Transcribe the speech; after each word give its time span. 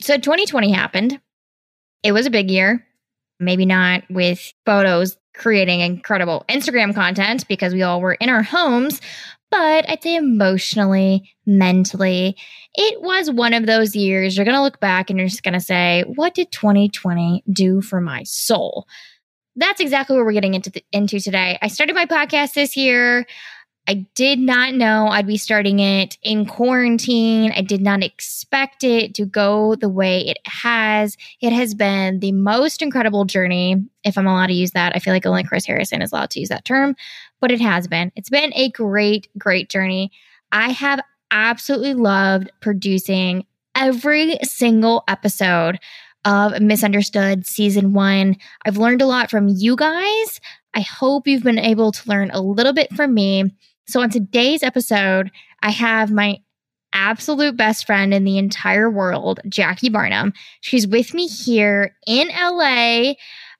So 0.00 0.16
2020 0.16 0.72
happened. 0.72 1.20
It 2.02 2.12
was 2.12 2.26
a 2.26 2.30
big 2.30 2.50
year. 2.50 2.86
Maybe 3.38 3.66
not 3.66 4.04
with 4.10 4.52
photos 4.66 5.16
creating 5.34 5.80
incredible 5.80 6.44
Instagram 6.48 6.94
content 6.94 7.46
because 7.48 7.72
we 7.72 7.82
all 7.82 8.00
were 8.00 8.14
in 8.14 8.28
our 8.28 8.42
homes, 8.42 9.00
but 9.50 9.88
I'd 9.88 10.02
say 10.02 10.16
emotionally, 10.16 11.30
mentally, 11.46 12.36
it 12.74 13.00
was 13.00 13.30
one 13.30 13.54
of 13.54 13.66
those 13.66 13.96
years 13.96 14.36
you're 14.36 14.44
going 14.44 14.56
to 14.56 14.62
look 14.62 14.80
back 14.80 15.10
and 15.10 15.18
you're 15.18 15.28
just 15.28 15.42
going 15.42 15.54
to 15.54 15.60
say, 15.60 16.04
what 16.06 16.34
did 16.34 16.52
2020 16.52 17.42
do 17.50 17.80
for 17.80 18.00
my 18.00 18.22
soul? 18.24 18.86
That's 19.56 19.80
exactly 19.80 20.16
what 20.16 20.24
we're 20.24 20.32
getting 20.32 20.54
into, 20.54 20.70
the, 20.70 20.84
into 20.92 21.20
today. 21.20 21.58
I 21.60 21.68
started 21.68 21.94
my 21.94 22.06
podcast 22.06 22.54
this 22.54 22.76
year. 22.76 23.26
I 23.88 24.06
did 24.14 24.38
not 24.38 24.74
know 24.74 25.08
I'd 25.08 25.26
be 25.26 25.36
starting 25.36 25.80
it 25.80 26.16
in 26.22 26.46
quarantine. 26.46 27.52
I 27.56 27.62
did 27.62 27.80
not 27.80 28.04
expect 28.04 28.84
it 28.84 29.14
to 29.14 29.24
go 29.24 29.74
the 29.74 29.88
way 29.88 30.20
it 30.28 30.38
has. 30.46 31.16
It 31.40 31.52
has 31.52 31.74
been 31.74 32.20
the 32.20 32.32
most 32.32 32.82
incredible 32.82 33.24
journey, 33.24 33.84
if 34.04 34.16
I'm 34.16 34.26
allowed 34.26 34.46
to 34.46 34.52
use 34.52 34.72
that. 34.72 34.94
I 34.94 35.00
feel 35.00 35.12
like 35.12 35.26
only 35.26 35.42
Chris 35.42 35.66
Harrison 35.66 36.02
is 36.02 36.12
allowed 36.12 36.30
to 36.30 36.40
use 36.40 36.50
that 36.50 36.64
term, 36.64 36.94
but 37.40 37.50
it 37.50 37.60
has 37.60 37.88
been. 37.88 38.12
It's 38.14 38.30
been 38.30 38.52
a 38.54 38.70
great, 38.70 39.28
great 39.36 39.68
journey. 39.68 40.12
I 40.52 40.70
have 40.70 41.00
absolutely 41.30 41.94
loved 41.94 42.50
producing 42.60 43.44
every 43.74 44.36
single 44.42 45.02
episode 45.08 45.78
of 46.24 46.60
Misunderstood 46.60 47.46
season 47.46 47.92
one. 47.92 48.36
I've 48.64 48.76
learned 48.76 49.02
a 49.02 49.06
lot 49.06 49.30
from 49.30 49.48
you 49.48 49.74
guys. 49.74 50.40
I 50.74 50.82
hope 50.82 51.26
you've 51.26 51.42
been 51.42 51.58
able 51.58 51.92
to 51.92 52.08
learn 52.08 52.30
a 52.30 52.40
little 52.40 52.72
bit 52.72 52.92
from 52.94 53.14
me. 53.14 53.52
So, 53.90 54.00
on 54.00 54.08
today's 54.10 54.62
episode, 54.62 55.32
I 55.64 55.70
have 55.70 56.12
my 56.12 56.38
absolute 56.92 57.56
best 57.56 57.86
friend 57.86 58.14
in 58.14 58.22
the 58.22 58.38
entire 58.38 58.88
world, 58.88 59.40
Jackie 59.48 59.88
Barnum. 59.88 60.32
She's 60.60 60.86
with 60.86 61.12
me 61.12 61.26
here 61.26 61.96
in 62.06 62.28
LA. 62.28 63.14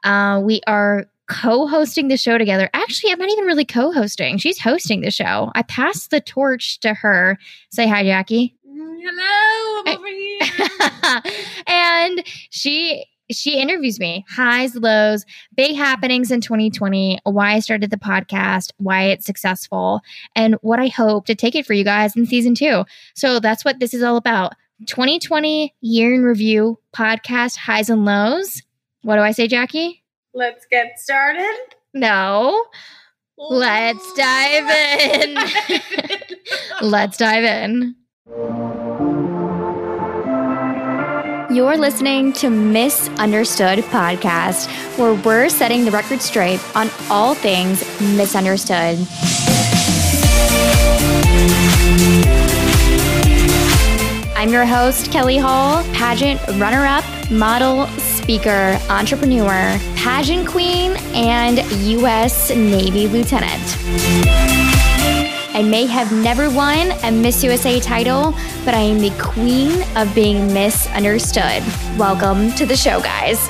Uh, 0.05 0.41
we 0.41 0.61
are 0.69 1.07
co 1.29 1.67
hosting 1.67 2.07
the 2.07 2.17
show 2.17 2.39
together. 2.39 2.71
Actually, 2.73 3.11
I'm 3.13 3.19
not 3.19 3.29
even 3.29 3.45
really 3.45 3.65
co 3.65 3.91
hosting, 3.91 4.39
she's 4.39 4.61
hosting 4.61 5.01
the 5.01 5.11
show. 5.11 5.51
I 5.57 5.63
passed 5.63 6.13
the 6.13 6.21
torch 6.21 6.79
to 6.81 6.95
her. 6.95 7.37
Say 7.73 7.89
hi, 7.89 8.05
Jackie. 8.05 8.55
Hello, 9.03 9.83
I'm 9.87 9.99
over 9.99 10.07
here. 10.07 11.23
and 11.67 12.23
she 12.51 13.05
she 13.31 13.61
interviews 13.61 13.99
me 13.99 14.25
highs, 14.29 14.75
lows, 14.75 15.25
big 15.57 15.77
happenings 15.77 16.31
in 16.31 16.41
2020, 16.41 17.19
why 17.25 17.55
I 17.55 17.61
started 17.61 17.91
the 17.91 17.97
podcast, 17.97 18.73
why 18.79 19.05
it's 19.05 19.27
successful, 19.27 20.01
and 20.35 20.55
what 20.63 20.79
I 20.79 20.89
hope 20.89 21.27
to 21.27 21.35
take 21.35 21.55
it 21.55 21.67
for 21.67 21.75
you 21.75 21.85
guys 21.85 22.17
in 22.17 22.27
season 22.27 22.55
two. 22.55 22.85
So 23.15 23.41
that's 23.41 23.65
what 23.65 23.81
this 23.81 23.95
is 23.95 24.03
all 24.03 24.17
about 24.17 24.55
2020 24.87 25.75
year 25.81 26.15
in 26.15 26.23
review 26.23 26.79
podcast, 26.95 27.57
highs 27.57 27.91
and 27.91 28.05
lows. 28.05 28.63
What 29.03 29.17
do 29.17 29.23
I 29.23 29.33
say, 29.33 29.47
Jackie? 29.47 30.03
Let's 30.35 30.67
get 30.71 30.99
started. 30.99 31.59
No. 31.95 32.65
Let's 33.39 34.13
dive 34.15 34.69
in. 34.69 35.39
Let's 36.83 37.17
dive 37.17 37.45
in. 37.45 37.97
You're 41.51 41.77
listening 41.77 42.33
to 42.35 42.49
Misunderstood 42.49 43.81
Podcast, 43.81 44.69
where 44.97 45.15
we're 45.15 45.49
setting 45.49 45.85
the 45.85 45.91
record 45.91 46.23
straight 46.23 46.61
on 46.77 46.89
all 47.11 47.35
things 47.35 47.81
misunderstood. 48.01 49.05
I'm 54.37 54.51
your 54.51 54.65
host, 54.65 55.11
Kelly 55.11 55.39
Hall, 55.39 55.83
pageant 55.93 56.41
runner 56.61 56.87
up, 56.87 57.05
model, 57.33 57.89
speaker, 57.99 58.79
entrepreneur, 58.89 59.77
pageant 59.97 60.47
queen, 60.47 60.93
and 61.15 61.59
U.S. 61.73 62.51
Navy 62.51 63.09
lieutenant. 63.09 64.70
I 65.61 65.63
may 65.63 65.85
have 65.85 66.11
never 66.11 66.49
won 66.49 66.91
a 67.05 67.13
Miss 67.13 67.45
USA 67.45 67.81
title, 67.81 68.33
but 68.65 68.73
I 68.73 68.79
am 68.79 68.99
the 68.99 69.11
queen 69.21 69.85
of 69.95 70.15
being 70.15 70.55
misunderstood. 70.55 71.63
Welcome 71.99 72.53
to 72.53 72.65
the 72.65 72.75
show, 72.75 72.99
guys. 73.03 73.47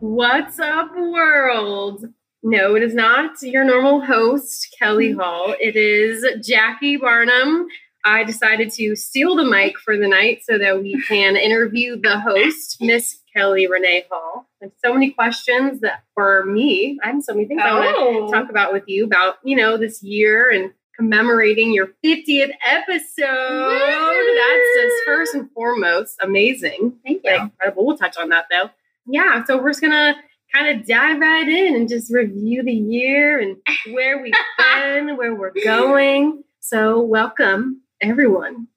What's 0.00 0.58
up, 0.58 0.90
world? 0.94 2.04
No, 2.42 2.76
it 2.76 2.82
is 2.82 2.92
not 2.92 3.40
your 3.40 3.64
normal 3.64 4.02
host, 4.02 4.76
Kelly 4.78 5.12
mm-hmm. 5.12 5.20
Hall. 5.20 5.54
It 5.58 5.74
is 5.74 6.22
Jackie 6.46 6.98
Barnum. 6.98 7.66
I 8.04 8.24
decided 8.24 8.70
to 8.72 8.94
steal 8.94 9.36
the 9.36 9.44
mic 9.44 9.78
for 9.78 9.96
the 9.96 10.06
night 10.06 10.42
so 10.44 10.58
that 10.58 10.82
we 10.82 11.00
can 11.08 11.36
interview 11.36 11.98
the 11.98 12.20
host, 12.20 12.76
Miss 12.82 13.19
Kelly 13.34 13.66
Renee 13.66 14.06
Hall. 14.10 14.48
There's 14.60 14.72
so 14.84 14.92
many 14.92 15.10
questions 15.10 15.80
that 15.80 16.02
for 16.14 16.44
me, 16.44 16.98
I 17.02 17.08
have 17.10 17.22
so 17.22 17.34
many 17.34 17.46
things 17.46 17.60
I 17.64 17.72
want 17.72 17.96
Oh. 17.96 18.26
to 18.26 18.32
talk 18.32 18.50
about 18.50 18.72
with 18.72 18.84
you 18.86 19.04
about, 19.04 19.36
you 19.44 19.56
know, 19.56 19.76
this 19.76 20.02
year 20.02 20.50
and 20.50 20.72
commemorating 20.96 21.72
your 21.72 21.88
50th 22.04 22.50
episode. 22.66 24.36
That's 24.36 24.76
just 24.76 24.96
first 25.06 25.34
and 25.34 25.50
foremost 25.52 26.16
amazing. 26.22 26.98
Thank 27.04 27.24
Like, 27.24 27.40
incredible. 27.40 27.86
We'll 27.86 27.96
touch 27.96 28.16
on 28.18 28.28
that 28.30 28.46
though. 28.50 28.70
Yeah, 29.06 29.44
so 29.44 29.60
we're 29.60 29.70
just 29.70 29.80
gonna 29.80 30.14
kind 30.54 30.78
of 30.80 30.86
dive 30.86 31.18
right 31.20 31.48
in 31.48 31.74
and 31.76 31.88
just 31.88 32.12
review 32.12 32.62
the 32.62 32.72
year 32.72 33.38
and 33.40 33.56
where 33.94 34.20
we've 34.20 34.34
been, 34.58 35.16
where 35.16 35.34
we're 35.34 35.52
going. 35.64 36.42
So, 36.60 37.00
welcome 37.00 37.82
everyone 38.00 38.68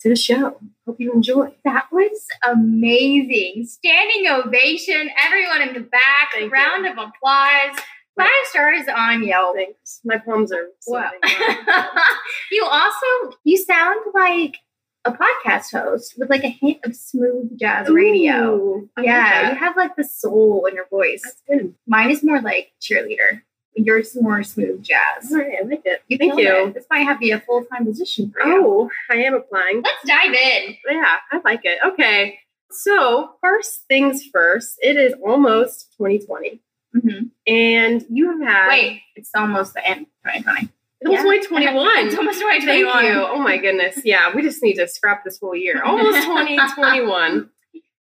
to 0.00 0.08
the 0.08 0.16
show. 0.16 0.60
Hope 0.86 0.96
you 0.98 1.12
enjoy. 1.12 1.54
That 1.64 1.86
was 1.92 2.26
amazing. 2.44 3.66
Standing 3.66 4.28
ovation, 4.28 5.10
everyone 5.24 5.62
in 5.62 5.74
the 5.74 5.80
back, 5.88 6.32
Thank 6.32 6.52
round 6.52 6.86
of 6.86 6.92
applause. 6.92 7.78
Five 8.18 8.28
stars 8.44 8.82
on 8.94 9.24
Yelp. 9.26 9.56
Thanks. 9.56 10.00
My 10.04 10.18
palms 10.18 10.52
are 10.52 10.66
Wow. 10.86 11.10
you 12.50 12.64
also 12.64 13.36
you 13.44 13.56
sound 13.56 14.00
like 14.14 14.56
a 15.04 15.12
podcast 15.12 15.72
host 15.72 16.14
with 16.18 16.30
like 16.30 16.44
a 16.44 16.48
hint 16.48 16.78
of 16.84 16.94
smooth 16.94 17.58
jazz 17.58 17.88
radio. 17.88 18.86
I 18.96 19.02
yeah, 19.02 19.50
you 19.50 19.56
have 19.56 19.76
like 19.76 19.96
the 19.96 20.04
soul 20.04 20.66
in 20.66 20.74
your 20.74 20.86
voice. 20.88 21.22
That's 21.24 21.42
good. 21.48 21.74
Mine 21.86 22.10
is 22.10 22.22
more 22.22 22.40
like 22.40 22.72
cheerleader. 22.80 23.42
Yours 23.74 24.14
is 24.14 24.22
more 24.22 24.42
smooth 24.42 24.82
jazz. 24.82 25.30
All 25.32 25.38
right, 25.38 25.54
I 25.62 25.64
like 25.66 25.82
it. 25.84 26.02
You 26.08 26.18
Thank 26.18 26.38
you. 26.38 26.66
it. 26.66 26.74
This 26.74 26.84
might 26.90 27.00
have 27.00 27.16
to 27.16 27.20
be 27.20 27.30
a 27.30 27.40
full 27.40 27.64
time 27.64 27.84
position 27.86 28.30
for 28.30 28.46
you. 28.46 28.62
Oh, 28.66 28.90
I 29.10 29.16
am 29.22 29.34
applying. 29.34 29.82
Let's 29.82 30.06
dive 30.06 30.34
in. 30.34 30.76
Yeah, 30.90 31.16
I 31.32 31.40
like 31.44 31.60
it. 31.64 31.78
Okay. 31.84 32.38
So, 32.70 33.32
first 33.42 33.82
things 33.88 34.24
first, 34.32 34.78
it 34.82 34.96
is 34.96 35.14
almost 35.24 35.92
2020. 35.98 36.60
Mhm. 36.94 37.30
And 37.46 38.04
you 38.10 38.30
have 38.30 38.40
had. 38.48 38.68
Wait, 38.68 39.00
it's 39.16 39.30
almost 39.34 39.72
the 39.74 39.86
end. 39.86 40.06
2020. 40.24 40.68
It's 41.00 41.08
almost 41.08 41.24
Yeah. 41.24 41.70
2021. 41.72 41.86
It's 42.06 42.16
almost 42.16 42.38
Thank 42.40 42.62
2021. 42.62 43.04
you. 43.06 43.12
Oh 43.26 43.38
my 43.38 43.56
goodness. 43.56 44.00
Yeah, 44.04 44.34
we 44.34 44.42
just 44.42 44.62
need 44.62 44.74
to 44.74 44.86
scrap 44.86 45.24
this 45.24 45.38
whole 45.40 45.56
year. 45.56 45.82
Almost 45.84 46.22
2021. 46.26 47.48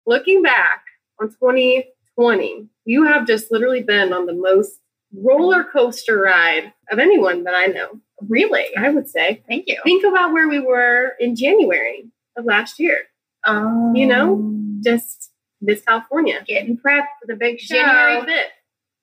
Looking 0.06 0.42
back 0.42 0.84
on 1.20 1.30
2020, 1.30 2.68
you 2.86 3.06
have 3.06 3.26
just 3.26 3.52
literally 3.52 3.82
been 3.84 4.12
on 4.14 4.26
the 4.26 4.34
most 4.34 4.80
roller 5.16 5.64
coaster 5.64 6.18
ride 6.20 6.74
of 6.92 7.00
anyone 7.00 7.44
that 7.44 7.54
I 7.56 7.68
know. 7.68 8.00
Really? 8.28 8.66
I 8.78 8.90
would 8.90 9.10
say. 9.10 9.42
Thank 9.48 9.66
you. 9.68 9.78
Think 9.84 10.04
about 10.06 10.32
where 10.34 10.48
we 10.48 10.60
were 10.60 11.14
in 11.20 11.36
January 11.36 12.06
of 12.38 12.46
last 12.46 12.80
year. 12.80 12.98
Um, 13.46 13.94
You 13.96 14.08
know, 14.08 14.54
Just 14.84 15.32
Miss 15.62 15.82
California. 15.82 16.44
getting 16.48 16.78
prepped 16.78 17.08
for 17.20 17.28
the 17.28 17.36
big 17.36 17.60
show. 17.60 17.76
January 17.76 18.22
5th, 18.22 18.46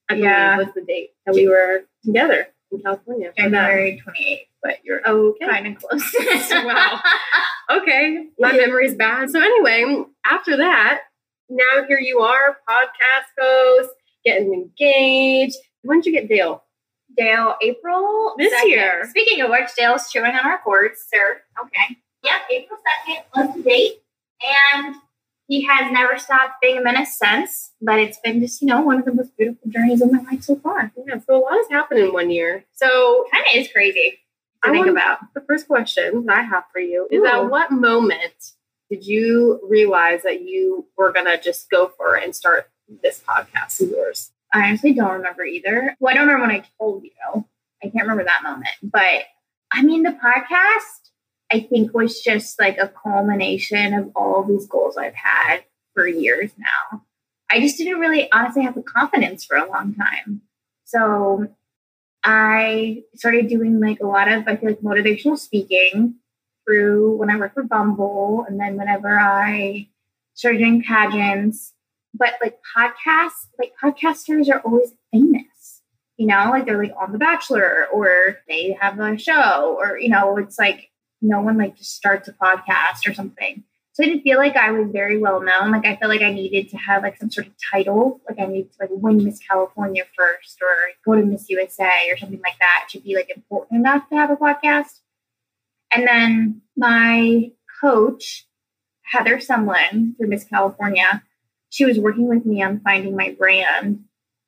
I 0.09 0.15
believe 0.15 0.25
Yeah. 0.25 0.57
was 0.59 0.69
the 0.75 0.83
date 0.83 1.11
that 1.27 1.35
we 1.35 1.49
were 1.49 1.85
together 2.05 2.49
in 2.71 2.81
California. 2.81 3.31
for. 3.37 3.43
January 3.43 4.01
28th, 4.05 4.49
but 4.63 4.79
you're 4.85 5.07
Okay. 5.07 5.47
kind 5.47 5.67
of 5.67 5.83
close. 5.83 6.15
Wow. 6.65 7.01
Okay, 7.71 8.27
my 8.39 8.53
memory's 8.53 8.95
bad. 8.95 9.31
So 9.31 9.41
anyway, 9.41 10.05
after 10.25 10.57
that, 10.57 11.01
now 11.51 11.85
here 11.87 11.99
you 11.99 12.21
are, 12.21 12.59
podcast 12.69 13.27
host, 13.39 13.91
getting 14.25 14.53
engaged. 14.55 15.57
When 15.83 16.01
did 16.01 16.07
you 16.07 16.13
get 16.13 16.29
Dale? 16.29 16.63
Dale, 17.17 17.57
April 17.63 18.35
This 18.39 18.53
2nd. 18.63 18.69
year. 18.69 19.07
Speaking 19.11 19.41
of 19.43 19.51
which, 19.51 19.69
Dale's 19.77 20.11
chewing 20.11 20.33
on 20.35 20.47
our 20.47 20.59
cords, 20.59 21.01
sir. 21.13 21.41
Okay. 21.65 21.97
Yep, 22.25 22.41
April 22.51 22.79
2nd 23.09 23.23
was 23.35 23.57
the 23.57 23.63
date. 23.63 23.93
And 24.77 24.95
he 25.47 25.63
has 25.63 25.91
never 25.91 26.19
stopped 26.19 26.61
being 26.61 26.79
a 26.79 26.83
menace 26.83 27.17
since. 27.19 27.73
But 27.81 27.99
it's 27.99 28.19
been 28.21 28.41
just, 28.41 28.61
you 28.61 28.69
know, 28.69 28.83
one 28.83 28.99
of 28.99 29.05
the 29.05 29.15
most 29.15 29.37
beautiful 29.37 29.71
journeys 29.71 30.03
of 30.03 30.13
my 30.13 30.21
life 30.31 30.43
so 30.43 30.57
far. 30.57 30.93
Yeah, 31.07 31.19
so 31.27 31.37
a 31.37 31.41
lot 31.41 31.53
has 31.55 31.69
happened 31.71 32.01
in 32.01 32.13
one 32.13 32.31
year. 32.31 32.65
So 32.75 33.27
Kind 33.33 33.45
of 33.55 33.61
is 33.63 33.73
crazy 33.73 34.19
to 34.65 34.69
I 34.71 34.73
think 34.73 34.87
about. 34.89 35.19
the 35.35 35.41
first 35.41 35.67
question 35.69 36.27
that 36.27 36.39
I 36.39 36.43
have 36.43 36.65
for 36.73 36.81
you 36.81 37.09
is 37.11 37.21
Ooh. 37.23 37.27
at 37.27 37.49
what 37.51 37.71
moment 37.71 38.53
did 38.91 39.07
you 39.07 39.61
realize 39.69 40.23
that 40.25 40.43
you 40.43 40.87
were 40.97 41.13
gonna 41.13 41.41
just 41.41 41.71
go 41.71 41.89
for 41.97 42.17
it 42.17 42.25
and 42.25 42.35
start 42.35 42.71
this 43.03 43.23
podcast 43.27 43.81
of 43.81 43.91
yours? 43.91 44.33
I 44.53 44.69
honestly 44.69 44.93
don't 44.93 45.13
remember 45.13 45.45
either. 45.45 45.97
Well, 46.01 46.13
I 46.13 46.15
don't 46.15 46.27
remember 46.27 46.47
when 46.47 46.57
I 46.57 46.65
told 46.79 47.05
you. 47.05 47.45
I 47.83 47.89
can't 47.89 48.03
remember 48.03 48.25
that 48.25 48.43
moment. 48.43 48.69
But 48.83 49.25
I 49.71 49.83
mean, 49.83 50.03
the 50.03 50.11
podcast 50.11 51.11
I 51.51 51.61
think 51.61 51.95
was 51.95 52.21
just 52.21 52.61
like 52.61 52.79
a 52.79 52.89
culmination 52.89 53.95
of 53.95 54.11
all 54.15 54.45
these 54.45 54.67
goals 54.67 54.97
I've 54.97 55.15
had 55.15 55.65
for 55.95 56.07
years 56.07 56.51
now. 56.59 57.03
I 57.51 57.61
just 57.61 57.79
didn't 57.79 58.01
really 58.01 58.31
honestly 58.33 58.63
have 58.63 58.75
the 58.75 58.83
confidence 58.83 59.45
for 59.45 59.57
a 59.57 59.69
long 59.69 59.95
time. 59.95 60.43
So 60.85 61.49
I 62.25 63.05
started 63.15 63.49
doing 63.49 63.81
like 63.81 64.01
a 64.01 64.07
lot 64.07 64.31
of, 64.31 64.47
I 64.47 64.57
feel 64.57 64.71
like 64.71 64.81
motivational 64.81 65.39
speaking 65.39 66.17
through 66.67 67.17
when 67.17 67.31
I 67.31 67.37
worked 67.37 67.55
for 67.55 67.63
Bumble. 67.63 68.45
And 68.47 68.61
then 68.61 68.77
whenever 68.77 69.19
I 69.19 69.89
started 70.35 70.59
doing 70.59 70.83
pageants, 70.83 71.73
but 72.19 72.35
like 72.43 72.59
podcasts, 72.77 73.47
like 73.59 73.73
podcasters 73.83 74.49
are 74.49 74.61
always 74.61 74.93
famous, 75.13 75.83
you 76.17 76.27
know, 76.27 76.49
like 76.51 76.67
they're 76.67 76.83
like 76.83 76.95
on 77.01 77.13
The 77.13 77.19
Bachelor 77.19 77.87
or 77.93 78.39
they 78.49 78.77
have 78.81 78.99
a 78.99 79.19
show 79.19 79.77
or, 79.79 79.99
you 79.99 80.09
know, 80.09 80.37
it's 80.39 80.59
like 80.59 80.91
no 81.21 81.41
one 81.41 81.59
like 81.59 81.77
just 81.77 81.95
starts 81.95 82.29
a 82.29 82.33
podcast 82.33 83.07
or 83.07 83.15
something. 83.15 83.65
So 83.93 84.05
I 84.05 84.07
didn't 84.07 84.23
feel 84.23 84.39
like 84.39 84.55
I 84.55 84.71
was 84.71 84.93
very 84.93 85.19
well 85.19 85.41
known. 85.41 85.73
Like 85.73 85.85
I 85.85 85.97
felt 85.97 86.11
like 86.11 86.23
I 86.23 86.33
needed 86.33 86.69
to 86.71 86.77
have 86.77 87.03
like 87.03 87.17
some 87.19 87.33
sort 87.33 87.49
of 87.49 87.55
title. 87.73 88.21
Like 88.29 88.39
I 88.39 88.47
needed 88.47 88.73
to 88.73 88.79
like 88.83 88.91
win 88.93 89.25
Miss 89.25 89.41
California 89.41 90.05
first 90.17 90.59
or 90.63 90.69
go 91.05 91.21
to 91.21 91.27
Miss 91.27 91.49
USA 91.49 92.09
or 92.09 92.17
something 92.17 92.41
like 92.45 92.59
that 92.61 92.87
to 92.91 93.01
be 93.01 93.17
like 93.17 93.31
important 93.35 93.81
enough 93.81 94.09
to 94.09 94.15
have 94.15 94.31
a 94.31 94.37
podcast. 94.37 95.01
And 95.93 96.07
then 96.07 96.63
my 96.77 97.51
coach, 97.81 98.47
Heather 99.03 99.39
Sumlin 99.39 100.17
through 100.17 100.29
Miss 100.29 100.45
California, 100.45 101.25
she 101.79 101.85
was 101.85 101.97
working 101.97 102.27
with 102.27 102.45
me 102.45 102.61
on 102.61 102.81
finding 102.81 103.15
my 103.15 103.37
brand. 103.39 104.03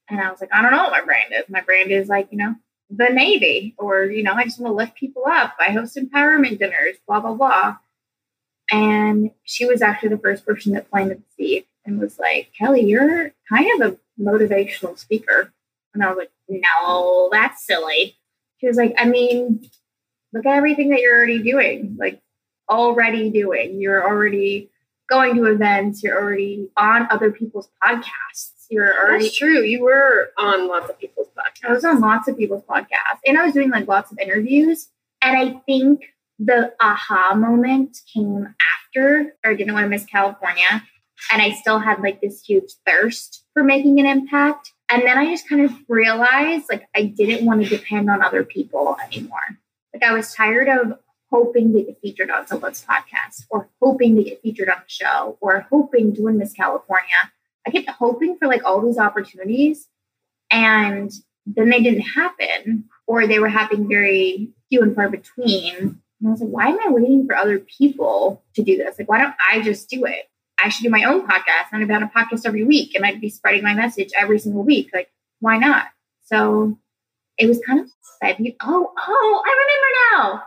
And 0.09 0.21
I 0.21 0.33
was 0.33 0.41
like, 0.41 0.53
I 0.53 0.63
don't 0.63 0.73
know 0.73 0.83
what 0.83 0.91
my 0.91 1.05
brand 1.05 1.33
is. 1.33 1.45
My 1.49 1.61
brand 1.61 1.93
is 1.93 2.09
like, 2.09 2.27
you 2.33 2.39
know, 2.39 2.57
the 2.91 3.09
Navy, 3.09 3.73
or, 3.79 4.07
you 4.07 4.25
know, 4.25 4.33
I 4.33 4.43
just 4.43 4.59
want 4.59 4.73
to 4.73 4.77
lift 4.77 4.97
people 4.97 5.23
up. 5.29 5.55
I 5.61 5.71
host 5.71 5.97
empowerment 5.97 6.59
dinners, 6.59 6.97
blah, 7.07 7.21
blah, 7.21 7.35
blah. 7.35 7.77
And 8.73 9.31
she 9.45 9.65
was 9.65 9.81
actually 9.81 10.09
the 10.09 10.19
first 10.19 10.45
person 10.45 10.73
that 10.73 10.91
planted 10.91 11.19
the 11.19 11.25
seed 11.37 11.67
and 11.85 12.01
was 12.01 12.19
like, 12.19 12.51
Kelly, 12.59 12.81
you're 12.81 13.31
kind 13.49 13.81
of 13.81 13.93
a 13.93 14.21
motivational 14.21 14.99
speaker. 14.99 15.53
And 15.95 16.03
I 16.03 16.09
was 16.09 16.19
like, 16.19 16.33
no, 16.49 17.29
that's 17.31 17.65
silly. 17.65 18.17
She 18.59 18.67
was 18.67 18.77
like, 18.77 18.97
I 18.99 19.05
mean, 19.05 19.71
look 20.33 20.47
at 20.47 20.57
everything 20.57 20.91
that 20.91 21.01
you're 21.01 21.17
already 21.17 21.45
doing, 21.45 21.97
like 21.97 22.21
already 22.69 23.31
doing. 23.31 23.81
You're 23.81 24.05
already 24.05 24.69
going 25.11 25.35
to 25.37 25.45
events, 25.47 26.03
you're 26.03 26.19
already 26.19 26.71
on 26.77 27.09
other 27.11 27.31
people's 27.31 27.69
podcasts. 27.83 28.67
You're 28.71 28.97
already 28.97 29.25
That's 29.25 29.37
true. 29.37 29.63
You 29.63 29.83
were 29.83 30.31
on 30.39 30.69
lots 30.69 30.89
of 30.89 30.99
people's 30.99 31.29
podcasts. 31.37 31.69
I 31.69 31.73
was 31.73 31.85
on 31.85 32.01
lots 32.01 32.29
of 32.29 32.39
people's 32.39 32.63
podcasts 32.63 33.19
and 33.27 33.37
I 33.37 33.45
was 33.45 33.53
doing 33.53 33.71
like 33.71 33.89
lots 33.89 34.13
of 34.13 34.19
interviews. 34.19 34.89
And 35.21 35.37
I 35.37 35.61
think 35.67 36.05
the 36.39 36.73
aha 36.81 37.35
moment 37.35 37.99
came 38.13 38.55
after 38.87 39.35
I 39.45 39.55
didn't 39.55 39.75
want 39.75 39.85
to 39.85 39.89
miss 39.89 40.07
California. 40.07 40.85
And 41.33 41.43
I 41.43 41.51
still 41.51 41.81
had 41.81 42.01
like 42.01 42.21
this 42.21 42.43
huge 42.43 42.73
thirst 42.87 43.45
for 43.53 43.63
making 43.65 44.01
an 44.01 44.07
impact. 44.07 44.73
And 44.89 45.03
then 45.03 45.19
I 45.19 45.27
just 45.27 45.49
kind 45.49 45.65
of 45.65 45.73
realized 45.89 46.67
like 46.71 46.87
I 46.95 47.03
didn't 47.03 47.45
want 47.45 47.63
to 47.63 47.69
depend 47.69 48.09
on 48.09 48.23
other 48.23 48.45
people 48.45 48.97
anymore. 49.05 49.41
Like 49.93 50.05
I 50.05 50.13
was 50.13 50.33
tired 50.33 50.69
of 50.69 50.99
hoping 51.31 51.73
to 51.73 51.83
get 51.83 52.01
featured 52.01 52.31
on 52.31 52.47
someone's 52.47 52.85
podcast 52.85 53.45
or 53.51 53.69
hoping 53.81 54.17
to 54.17 54.25
get 54.25 54.43
featured 54.43 54.69
on 54.69 54.79
the 54.79 54.89
show 54.89 55.39
or 55.41 55.67
hoping 55.71 56.15
to 56.15 56.23
win 56.23 56.39
Miss 56.39 56.53
California. 56.53 57.33
I 57.67 57.71
kept 57.71 57.89
hoping 57.91 58.37
for 58.39 58.49
like 58.49 58.65
all 58.65 58.85
these 58.85 58.99
opportunities 58.99 59.89
and 60.51 61.13
then 61.47 61.71
they 61.71 61.83
didn't 61.83 62.03
happen 62.03 62.85
or 63.07 63.27
they 63.27 63.39
were 63.39 63.49
happening 63.49 63.89
very 63.89 64.51
few 64.69 64.83
and 64.83 64.95
far 64.95 65.09
between. 65.09 65.75
And 65.77 66.29
I 66.29 66.31
was 66.31 66.41
like, 66.41 66.51
why 66.51 66.69
am 66.69 66.79
I 66.87 66.91
waiting 66.91 67.27
for 67.27 67.37
other 67.37 67.59
people 67.59 68.43
to 68.55 68.63
do 68.63 68.77
this? 68.77 68.99
Like, 68.99 69.09
why 69.09 69.19
don't 69.19 69.35
I 69.51 69.61
just 69.63 69.89
do 69.89 70.05
it? 70.05 70.29
I 70.63 70.69
should 70.69 70.83
do 70.83 70.91
my 70.91 71.05
own 71.05 71.27
podcast 71.27 71.73
and 71.73 71.83
I'd 71.83 71.91
have 71.91 72.03
a 72.03 72.19
podcast 72.19 72.45
every 72.45 72.65
week 72.65 72.95
and 72.95 73.05
I'd 73.05 73.21
be 73.21 73.31
spreading 73.31 73.63
my 73.63 73.75
message 73.75 74.11
every 74.19 74.39
single 74.39 74.63
week. 74.63 74.91
Like, 74.93 75.11
why 75.41 75.57
not? 75.57 75.87
So 76.25 76.79
it 77.39 77.47
was 77.47 77.61
kind 77.67 77.81
of. 77.81 77.87
Oh, 78.23 78.93
oh, 78.99 79.43
I 79.47 80.13
remember 80.13 80.33
now. 80.35 80.43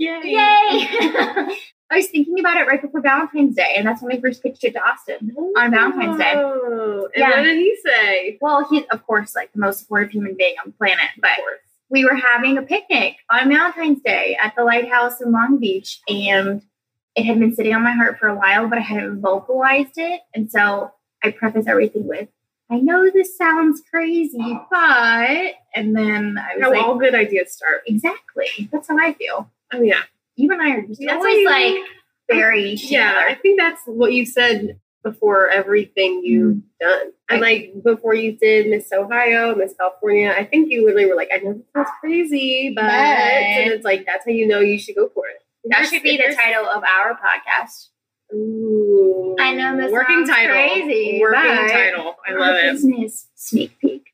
Yay. 0.00 0.20
Yay! 0.24 1.56
I 1.92 1.96
was 1.96 2.06
thinking 2.06 2.38
about 2.40 2.56
it 2.56 2.66
right 2.66 2.80
before 2.80 3.02
Valentine's 3.02 3.54
Day, 3.56 3.74
and 3.76 3.86
that's 3.86 4.00
when 4.00 4.14
we 4.14 4.20
first 4.20 4.42
pitched 4.42 4.64
it 4.64 4.72
to 4.72 4.80
Austin 4.80 5.34
on 5.58 5.70
Valentine's 5.72 6.16
Day. 6.18 6.32
Oh, 6.36 7.08
and 7.14 7.20
Yeah. 7.20 7.30
what 7.30 7.42
did 7.42 7.58
he 7.58 7.76
say? 7.84 8.38
Well, 8.40 8.66
he's 8.70 8.84
of 8.90 9.06
course 9.06 9.34
like 9.36 9.52
the 9.52 9.58
most 9.60 9.80
supportive 9.80 10.10
human 10.10 10.36
being 10.38 10.54
on 10.64 10.70
the 10.70 10.76
planet, 10.78 11.10
but 11.20 11.32
we 11.90 12.04
were 12.04 12.14
having 12.14 12.56
a 12.56 12.62
picnic 12.62 13.16
on 13.28 13.48
Valentine's 13.50 14.00
Day 14.00 14.38
at 14.42 14.54
the 14.56 14.64
lighthouse 14.64 15.20
in 15.20 15.32
Long 15.32 15.58
Beach, 15.58 16.00
and 16.08 16.62
it 17.16 17.24
had 17.24 17.38
been 17.38 17.54
sitting 17.54 17.74
on 17.74 17.82
my 17.82 17.92
heart 17.92 18.18
for 18.18 18.28
a 18.28 18.36
while, 18.36 18.68
but 18.68 18.78
I 18.78 18.82
hadn't 18.82 19.20
vocalized 19.20 19.98
it, 19.98 20.20
and 20.34 20.50
so 20.50 20.92
I 21.22 21.32
preface 21.32 21.66
everything 21.66 22.06
with, 22.06 22.28
"I 22.70 22.78
know 22.78 23.10
this 23.10 23.36
sounds 23.36 23.82
crazy, 23.90 24.38
oh. 24.40 24.66
but," 24.70 25.54
and 25.74 25.94
then 25.94 26.38
I 26.38 26.54
was 26.56 26.62
How 26.64 26.70
like, 26.70 26.82
all 26.82 26.94
good 26.96 27.14
ideas 27.14 27.52
start. 27.52 27.82
"Exactly, 27.86 28.68
that's 28.72 28.88
how 28.88 28.96
I 28.96 29.12
feel." 29.12 29.50
Oh 29.72 29.82
yeah. 29.82 30.02
You 30.36 30.50
and 30.52 30.62
I 30.62 30.70
are 30.70 30.82
just 30.82 31.00
That's 31.00 31.12
always 31.16 31.46
like 31.46 31.76
very 32.30 32.74
Yeah, 32.74 33.22
I 33.28 33.34
think 33.34 33.60
that's 33.60 33.82
what 33.86 34.12
you 34.12 34.24
said 34.26 34.80
before 35.02 35.48
everything 35.48 36.22
you've 36.24 36.56
mm-hmm. 36.56 36.60
done. 36.80 37.12
And 37.28 37.40
like 37.40 37.72
before 37.82 38.14
you 38.14 38.32
did 38.32 38.68
Miss 38.68 38.90
Ohio, 38.92 39.54
Miss 39.54 39.74
California, 39.78 40.34
I 40.36 40.44
think 40.44 40.70
you 40.70 40.84
literally 40.84 41.06
were 41.06 41.16
like, 41.16 41.30
I 41.34 41.38
know 41.38 41.54
this 41.54 41.62
sounds 41.74 41.88
crazy, 42.00 42.72
but 42.74 42.82
But- 42.82 42.90
and 42.90 43.72
it's 43.72 43.84
like 43.84 44.06
that's 44.06 44.24
how 44.24 44.32
you 44.32 44.46
know 44.46 44.60
you 44.60 44.78
should 44.78 44.96
go 44.96 45.08
for 45.14 45.26
it. 45.28 45.36
That 45.64 45.86
should 45.86 46.02
be 46.02 46.16
the 46.16 46.34
title 46.34 46.66
of 46.66 46.82
our 46.82 47.18
podcast. 47.18 47.88
Ooh. 48.32 49.36
I 49.38 49.54
know 49.54 49.76
this 49.76 49.92
working 49.92 50.26
title. 50.26 50.54
crazy, 50.54 51.18
Working 51.20 51.68
title. 51.68 52.16
I 52.26 52.32
love 52.32 52.50
Our 52.50 52.58
it. 52.58 52.72
Business 52.72 53.26
sneak 53.34 53.78
peek. 53.78 54.06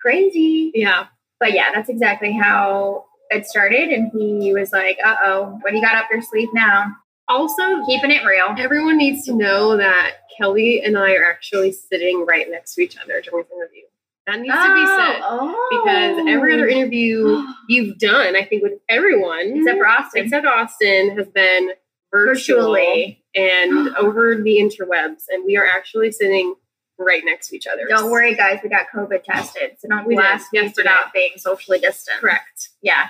Crazy. 0.00 0.70
Yeah. 0.74 1.06
But 1.40 1.52
yeah, 1.52 1.72
that's 1.74 1.88
exactly 1.88 2.32
how 2.32 3.05
it 3.30 3.46
started. 3.46 3.88
And 3.90 4.10
he 4.14 4.52
was 4.54 4.72
like, 4.72 4.98
uh 5.04 5.16
oh, 5.24 5.58
what 5.62 5.70
do 5.70 5.76
you 5.76 5.82
got 5.82 5.96
up 5.96 6.06
your 6.10 6.22
sleeve 6.22 6.48
now? 6.54 6.86
Also, 7.28 7.84
Keeping 7.86 8.12
it 8.12 8.24
real. 8.24 8.54
everyone 8.58 8.98
needs 8.98 9.24
to 9.26 9.34
know 9.34 9.76
that 9.76 10.12
Kelly 10.38 10.82
and 10.82 10.96
I 10.96 11.14
are 11.14 11.24
actually 11.28 11.72
sitting 11.72 12.24
right 12.24 12.46
next 12.50 12.74
to 12.74 12.82
each 12.82 12.96
other 12.96 13.20
during 13.20 13.44
this 13.44 13.52
interview. 13.52 13.82
That 14.28 14.40
needs 14.40 14.54
to 14.54 14.74
be 14.74 14.86
said. 14.86 15.20
oh. 15.24 15.68
because 15.70 16.26
every 16.28 16.54
other 16.54 16.68
interview 16.68 17.42
you've 17.68 17.98
done, 17.98 18.36
I 18.36 18.44
think 18.44 18.62
with 18.62 18.74
everyone 18.88 19.56
except 19.56 19.78
for 19.78 19.86
Austin. 19.88 20.24
except 20.24 20.46
Austin 20.46 21.16
has 21.16 21.26
been 21.28 21.70
virtual 22.12 22.72
Virtually. 22.72 23.24
and 23.34 23.94
over 23.96 24.36
the 24.36 24.58
interwebs, 24.58 25.24
and 25.30 25.44
we 25.44 25.56
are 25.56 25.66
actually 25.66 26.12
sitting 26.12 26.54
right 26.98 27.22
next 27.24 27.48
to 27.48 27.56
each 27.56 27.66
other. 27.66 27.82
Don't 27.88 28.10
worry, 28.10 28.34
guys, 28.34 28.60
we 28.62 28.68
got 28.68 28.86
COVID 28.94 29.22
tested. 29.24 29.72
So 29.78 29.88
don't 29.88 30.06
We 30.06 30.14
did, 30.16 30.22
blast 30.22 30.52
me 30.52 30.60
for 30.60 30.64
yesterday. 30.66 30.88
not 30.88 31.12
being 31.12 31.32
socially 31.36 31.78
distant. 31.78 32.20
Correct. 32.20 32.70
Yeah. 32.82 33.06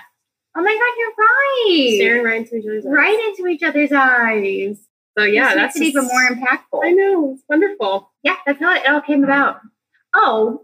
Oh 0.55 0.61
my 0.61 0.73
God, 0.73 0.93
you're 0.97 1.13
right. 1.17 1.95
Staring 1.95 2.23
right 2.23 2.37
into 2.41 2.55
each 2.57 2.65
other's 2.65 2.85
eyes. 2.85 2.91
right 2.91 3.19
into 3.29 3.47
each 3.47 3.63
other's 3.63 3.91
eyes. 3.91 4.79
So 5.17 5.23
yeah, 5.23 5.49
This 5.49 5.55
that's 5.55 5.75
it 5.77 5.83
even 5.83 6.05
more 6.05 6.27
impactful. 6.29 6.83
I 6.83 6.91
know 6.91 7.33
it's 7.33 7.43
wonderful. 7.49 8.11
Yeah, 8.23 8.35
that's 8.45 8.59
how 8.59 8.73
it 8.75 8.87
all 8.87 9.01
came 9.01 9.23
about. 9.23 9.59
Oh, 10.13 10.61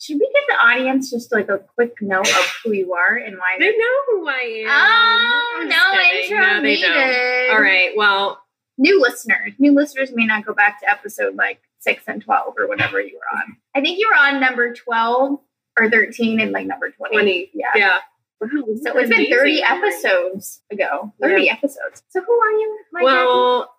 should 0.00 0.16
we 0.16 0.26
give 0.26 0.44
the 0.48 0.54
audience 0.64 1.10
just 1.10 1.32
like 1.32 1.48
a 1.48 1.58
quick 1.74 1.94
note 2.02 2.28
of 2.28 2.54
who 2.64 2.72
you 2.72 2.92
are 2.92 3.16
and 3.16 3.36
why? 3.38 3.56
They 3.58 3.70
know 3.70 3.96
who 4.08 4.28
I 4.28 4.64
am. 4.64 4.68
Oh, 4.68 5.58
I'm 5.62 5.68
no 5.68 5.92
kidding. 5.92 6.22
intro 6.32 6.46
No, 6.46 6.60
needed. 6.60 6.82
don't. 6.86 7.54
All 7.56 7.62
right. 7.62 7.90
Well, 7.96 8.42
New 8.78 9.00
listeners. 9.00 9.54
New 9.58 9.72
listeners 9.72 10.10
may 10.14 10.26
not 10.26 10.44
go 10.44 10.52
back 10.52 10.80
to 10.80 10.90
episode 10.90 11.34
like 11.34 11.60
six 11.86 12.04
and 12.06 12.22
twelve 12.22 12.54
or 12.58 12.66
whatever 12.68 13.00
you 13.00 13.14
were 13.14 13.38
on. 13.38 13.56
I 13.74 13.80
think 13.80 13.98
you 13.98 14.08
were 14.10 14.18
on 14.18 14.40
number 14.40 14.74
twelve 14.74 15.38
or 15.78 15.90
thirteen 15.90 16.40
and 16.40 16.52
like 16.52 16.66
number 16.66 16.90
twenty. 16.90 17.14
twenty. 17.14 17.50
Yeah. 17.54 17.66
Yeah. 17.74 17.98
Wow, 18.40 18.48
So 18.82 18.98
it's 18.98 19.08
been 19.08 19.30
thirty 19.30 19.62
episodes 19.62 20.62
ago. 20.70 21.12
Thirty 21.20 21.48
episodes. 21.48 22.02
So 22.10 22.20
who 22.22 22.32
are 22.32 22.50
you? 22.50 22.78
my 22.92 23.02
Well, 23.02 23.74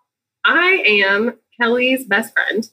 I 0.46 0.84
am 0.86 1.34
Kelly's 1.60 2.06
best 2.06 2.34
friend, 2.34 2.68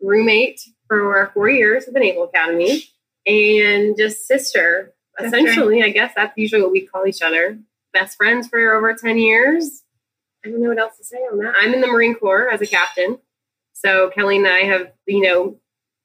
roommate 0.00 0.60
for 0.86 1.30
four 1.34 1.48
years 1.50 1.86
at 1.86 1.94
the 1.94 2.00
Naval 2.00 2.24
Academy, 2.24 2.84
and 3.26 3.96
just 3.96 4.26
sister. 4.26 4.94
Sister. 5.18 5.36
Essentially, 5.36 5.82
I 5.82 5.90
guess 5.90 6.12
that's 6.14 6.32
usually 6.36 6.62
what 6.62 6.70
we 6.72 6.86
call 6.86 7.06
each 7.06 7.22
other. 7.22 7.58
Best 7.92 8.16
friends 8.16 8.46
for 8.48 8.72
over 8.74 8.94
10 8.94 9.18
years. 9.18 9.82
I 10.44 10.50
don't 10.50 10.62
know 10.62 10.68
what 10.68 10.78
else 10.78 10.96
to 10.98 11.04
say 11.04 11.16
on 11.16 11.38
that. 11.38 11.54
I'm 11.60 11.74
in 11.74 11.80
the 11.80 11.88
Marine 11.88 12.14
Corps 12.14 12.48
as 12.48 12.60
a 12.60 12.66
captain. 12.66 13.18
So 13.84 14.10
Kelly 14.10 14.36
and 14.38 14.46
I 14.48 14.60
have, 14.60 14.92
you 15.06 15.22
know, 15.22 15.56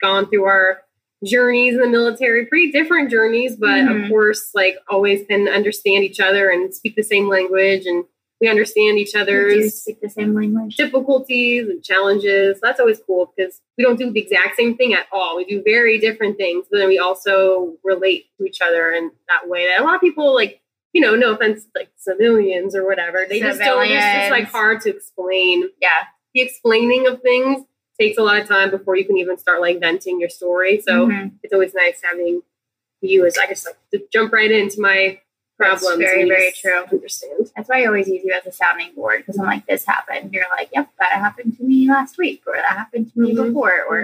gone 0.02 0.30
through 0.30 0.46
our 0.46 0.82
journeys 1.26 1.74
in 1.76 1.80
the 1.82 1.88
military, 1.88 2.46
pretty 2.46 2.72
different 2.72 3.10
journeys, 3.10 3.56
but 3.56 3.70
Mhm. 3.86 4.04
of 4.06 4.10
course, 4.10 4.52
like 4.54 4.78
always 4.90 5.26
can 5.26 5.48
understand 5.48 6.04
each 6.04 6.20
other 6.20 6.50
and 6.50 6.74
speak 6.74 6.96
the 6.96 7.04
same 7.04 7.28
language 7.30 7.86
and 7.86 8.04
we 8.42 8.50
understand 8.50 9.00
each 9.00 9.16
other's 9.16 9.76
speak 9.84 10.02
the 10.02 10.10
same 10.10 10.34
language. 10.34 10.76
difficulties 10.76 11.70
and 11.70 11.82
challenges. 11.82 12.60
That's 12.60 12.80
always 12.80 13.00
cool 13.00 13.34
because 13.38 13.62
we 13.78 13.86
don't 13.86 13.98
do 13.98 14.12
the 14.12 14.20
exact 14.20 14.58
same 14.58 14.76
thing 14.76 14.94
at 14.94 15.08
all. 15.14 15.38
We 15.38 15.46
do 15.46 15.64
very 15.64 15.98
different 15.98 16.36
things, 16.38 16.66
but 16.70 16.80
then 16.80 16.90
we 16.90 17.00
also 17.00 17.78
relate 17.86 18.26
to 18.38 18.46
each 18.46 18.60
other 18.62 18.92
in 18.92 19.12
that 19.30 19.48
way 19.48 19.66
that 19.68 19.80
a 19.80 19.84
lot 19.86 19.96
of 19.96 20.02
people 20.02 20.34
like 20.36 20.60
you 20.92 21.02
know, 21.02 21.16
no 21.16 21.34
offense, 21.34 21.66
like 21.74 21.90
civilians 21.98 22.76
or 22.76 22.86
whatever. 22.86 23.26
They 23.28 23.40
just 23.40 23.60
don't. 23.60 23.84
It's 23.84 23.94
just 23.94 24.30
like 24.30 24.44
hard 24.44 24.80
to 24.82 24.92
explain. 24.96 25.68
Yeah. 25.82 25.90
The 26.34 26.42
explaining 26.42 27.08
of 27.08 27.22
things 27.22 27.66
takes 28.00 28.18
a 28.18 28.24
lot 28.24 28.42
of 28.42 28.48
time 28.48 28.72
before 28.72 28.96
you 28.98 29.06
can 29.06 29.18
even 29.18 29.38
start 29.38 29.62
like 29.62 29.80
venting 29.80 30.20
your 30.20 30.30
story. 30.30 30.82
So 30.82 31.08
Mhm. 31.08 31.32
it's 31.44 31.54
always 31.54 31.74
nice 31.76 32.02
having 32.04 32.42
you 33.02 33.26
as 33.26 33.38
I 33.38 33.46
guess 33.48 33.66
like 33.66 33.78
to 33.92 34.02
jump 34.12 34.34
right 34.34 34.52
into 34.52 34.82
my 34.82 35.20
That's 35.60 35.86
very, 35.96 36.28
very 36.28 36.52
true. 36.52 36.84
Understand. 36.92 37.52
That's 37.56 37.70
why 37.70 37.84
I 37.84 37.86
always 37.86 38.08
use 38.08 38.24
you 38.26 38.34
as 38.34 38.46
a 38.48 38.52
sounding 38.52 38.94
board 38.96 39.20
because 39.20 39.38
I'm 39.40 39.46
like, 39.46 39.66
this 39.68 39.86
happened. 39.86 40.34
You're 40.34 40.46
like, 40.58 40.70
yep, 40.74 40.90
that 41.00 41.12
happened 41.14 41.56
to 41.58 41.64
me 41.64 41.88
last 41.88 42.18
week, 42.18 42.42
or 42.48 42.54
that 42.56 42.66
happened 42.66 43.14
to 43.14 43.20
me 43.20 43.34
Mhm. 43.34 43.48
before, 43.48 43.84
or 43.88 43.98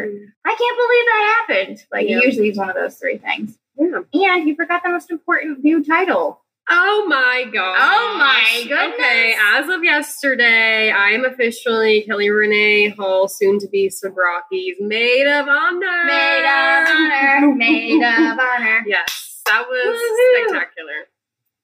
I 0.45 0.55
can't 0.55 0.77
believe 0.77 1.05
that 1.05 1.35
happened. 1.47 1.85
Like, 1.91 2.07
Yeah. 2.07 2.19
it 2.19 2.25
usually 2.25 2.49
is 2.49 2.57
one 2.57 2.69
of 2.69 2.75
those 2.75 2.97
three 2.97 3.17
things. 3.17 3.57
yeah. 3.77 4.35
And 4.37 4.47
you 4.47 4.55
forgot 4.55 4.83
the 4.83 4.89
most 4.89 5.09
important 5.09 5.63
new 5.63 5.83
title. 5.83 6.41
Oh 6.71 7.05
my 7.07 7.45
god. 7.51 7.75
Oh 7.79 8.15
my 8.19 8.63
goodness. 8.67 8.93
Okay, 8.99 9.35
as 9.55 9.67
of 9.69 9.83
yesterday, 9.83 10.91
I 10.91 11.09
am 11.09 11.25
officially 11.25 12.03
Kelly 12.03 12.29
Renee 12.29 12.89
Hall, 12.89 13.27
soon 13.27 13.59
to 13.59 13.67
be 13.67 13.89
Sobrocki's 13.89 14.77
maid 14.79 15.25
of 15.27 15.47
honor. 15.47 16.05
Maid 16.05 16.43
of 16.45 16.89
honor, 16.89 17.55
maid 17.55 18.01
of 18.03 18.39
honor. 18.39 18.83
Yes, 18.85 19.41
that 19.47 19.65
was 19.67 19.97
Woohoo. 19.97 20.49
spectacular. 20.51 21.07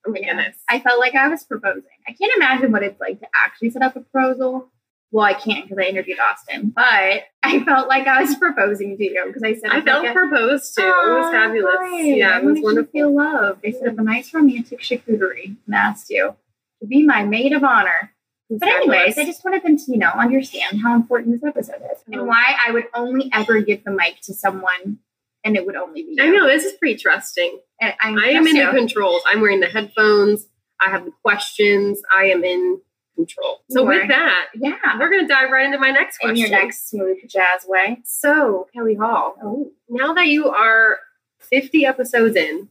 Oh 0.06 0.10
my 0.12 0.18
Yeah. 0.20 0.26
goodness. 0.34 0.56
I 0.68 0.80
felt 0.80 0.98
like 0.98 1.14
I 1.14 1.28
was 1.28 1.44
proposing. 1.44 1.82
I 2.08 2.12
can't 2.12 2.32
imagine 2.36 2.72
what 2.72 2.82
it's 2.82 3.00
like 3.00 3.20
to 3.20 3.26
actually 3.34 3.70
set 3.70 3.82
up 3.82 3.94
a 3.96 4.00
proposal. 4.00 4.70
Well, 5.12 5.24
I 5.24 5.34
can't 5.34 5.64
because 5.68 5.78
I 5.78 5.88
interviewed 5.88 6.18
Austin, 6.18 6.72
but 6.74 7.22
I 7.42 7.62
felt 7.64 7.88
like 7.88 8.06
I 8.06 8.22
was 8.22 8.34
proposing 8.38 8.96
to 8.98 9.04
you 9.04 9.24
because 9.26 9.42
I 9.42 9.54
said 9.54 9.70
I 9.70 9.80
felt 9.80 10.06
proposed 10.14 10.74
to. 10.74 10.82
it 10.82 10.86
was 10.86 11.30
fabulous. 11.32 11.76
Yeah, 12.16 12.38
it 12.38 12.44
was 12.44 12.58
wonderful. 12.60 12.90
Feel 12.92 13.14
loved. 13.16 13.64
I 13.64 13.70
set 13.70 13.88
up 13.88 13.98
a 13.98 14.02
nice 14.02 14.34
romantic 14.34 14.80
charcuterie 14.80 15.56
and 15.66 15.74
asked 15.74 16.10
you 16.10 16.34
to 16.80 16.86
be 16.86 17.02
my 17.04 17.24
maid 17.24 17.52
of 17.52 17.62
honor. 17.64 18.12
But 18.50 18.68
anyways. 18.68 19.16
I 19.18 19.24
just 19.24 19.44
wanted 19.44 19.62
them 19.64 19.76
to, 19.76 19.84
you 19.88 19.98
know, 19.98 20.10
understand 20.10 20.80
how 20.82 20.94
important 20.94 21.40
this 21.40 21.48
episode 21.48 21.82
is 21.92 21.98
Oh. 22.12 22.12
and 22.18 22.26
why 22.28 22.56
I 22.66 22.70
would 22.72 22.86
only 22.94 23.28
ever 23.32 23.60
give 23.60 23.82
the 23.84 23.90
mic 23.90 24.20
to 24.24 24.34
someone, 24.34 24.98
and 25.44 25.56
it 25.56 25.66
would 25.66 25.74
only 25.76 26.02
be 26.02 26.14
you. 26.16 26.22
I 26.22 26.28
know 26.28 26.46
this 26.46 26.64
is 26.64 26.74
pretty 26.74 26.96
trusting. 26.96 27.58
And 27.80 27.94
I, 28.00 28.10
I 28.10 28.28
am 28.30 28.46
in 28.46 28.56
you. 28.56 28.66
the 28.66 28.72
controls. 28.72 29.22
I'm 29.26 29.40
wearing 29.40 29.60
the 29.60 29.66
headphones. 29.66 30.46
I 30.80 30.90
have 30.90 31.04
the 31.04 31.12
questions. 31.24 32.00
I 32.14 32.26
am 32.26 32.44
in 32.44 32.80
control. 33.16 33.62
So 33.70 33.80
You 33.82 33.88
with 33.88 34.08
that, 34.08 34.46
Yeah. 34.54 34.76
we're 34.98 35.10
gonna 35.10 35.26
dive 35.26 35.50
right 35.50 35.64
into 35.66 35.78
my 35.78 35.90
next 35.90 36.18
In 36.22 36.28
question. 36.28 36.36
your 36.36 36.50
next 36.60 36.88
smooth 36.90 37.18
jazz 37.28 37.66
way. 37.66 37.98
So, 38.04 38.68
Kelly 38.72 38.94
Hall, 38.94 39.36
Oh. 39.42 39.72
now 39.88 40.12
that 40.14 40.28
you 40.28 40.48
are 40.48 41.00
50 41.40 41.84
episodes 41.84 42.36
in, 42.36 42.68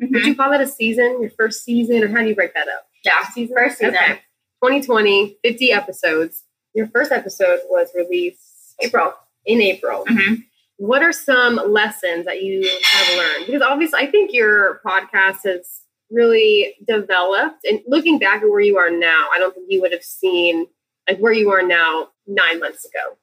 would 0.00 0.24
you 0.24 0.34
call 0.34 0.50
that 0.50 0.60
a 0.62 0.66
season? 0.66 1.20
Your 1.20 1.30
first 1.30 1.64
season, 1.64 2.02
or 2.02 2.08
how 2.08 2.22
do 2.22 2.28
you 2.28 2.34
break 2.34 2.54
that 2.54 2.68
up? 2.68 2.88
Yeah. 3.04 3.22
Season? 3.34 3.54
First 3.54 3.78
season. 3.78 3.94
Okay. 3.94 4.20
2020, 4.62 5.38
50 5.44 5.72
episodes. 5.72 6.44
Your 6.74 6.86
first 6.88 7.12
episode 7.12 7.60
was 7.68 7.90
released 7.94 8.74
April. 8.80 9.12
in 9.44 9.60
April. 9.62 10.04
Mhm. 10.04 10.44
What 10.76 11.02
are 11.02 11.12
some 11.12 11.56
lessons 11.56 12.26
that 12.26 12.42
you 12.42 12.68
have 12.84 13.16
learned? 13.18 13.46
Because 13.46 13.62
obviously, 13.62 13.98
I 14.00 14.06
think 14.10 14.32
your 14.32 14.80
podcast 14.84 15.44
has 15.44 15.77
really 16.10 16.74
developed. 16.86 17.64
And 17.64 17.80
looking 17.86 18.18
back 18.18 18.42
at 18.42 18.48
where 18.48 18.60
you 18.60 18.78
are 18.78 18.90
now, 18.90 19.28
I 19.32 19.38
don't 19.38 19.54
think 19.54 19.66
you 19.68 19.80
would 19.80 19.92
have 19.92 20.02
seen 20.02 20.66
like 21.08 21.18
where 21.18 21.32
you 21.32 21.50
are 21.50 21.62
now 21.62 22.08
nine 22.26 22.60
months 22.60 22.84
ago. 22.84 23.16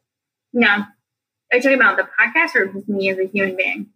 No. 0.54 0.68
Are 1.52 1.58
you 1.58 1.62
talking 1.62 1.80
about 1.80 1.98
the 1.98 2.08
podcast 2.20 2.56
or 2.56 2.68
just 2.68 2.90
me 2.90 3.10
as 3.10 3.20
a 3.20 3.28
human 3.28 3.56
being? 3.56 3.88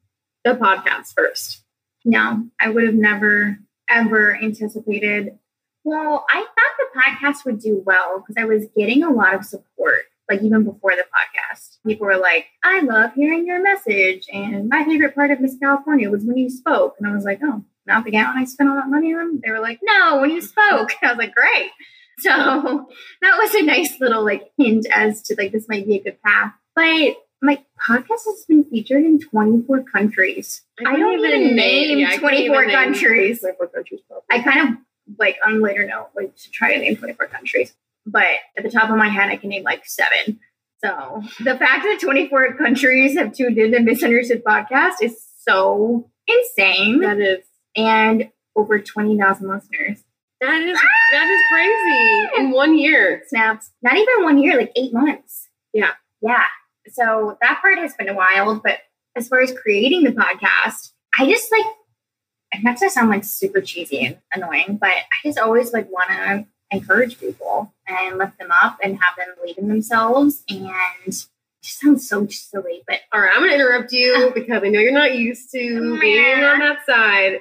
The 0.43 0.51
podcast 0.51 1.13
first. 1.15 1.63
No, 2.05 2.47
I 2.59 2.69
would 2.69 2.85
have 2.85 2.93
never, 2.93 3.59
ever 3.89 4.35
anticipated. 4.35 5.37
Well, 5.83 6.25
I 6.29 6.39
thought 6.39 6.77
the 6.77 6.99
podcast 6.99 7.45
would 7.45 7.59
do 7.59 7.81
well 7.85 8.19
because 8.19 8.41
I 8.41 8.45
was 8.45 8.65
getting 8.77 9.03
a 9.03 9.11
lot 9.11 9.33
of 9.33 9.43
support, 9.43 10.03
like 10.29 10.41
even 10.41 10.63
before 10.63 10.91
the 10.91 11.03
podcast. 11.03 11.77
People 11.85 12.05
were 12.05 12.17
like, 12.17 12.45
I 12.63 12.81
love 12.81 13.13
hearing 13.15 13.45
your 13.45 13.61
message. 13.61 14.27
And 14.31 14.69
my 14.69 14.85
favorite 14.85 15.15
part 15.15 15.31
of 15.31 15.41
Miss 15.41 15.57
California 15.57 16.09
was 16.09 16.23
when 16.23 16.37
you 16.37 16.49
spoke. 16.49 16.95
And 16.99 17.07
I 17.07 17.13
was 17.13 17.25
like, 17.25 17.39
oh, 17.43 17.63
not 17.89 18.09
gown 18.09 18.37
I 18.37 18.45
spent 18.45 18.69
all 18.69 18.75
that 18.75 18.89
money 18.89 19.13
on? 19.13 19.19
Them. 19.19 19.41
They 19.43 19.51
were 19.51 19.59
like, 19.59 19.79
no, 19.83 20.19
when 20.21 20.29
you 20.29 20.41
spoke. 20.41 20.91
I 21.01 21.09
was 21.09 21.17
like, 21.17 21.35
great. 21.35 21.71
So 22.19 22.87
that 23.21 23.37
was 23.37 23.53
a 23.55 23.61
nice 23.61 23.99
little 23.99 24.23
like 24.23 24.51
hint 24.57 24.87
as 24.93 25.21
to 25.23 25.35
like 25.37 25.51
this 25.51 25.67
might 25.69 25.85
be 25.85 25.95
a 25.95 26.03
good 26.03 26.21
path. 26.21 26.53
But 26.75 27.15
my 27.41 27.63
podcast 27.89 28.25
has 28.25 28.45
been 28.47 28.65
featured 28.65 29.03
in 29.03 29.19
24 29.19 29.83
countries. 29.83 30.61
I 30.79 30.83
couldn't 30.83 30.99
don't 30.99 31.25
even 31.25 31.55
name 31.55 31.99
yeah, 31.99 32.17
24 32.17 32.63
even 32.63 32.67
name 32.67 32.75
countries. 32.75 33.39
24 33.39 33.67
countries. 33.67 34.01
I 34.29 34.41
kind 34.41 34.69
of 34.69 35.17
like 35.17 35.37
on 35.45 35.55
a 35.55 35.59
later 35.59 35.85
note, 35.85 36.09
like 36.15 36.35
to 36.35 36.51
try 36.51 36.73
to 36.73 36.79
name 36.79 36.97
24 36.97 37.27
countries. 37.27 37.73
But 38.05 38.27
at 38.57 38.63
the 38.63 38.69
top 38.69 38.89
of 38.89 38.97
my 38.97 39.07
head, 39.07 39.29
I 39.29 39.37
can 39.37 39.49
name 39.49 39.63
like 39.63 39.85
seven. 39.85 40.39
So 40.83 41.23
the 41.39 41.57
fact 41.57 41.83
that 41.83 41.99
24 42.01 42.55
countries 42.55 43.17
have 43.17 43.33
tuned 43.33 43.57
in 43.57 43.71
to 43.71 43.79
Misunderstood 43.81 44.43
Podcast 44.43 44.95
is 45.01 45.21
so 45.45 46.09
insane. 46.27 47.01
that 47.01 47.19
is 47.19 47.43
And 47.85 48.29
over 48.55 48.79
20,000 48.79 49.47
listeners. 49.47 50.03
that 50.41 50.61
is 50.61 50.77
ah! 50.77 50.87
that 51.11 51.27
is 51.27 51.41
crazy 51.51 52.41
in 52.41 52.51
one 52.51 52.77
year. 52.77 53.23
Snaps. 53.27 53.71
Not 53.81 53.97
even 53.97 54.23
one 54.23 54.39
year, 54.39 54.57
like 54.57 54.71
eight 54.75 54.93
months. 54.93 55.47
Yeah. 55.73 55.91
Yeah. 56.21 56.45
So 56.89 57.37
that 57.41 57.59
part 57.61 57.77
has 57.77 57.93
been 57.95 58.13
wild. 58.15 58.63
But 58.63 58.79
as 59.15 59.27
far 59.27 59.41
as 59.41 59.53
creating 59.53 60.03
the 60.03 60.11
podcast, 60.11 60.91
I 61.17 61.29
just 61.29 61.51
like, 61.51 62.63
not 62.63 62.77
to 62.77 62.89
sound 62.89 63.09
like 63.09 63.23
super 63.23 63.61
cheesy 63.61 64.05
and 64.05 64.17
annoying, 64.33 64.77
but 64.81 64.89
I 64.89 65.03
just 65.23 65.37
always 65.37 65.71
like 65.71 65.89
want 65.91 66.09
to 66.09 66.45
encourage 66.71 67.19
people 67.19 67.73
and 67.87 68.17
lift 68.17 68.37
them 68.39 68.49
up 68.51 68.77
and 68.83 68.99
have 69.01 69.15
them 69.17 69.35
believe 69.39 69.57
in 69.57 69.67
themselves. 69.67 70.43
And 70.49 71.25
sounds 71.69 72.07
so 72.07 72.25
silly, 72.27 72.83
but 72.87 72.99
All 73.13 73.21
right, 73.21 73.31
I'm 73.33 73.41
gonna 73.41 73.53
interrupt 73.53 73.91
you 73.91 74.13
ah. 74.29 74.31
because 74.33 74.63
I 74.63 74.69
know 74.69 74.79
you're 74.79 74.91
not 74.91 75.15
used 75.15 75.51
to 75.51 75.99
being 75.99 76.43
on 76.43 76.59
that 76.59 76.85
side. 76.85 77.39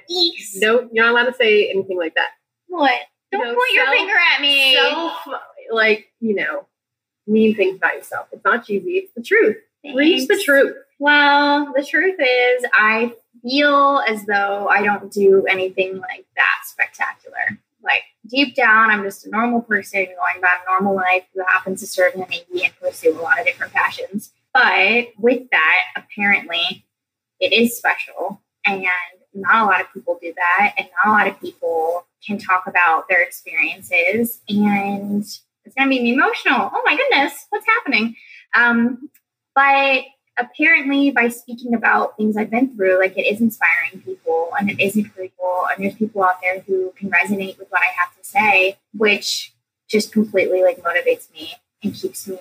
Nope, 0.56 0.90
you're 0.92 1.04
not 1.04 1.12
allowed 1.12 1.30
to 1.30 1.34
say 1.34 1.70
anything 1.70 1.98
like 1.98 2.14
that. 2.14 2.30
what? 2.68 2.92
Don't 3.30 3.42
No, 3.44 3.54
point 3.54 3.72
your 3.74 3.86
finger 3.90 4.14
at 4.34 4.40
me. 4.40 4.74
Self, 4.74 5.12
like 5.70 6.08
you 6.20 6.34
know, 6.34 6.66
mean 7.26 7.54
things 7.54 7.76
about 7.76 7.94
yourself. 7.94 8.28
It's 8.32 8.44
not 8.44 8.64
cheesy. 8.64 8.92
It's 8.92 9.12
the 9.14 9.22
truth. 9.22 9.56
Reach 9.94 10.26
the 10.28 10.40
truth. 10.42 10.74
Well, 10.98 11.72
the 11.76 11.84
truth 11.84 12.16
is, 12.18 12.64
I 12.72 13.14
feel 13.42 14.02
as 14.08 14.24
though 14.26 14.66
I 14.68 14.82
don't 14.82 15.12
do 15.12 15.44
anything 15.46 15.98
like 15.98 16.26
that 16.36 16.62
spectacular. 16.64 17.60
Like 17.82 18.02
deep 18.26 18.54
down, 18.54 18.90
I'm 18.90 19.04
just 19.04 19.26
a 19.26 19.30
normal 19.30 19.62
person 19.62 20.04
going 20.04 20.38
about 20.38 20.58
a 20.66 20.70
normal 20.70 20.96
life 20.96 21.24
who 21.34 21.42
happens 21.46 21.80
to 21.80 21.86
serve 21.86 22.14
in 22.14 22.20
the 22.20 22.26
Navy 22.26 22.64
and 22.64 22.76
pursue 22.80 23.18
a 23.18 23.22
lot 23.22 23.38
of 23.38 23.46
different 23.46 23.72
passions. 23.72 24.32
But 24.52 25.08
with 25.18 25.48
that, 25.50 25.82
apparently, 25.96 26.84
it 27.38 27.52
is 27.52 27.76
special, 27.76 28.42
and 28.66 28.84
not 29.34 29.62
a 29.62 29.66
lot 29.66 29.80
of 29.80 29.92
people 29.92 30.18
do 30.20 30.34
that, 30.34 30.74
and 30.76 30.88
not 31.04 31.10
a 31.10 31.16
lot 31.16 31.28
of 31.28 31.40
people 31.40 32.06
can 32.26 32.38
talk 32.38 32.66
about 32.66 33.08
their 33.08 33.22
experiences, 33.22 34.40
and 34.48 35.22
it's 35.22 35.74
gonna 35.76 35.88
be 35.88 36.12
emotional. 36.12 36.70
Oh 36.74 36.82
my 36.84 36.96
goodness, 36.96 37.46
what's 37.50 37.66
happening? 37.66 38.16
Um, 38.54 39.10
but 39.54 40.04
apparently 40.38 41.10
by 41.10 41.28
speaking 41.28 41.74
about 41.74 42.16
things 42.16 42.36
I've 42.36 42.50
been 42.50 42.74
through, 42.76 42.98
like 42.98 43.16
it 43.16 43.26
is 43.26 43.40
inspiring 43.40 44.02
people 44.04 44.50
and 44.58 44.70
it 44.70 44.80
is 44.80 44.96
encouraging 44.96 45.32
and 45.78 45.84
there's 45.84 45.94
people 45.94 46.22
out 46.22 46.40
there 46.42 46.60
who 46.60 46.92
can 46.96 47.10
resonate 47.10 47.58
with 47.58 47.68
what 47.70 47.82
I 47.82 47.90
have 47.96 48.16
to 48.16 48.24
say, 48.24 48.76
which 48.92 49.52
just 49.88 50.12
completely 50.12 50.62
like 50.62 50.82
motivates 50.82 51.32
me 51.32 51.54
and 51.82 51.94
keeps 51.94 52.26
me 52.26 52.38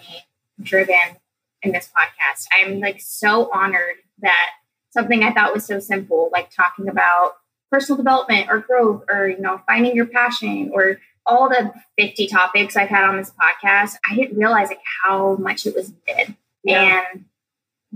driven 0.62 1.18
in 1.62 1.72
this 1.72 1.90
podcast. 1.96 2.46
I'm 2.52 2.80
like 2.80 3.00
so 3.00 3.50
honored 3.54 3.98
that 4.20 4.50
something 4.92 5.24
I 5.24 5.34
thought 5.34 5.54
was 5.54 5.66
so 5.66 5.80
simple, 5.80 6.30
like 6.32 6.52
talking 6.52 6.90
about 6.90 7.34
personal 7.72 7.98
development 7.98 8.48
or 8.50 8.60
growth 8.60 9.04
or 9.10 9.28
you 9.28 9.40
know 9.40 9.62
finding 9.68 9.96
your 9.96 10.06
passion 10.06 10.72
or 10.74 11.00
all 11.26 11.50
the 11.50 11.74
50 11.98 12.28
topics 12.28 12.78
I've 12.78 12.90
had 12.90 13.04
on 13.04 13.18
this 13.18 13.32
podcast, 13.32 13.96
I 14.10 14.16
didn't 14.16 14.38
realize 14.38 14.70
like 14.70 14.80
how 15.04 15.36
much 15.36 15.66
it 15.66 15.76
was 15.76 15.92
needed. 16.08 16.36
Yeah. 16.64 17.04
And 17.14 17.26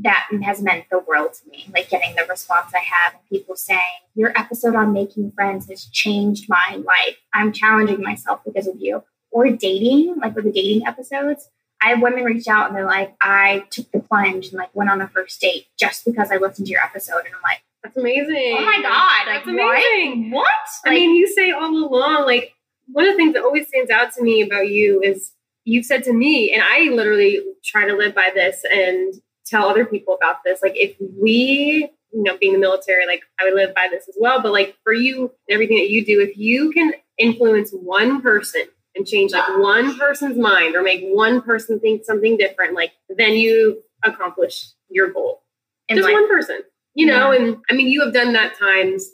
that 0.03 0.27
has 0.43 0.61
meant 0.61 0.85
the 0.91 0.99
world 0.99 1.33
to 1.33 1.49
me. 1.49 1.67
Like 1.73 1.89
getting 1.89 2.15
the 2.15 2.25
response 2.29 2.71
I 2.73 2.79
have 2.79 3.13
and 3.13 3.21
people 3.29 3.55
saying, 3.55 3.79
Your 4.15 4.37
episode 4.37 4.75
on 4.75 4.93
making 4.93 5.31
friends 5.31 5.67
has 5.69 5.85
changed 5.85 6.47
my 6.49 6.77
life. 6.85 7.17
I'm 7.33 7.51
challenging 7.53 8.01
myself 8.01 8.41
because 8.45 8.67
of 8.67 8.75
you. 8.79 9.03
Or 9.31 9.49
dating, 9.49 10.17
like 10.21 10.35
with 10.35 10.45
the 10.45 10.51
dating 10.51 10.85
episodes. 10.85 11.49
I 11.83 11.89
have 11.89 12.01
women 12.01 12.23
reach 12.25 12.47
out 12.47 12.67
and 12.67 12.75
they're 12.75 12.85
like, 12.85 13.15
I 13.21 13.65
took 13.71 13.91
the 13.91 13.99
plunge 13.99 14.47
and 14.49 14.53
like 14.55 14.69
went 14.75 14.91
on 14.91 15.01
a 15.01 15.07
first 15.07 15.41
date 15.41 15.65
just 15.79 16.05
because 16.05 16.29
I 16.31 16.37
listened 16.37 16.67
to 16.67 16.71
your 16.71 16.81
episode. 16.83 17.25
And 17.25 17.33
I'm 17.33 17.41
like, 17.43 17.61
That's 17.83 17.97
amazing. 17.97 18.55
Oh 18.59 18.65
my 18.65 18.81
God. 18.81 19.25
That's 19.33 19.45
like, 19.47 19.55
amazing. 19.55 20.31
What? 20.31 20.43
what? 20.43 20.49
I 20.85 20.89
Like, 20.89 20.95
mean, 20.99 21.15
you 21.15 21.27
say 21.27 21.51
all 21.51 21.69
along, 21.73 22.25
like 22.25 22.53
one 22.87 23.05
of 23.05 23.13
the 23.13 23.17
things 23.17 23.33
that 23.33 23.43
always 23.43 23.67
stands 23.67 23.89
out 23.89 24.13
to 24.13 24.21
me 24.21 24.41
about 24.41 24.67
you 24.69 25.01
is 25.01 25.31
you've 25.63 25.85
said 25.85 26.03
to 26.03 26.13
me, 26.13 26.53
and 26.53 26.61
I 26.63 26.93
literally 26.93 27.39
try 27.63 27.87
to 27.87 27.95
live 27.95 28.13
by 28.13 28.29
this 28.33 28.63
and 28.71 29.13
tell 29.51 29.67
other 29.67 29.85
people 29.85 30.15
about 30.15 30.37
this. 30.43 30.61
Like, 30.63 30.73
if 30.75 30.95
we 30.99 31.91
you 32.11 32.23
know, 32.23 32.37
being 32.37 32.53
the 32.53 32.59
military, 32.59 33.07
like 33.07 33.23
I 33.39 33.45
would 33.45 33.53
live 33.53 33.73
by 33.73 33.87
this 33.89 34.07
as 34.07 34.15
well. 34.19 34.41
But 34.41 34.51
like 34.51 34.75
for 34.83 34.93
you, 34.93 35.31
everything 35.49 35.77
that 35.77 35.89
you 35.89 36.05
do, 36.05 36.21
if 36.21 36.37
you 36.37 36.71
can 36.71 36.93
influence 37.17 37.71
one 37.71 38.21
person 38.21 38.63
and 38.95 39.07
change 39.07 39.31
like 39.31 39.47
one 39.57 39.97
person's 39.97 40.37
mind 40.37 40.75
or 40.75 40.83
make 40.83 41.01
one 41.03 41.41
person 41.41 41.79
think 41.79 42.03
something 42.03 42.37
different, 42.37 42.75
like 42.75 42.91
then 43.09 43.33
you 43.33 43.81
accomplish 44.03 44.67
your 44.89 45.11
goal. 45.11 45.41
And 45.87 45.97
Just 45.97 46.05
like, 46.05 46.13
one 46.13 46.27
person, 46.27 46.59
you 46.93 47.05
know. 47.05 47.31
And 47.31 47.57
I 47.69 47.73
mean, 47.73 47.87
you 47.87 48.03
have 48.03 48.13
done 48.13 48.33
that 48.33 48.57
times 48.57 49.09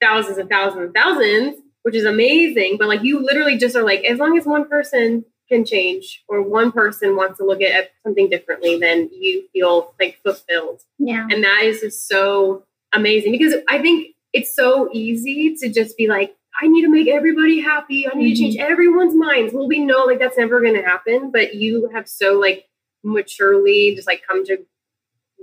thousands 0.00 0.38
and 0.38 0.48
thousands 0.48 0.84
and 0.84 0.94
thousands, 0.94 1.60
which 1.82 1.94
is 1.94 2.04
amazing. 2.04 2.76
But 2.78 2.88
like, 2.88 3.02
you 3.02 3.22
literally 3.22 3.58
just 3.58 3.76
are 3.76 3.84
like, 3.84 4.04
as 4.04 4.18
long 4.18 4.36
as 4.38 4.46
one 4.46 4.68
person 4.68 5.24
can 5.50 5.64
change 5.64 6.22
or 6.28 6.42
one 6.42 6.72
person 6.72 7.16
wants 7.16 7.38
to 7.38 7.44
look 7.44 7.60
at 7.60 7.90
something 8.02 8.28
differently, 8.30 8.78
then 8.78 9.10
you 9.12 9.46
feel 9.52 9.94
like 10.00 10.18
fulfilled. 10.22 10.82
yeah. 10.98 11.26
And 11.30 11.42
that 11.44 11.62
is 11.64 11.80
just 11.80 12.08
so 12.08 12.64
amazing 12.92 13.32
because 13.32 13.54
I 13.68 13.80
think 13.80 14.14
it's 14.32 14.54
so 14.54 14.88
easy 14.92 15.56
to 15.56 15.68
just 15.68 15.96
be 15.96 16.06
like, 16.06 16.36
I 16.60 16.66
need 16.66 16.82
to 16.82 16.90
make 16.90 17.08
everybody 17.08 17.60
happy. 17.60 18.06
I 18.06 18.14
need 18.14 18.34
to 18.34 18.40
change 18.40 18.56
mm-hmm. 18.56 18.72
everyone's 18.72 19.14
minds. 19.14 19.52
Well, 19.52 19.68
we 19.68 19.80
know 19.80 20.04
like 20.04 20.18
that's 20.18 20.36
never 20.36 20.60
going 20.60 20.74
to 20.74 20.82
happen, 20.82 21.30
but 21.30 21.54
you 21.54 21.88
have 21.92 22.08
so 22.08 22.38
like 22.38 22.66
maturely 23.02 23.94
just 23.94 24.06
like 24.06 24.22
come 24.26 24.44
to 24.46 24.58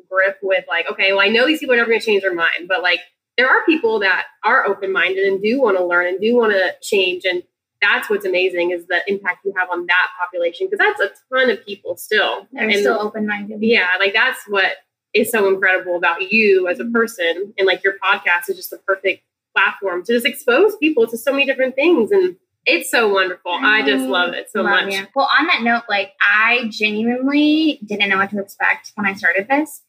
grip 0.10 0.38
with 0.42 0.66
like, 0.68 0.90
okay, 0.92 1.12
well, 1.12 1.22
I 1.22 1.28
know 1.28 1.46
these 1.48 1.60
people 1.60 1.74
are 1.74 1.78
never 1.78 1.90
going 1.90 2.00
to 2.00 2.06
change 2.06 2.24
their 2.24 2.34
mind, 2.34 2.68
but 2.68 2.82
like 2.82 3.00
there 3.38 3.50
are 3.50 3.66
people 3.66 4.00
that 4.00 4.26
are 4.44 4.66
open 4.66 4.92
minded 4.92 5.26
and 5.26 5.42
do 5.42 5.62
want 5.62 5.78
to 5.78 5.86
learn 5.86 6.08
and 6.08 6.20
do 6.20 6.36
want 6.36 6.54
to 6.54 6.76
change. 6.82 7.24
And 7.26 7.44
that's 7.81 8.10
what's 8.10 8.25
amazing 8.25 8.72
is 8.72 8.88
the 8.88 9.01
impact 9.07 9.46
you 9.46 9.53
have 9.57 9.69
on 9.72 9.86
that 9.86 10.07
population 10.19 10.67
because 10.69 10.79
that's 10.79 11.01
a 11.01 11.36
ton 11.36 11.50
of 11.50 11.65
people 11.65 11.98
still. 11.98 12.48
They're 12.51 12.63
And- 12.63 12.79
still 12.79 13.00
open 13.00 13.27
minded. 13.27 13.60
yeah, 13.62 13.89
like 14.00 14.13
that's 14.13 14.39
what 14.48 14.74
is 15.13 15.31
so 15.31 15.48
incredible 15.51 15.96
about 15.96 16.31
you 16.31 16.67
as 16.67 16.79
a 16.79 16.84
mm-hmm. 16.84 16.93
person. 16.93 17.53
And 17.57 17.67
like 17.67 17.84
your 17.84 17.93
podcast 18.03 18.50
is 18.50 18.55
just 18.55 18.69
the 18.69 18.77
perfect 18.77 19.24
platform 19.55 20.03
to 20.03 20.13
just 20.13 20.25
expose 20.25 20.75
people 20.77 21.07
to 21.07 21.17
so 21.17 21.31
many 21.31 21.46
different 21.46 21.75
things. 21.75 22.12
And 22.12 22.36
it's 22.65 22.91
so 22.91 23.12
wonderful. 23.12 23.51
I 23.51 23.81
just 23.81 24.03
mm-hmm. 24.03 24.12
love 24.12 24.34
it 24.34 24.51
so 24.51 24.62
Love 24.62 24.86
much. 24.86 24.93
you. 24.93 25.07
Well, 25.15 25.29
on 25.39 25.48
that 25.48 25.62
note, 25.63 25.84
like 25.89 26.12
I 26.22 26.67
genuinely 26.69 27.79
didn't 27.86 28.10
know 28.10 28.17
what 28.17 28.29
to 28.31 28.39
expect 28.39 28.91
when 28.96 29.05
I 29.07 29.13
started 29.13 29.48
this. 29.48 29.81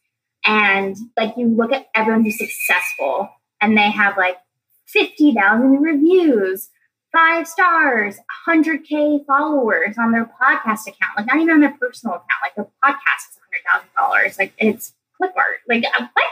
And 0.45 0.95
like 1.17 1.35
you 1.37 1.47
look 1.47 1.73
at 1.73 1.87
everyone 1.93 2.23
who's 2.23 2.37
successful 2.37 3.29
and 3.61 3.77
they 3.77 3.91
have 3.91 4.17
like 4.17 4.37
50,000 4.87 5.81
reviews, 5.81 6.69
five 7.11 7.47
stars, 7.47 8.17
100K 8.47 9.25
followers 9.25 9.95
on 9.97 10.11
their 10.11 10.25
podcast 10.25 10.87
account, 10.87 11.17
like 11.17 11.25
not 11.25 11.37
even 11.37 11.49
on 11.49 11.59
their 11.61 11.75
personal 11.79 12.15
account, 12.15 12.29
like 12.43 12.55
their 12.55 12.67
podcast 12.83 13.31
is 13.31 13.39
$100,000. 13.97 14.39
Like 14.39 14.53
it's 14.57 14.93
clip 15.17 15.33
art. 15.35 15.57
Like 15.67 15.83
uh, 15.85 16.07
what? 16.13 16.27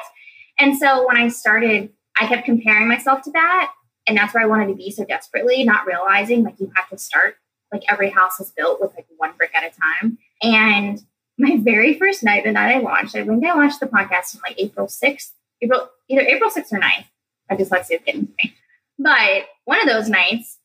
And 0.59 0.77
so 0.77 1.07
when 1.07 1.17
I 1.17 1.27
started, 1.27 1.91
I 2.19 2.27
kept 2.27 2.45
comparing 2.45 2.87
myself 2.87 3.21
to 3.23 3.31
that. 3.31 3.71
And 4.07 4.17
that's 4.17 4.33
where 4.33 4.43
I 4.43 4.47
wanted 4.47 4.67
to 4.67 4.75
be 4.75 4.89
so 4.89 5.03
desperately, 5.03 5.63
not 5.63 5.85
realizing 5.85 6.43
like 6.43 6.59
you 6.59 6.71
have 6.75 6.89
to 6.89 6.97
start 6.97 7.35
like 7.71 7.83
every 7.89 8.09
house 8.09 8.39
is 8.39 8.51
built 8.51 8.79
with 8.79 8.91
like 8.95 9.05
one 9.17 9.33
brick 9.37 9.51
at 9.53 9.63
a 9.63 9.75
time. 10.01 10.17
And 10.41 11.01
my 11.37 11.57
very 11.59 11.93
first 11.93 12.23
night, 12.23 12.43
the 12.43 12.51
night 12.51 12.75
I 12.75 12.79
launched, 12.79 13.15
I 13.15 13.25
think 13.25 13.45
I 13.45 13.53
launched 13.53 13.79
the 13.79 13.87
podcast 13.87 14.35
on 14.35 14.41
like 14.47 14.55
April 14.57 14.87
6th, 14.87 15.31
April, 15.61 15.89
either 16.09 16.21
April 16.21 16.49
6th 16.49 16.71
or 16.71 16.79
9th. 16.79 17.05
My 17.49 17.55
dyslexia 17.55 17.95
is 17.95 18.01
getting 18.05 18.27
to 18.27 18.33
me. 18.43 18.55
But 18.99 19.47
one 19.65 19.79
of 19.81 19.87
those 19.87 20.09
nights, 20.09 20.57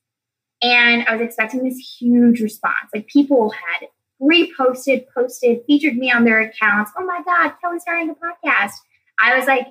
and 0.62 1.04
I 1.06 1.16
was 1.16 1.26
expecting 1.26 1.64
this 1.64 1.78
huge 1.78 2.40
response. 2.40 2.90
Like 2.94 3.08
people 3.08 3.50
had 3.50 3.88
reposted, 4.22 5.06
posted, 5.12 5.62
featured 5.66 5.96
me 5.96 6.10
on 6.10 6.24
their 6.24 6.40
accounts. 6.40 6.92
Oh 6.96 7.04
my 7.04 7.20
God, 7.24 7.54
Kelly's 7.60 7.82
starting 7.82 8.10
a 8.10 8.14
podcast. 8.14 8.72
I 9.20 9.36
was 9.36 9.46
like, 9.46 9.66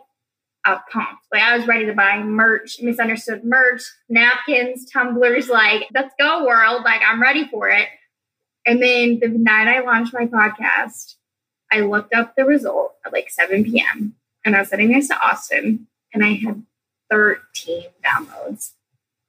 uh, 0.65 0.77
pumped. 0.91 1.23
Like 1.31 1.41
I 1.41 1.57
was 1.57 1.67
ready 1.67 1.85
to 1.85 1.93
buy 1.93 2.21
merch, 2.21 2.81
misunderstood 2.81 3.43
merch, 3.43 3.81
napkins, 4.09 4.85
tumblers. 4.91 5.49
Like, 5.49 5.87
let's 5.93 6.13
go, 6.19 6.45
world! 6.45 6.83
Like 6.83 7.01
I'm 7.07 7.21
ready 7.21 7.47
for 7.47 7.69
it. 7.69 7.87
And 8.65 8.81
then 8.81 9.19
the 9.19 9.29
night 9.29 9.67
I 9.67 9.79
launched 9.79 10.13
my 10.13 10.27
podcast, 10.27 11.15
I 11.71 11.79
looked 11.79 12.13
up 12.13 12.35
the 12.35 12.45
result 12.45 12.93
at 13.05 13.13
like 13.13 13.31
7 13.31 13.63
p.m. 13.63 14.15
and 14.45 14.55
I 14.55 14.59
was 14.59 14.69
sitting 14.69 14.91
next 14.91 15.07
to 15.07 15.19
Austin, 15.19 15.87
and 16.13 16.23
I 16.23 16.33
had 16.33 16.63
13 17.09 17.85
downloads. 18.03 18.73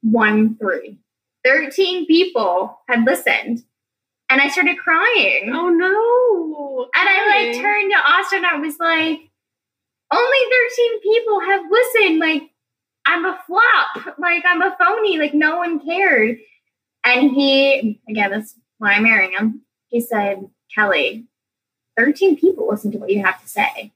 One 0.02 0.56
three. 0.56 0.98
13 1.44 2.06
people 2.06 2.78
had 2.88 3.04
listened. 3.04 3.64
And 4.30 4.40
I 4.40 4.48
started 4.48 4.78
crying. 4.78 5.50
Oh 5.52 5.68
no. 5.68 6.88
And 6.94 7.08
I 7.08 7.26
like 7.26 7.60
turned 7.60 7.92
to 7.92 7.98
Austin. 7.98 8.44
I 8.44 8.56
was 8.56 8.78
like, 8.78 9.20
only 10.12 10.38
13 10.76 11.00
people 11.00 11.40
have 11.40 11.70
listened. 11.70 12.18
Like, 12.18 12.50
I'm 13.06 13.24
a 13.24 13.38
flop. 13.46 14.18
Like, 14.18 14.44
I'm 14.46 14.62
a 14.62 14.76
phony. 14.78 15.18
Like, 15.18 15.34
no 15.34 15.56
one 15.56 15.84
cared. 15.84 16.38
And 17.04 17.30
he, 17.30 18.00
again, 18.08 18.30
that's 18.30 18.54
why 18.78 18.92
I'm 18.92 19.02
marrying 19.02 19.32
him. 19.32 19.62
He 19.88 20.00
said, 20.00 20.48
Kelly, 20.74 21.26
13 21.96 22.36
people 22.36 22.68
listen 22.68 22.92
to 22.92 22.98
what 22.98 23.10
you 23.10 23.22
have 23.24 23.40
to 23.42 23.48
say. 23.48 23.92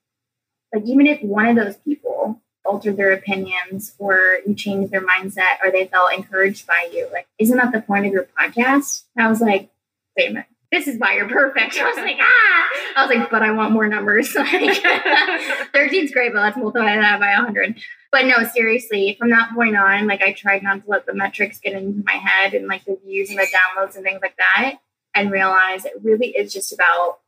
Like, 0.75 0.85
even 0.85 1.07
if 1.07 1.23
one 1.23 1.47
of 1.47 1.57
those 1.57 1.77
people 1.77 2.43
altered 2.67 2.97
their 2.97 3.13
opinions 3.13 3.95
or 3.99 4.39
you 4.47 4.55
changed 4.55 4.93
their 4.93 5.01
mindset 5.07 5.59
or 5.65 5.71
they 5.71 5.87
felt 5.87 6.13
encouraged 6.13 6.67
by 6.67 6.89
you, 6.93 7.09
like, 7.13 7.27
isn't 7.39 7.57
that 7.57 7.73
the 7.73 7.81
point 7.81 8.07
of 8.07 8.13
your 8.13 8.29
podcast? 8.39 9.05
And 9.15 9.27
I 9.27 9.29
was 9.29 9.41
like, 9.41 9.71
wait 10.17 10.31
a 10.31 10.33
minute. 10.33 10.47
This 10.73 10.89
is 10.89 10.99
why 10.99 11.15
you're 11.17 11.29
perfect. 11.29 11.79
I 11.81 11.85
was 11.85 11.97
like, 11.97 12.19
ah. 12.21 12.69
I 12.97 13.07
was 13.07 13.17
like, 13.17 13.31
but 13.31 13.43
I 13.43 13.53
want 13.53 13.73
more 13.73 13.89
numbers. 13.89 14.35
Like, 14.37 14.83
13 15.73 16.05
is 16.05 16.11
great, 16.11 16.33
but 16.33 16.41
let's 16.41 16.57
multiply 16.57 16.97
that 16.97 17.21
by 17.21 17.35
100. 17.35 17.77
But 18.13 18.27
no, 18.27 18.45
seriously, 18.45 19.17
from 19.19 19.31
that 19.31 19.51
point 19.55 19.77
on, 19.77 20.07
like 20.07 20.23
I 20.23 20.33
tried 20.33 20.63
not 20.63 20.85
to 20.85 20.91
let 20.91 21.07
the 21.07 21.15
metrics 21.15 21.59
get 21.59 21.75
into 21.75 22.03
my 22.05 22.15
head 22.15 22.55
and 22.55 22.67
like 22.67 22.85
the 22.85 22.99
views 23.05 23.31
and 23.31 23.39
the 23.39 23.47
downloads 23.47 23.95
and 23.95 24.05
things 24.05 24.21
like 24.23 24.37
that, 24.37 24.79
and 25.15 25.31
realize 25.31 25.85
it 25.85 25.93
really 26.03 26.29
is 26.29 26.53
just 26.53 26.73
about 26.73 27.19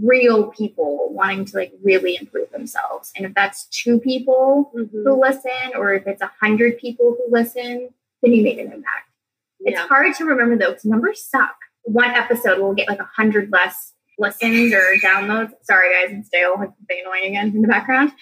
real 0.00 0.48
people 0.52 1.08
wanting 1.12 1.44
to 1.46 1.56
like 1.56 1.72
really 1.82 2.16
improve 2.20 2.50
themselves. 2.50 3.12
And 3.16 3.26
if 3.26 3.34
that's 3.34 3.66
two 3.66 3.98
people 4.00 4.72
Mhm. 4.74 4.88
who 5.04 5.20
listen, 5.20 5.72
or 5.76 5.92
if 5.92 6.06
it's 6.06 6.22
a 6.22 6.30
hundred 6.40 6.78
people 6.78 7.16
who 7.18 7.30
listen, 7.30 7.88
then 8.22 8.32
you 8.32 8.42
made 8.42 8.58
an 8.58 8.66
impact. 8.72 9.08
It's 9.60 9.78
hard 9.80 10.14
to 10.16 10.24
remember 10.24 10.56
though, 10.56 10.70
because 10.70 10.84
numbers 10.84 11.22
suck. 11.24 11.54
One 11.82 12.10
episode 12.10 12.58
will 12.60 12.74
get 12.74 12.88
like 12.88 13.00
a 13.00 13.04
hundred 13.16 13.50
less 13.52 13.92
listens 14.18 14.72
or 14.72 14.94
downloads. 15.02 15.52
Sorry 15.62 15.92
guys, 15.92 16.16
it's 16.18 16.28
Dale, 16.28 16.54
like 16.58 16.70
the 16.88 17.00
annoying 17.00 17.24
again 17.26 17.48
in 17.54 17.62
the 17.62 17.68
background. 17.68 18.12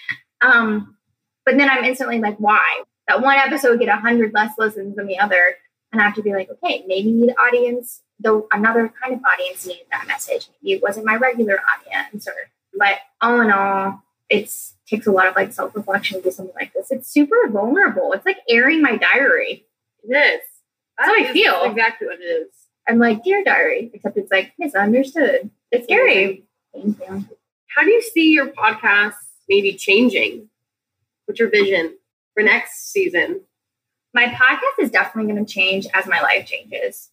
Um, 0.41 0.97
but 1.45 1.57
then 1.57 1.69
I'm 1.69 1.83
instantly 1.83 2.19
like, 2.19 2.37
why? 2.37 2.83
That 3.07 3.21
one 3.21 3.37
episode 3.37 3.79
get 3.79 3.89
a 3.89 3.95
hundred 3.97 4.33
less 4.33 4.51
listens 4.57 4.95
than 4.95 5.07
the 5.07 5.19
other, 5.19 5.55
and 5.91 6.01
I 6.01 6.05
have 6.05 6.15
to 6.15 6.21
be 6.23 6.31
like, 6.33 6.49
okay, 6.49 6.83
maybe 6.87 7.11
the 7.25 7.33
audience, 7.39 8.01
though 8.23 8.47
another 8.51 8.91
kind 9.01 9.15
of 9.15 9.21
audience 9.23 9.65
needed 9.65 9.85
that 9.91 10.07
message. 10.07 10.49
Maybe 10.61 10.73
it 10.73 10.83
wasn't 10.83 11.05
my 11.05 11.15
regular 11.15 11.59
audience, 11.59 12.27
or 12.27 12.33
but 12.77 12.99
all 13.21 13.41
in 13.41 13.51
all, 13.51 14.03
it's 14.29 14.75
takes 14.87 15.07
a 15.07 15.11
lot 15.11 15.27
of 15.27 15.35
like 15.35 15.53
self 15.53 15.75
reflection 15.75 16.17
to 16.17 16.23
do 16.23 16.31
something 16.31 16.55
like 16.55 16.73
this. 16.73 16.91
It's 16.91 17.09
super 17.09 17.47
vulnerable. 17.49 18.11
It's 18.13 18.25
like 18.25 18.39
airing 18.49 18.81
my 18.81 18.97
diary. 18.97 19.65
It 20.03 20.13
is. 20.13 20.41
That's 20.97 21.09
how 21.09 21.15
I 21.15 21.33
feel. 21.33 21.63
Exactly 21.63 22.07
what 22.07 22.19
it 22.19 22.23
is. 22.23 22.47
I'm 22.87 22.99
like, 22.99 23.23
dear 23.23 23.43
diary, 23.43 23.91
except 23.93 24.17
it's 24.17 24.31
like 24.31 24.53
misunderstood. 24.57 25.49
It's 25.71 25.85
scary. 25.85 26.43
Thank 26.73 26.99
you. 26.99 27.25
How 27.67 27.83
do 27.83 27.89
you 27.89 28.01
see 28.01 28.31
your 28.31 28.47
podcast 28.47 29.13
maybe 29.47 29.73
changing? 29.73 30.49
What's 31.25 31.39
your 31.39 31.49
vision 31.49 31.95
for 32.33 32.43
next 32.43 32.91
season? 32.91 33.41
My 34.13 34.25
podcast 34.25 34.83
is 34.83 34.91
definitely 34.91 35.31
going 35.31 35.45
to 35.45 35.51
change 35.51 35.87
as 35.93 36.05
my 36.05 36.21
life 36.21 36.45
changes. 36.45 37.09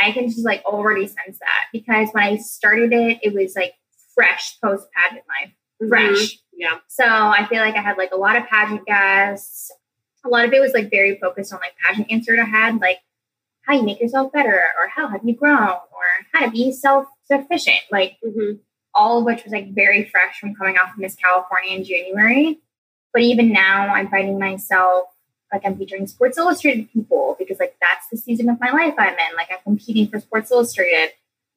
I 0.00 0.12
can 0.12 0.28
just 0.28 0.44
like 0.44 0.62
already 0.64 1.06
sense 1.06 1.38
that 1.40 1.64
because 1.72 2.08
when 2.12 2.24
I 2.24 2.36
started 2.36 2.92
it, 2.92 3.18
it 3.22 3.34
was 3.34 3.54
like 3.56 3.74
fresh 4.14 4.58
post 4.62 4.86
pageant 4.92 5.24
life, 5.28 5.52
fresh. 5.88 6.08
Mhm. 6.34 6.38
Yeah. 6.54 6.78
So 6.88 7.04
I 7.06 7.46
feel 7.48 7.60
like 7.60 7.74
I 7.76 7.80
had 7.82 7.96
like 7.98 8.12
a 8.12 8.16
lot 8.16 8.36
of 8.36 8.46
pageant 8.46 8.84
guests. 8.86 9.70
A 10.24 10.28
lot 10.28 10.44
of 10.44 10.52
it 10.52 10.60
was 10.60 10.72
like 10.72 10.90
very 10.90 11.18
focused 11.18 11.52
on 11.52 11.60
like 11.60 11.72
pageant 11.84 12.10
answer 12.10 12.38
I 12.40 12.44
had, 12.44 12.80
like 12.80 12.98
how 13.62 13.74
you 13.74 13.82
make 13.82 14.00
yourself 14.00 14.32
better, 14.32 14.54
or 14.78 14.88
how 14.88 15.08
have 15.08 15.20
you 15.24 15.34
grown, 15.34 15.58
or 15.68 16.04
how 16.32 16.44
to 16.44 16.50
be 16.50 16.72
self 16.72 17.06
sufficient. 17.24 17.80
Like 17.90 18.16
Mhm. 18.24 18.60
all 18.94 19.18
of 19.18 19.24
which 19.24 19.44
was 19.44 19.52
like 19.52 19.72
very 19.74 20.04
fresh 20.04 20.38
from 20.38 20.54
coming 20.54 20.76
off 20.78 20.92
of 20.92 20.98
Miss 20.98 21.16
California 21.16 21.76
in 21.76 21.84
January. 21.84 22.60
But 23.12 23.22
even 23.22 23.52
now, 23.52 23.88
I'm 23.94 24.08
finding 24.08 24.38
myself 24.38 25.06
like 25.52 25.62
I'm 25.64 25.76
featuring 25.76 26.06
Sports 26.06 26.38
Illustrated 26.38 26.90
people 26.92 27.36
because 27.38 27.58
like 27.60 27.76
that's 27.80 28.08
the 28.10 28.16
season 28.16 28.48
of 28.48 28.58
my 28.60 28.70
life 28.70 28.94
I'm 28.98 29.12
in. 29.12 29.36
Like 29.36 29.48
I'm 29.50 29.62
competing 29.62 30.08
for 30.08 30.18
Sports 30.20 30.50
Illustrated. 30.50 31.10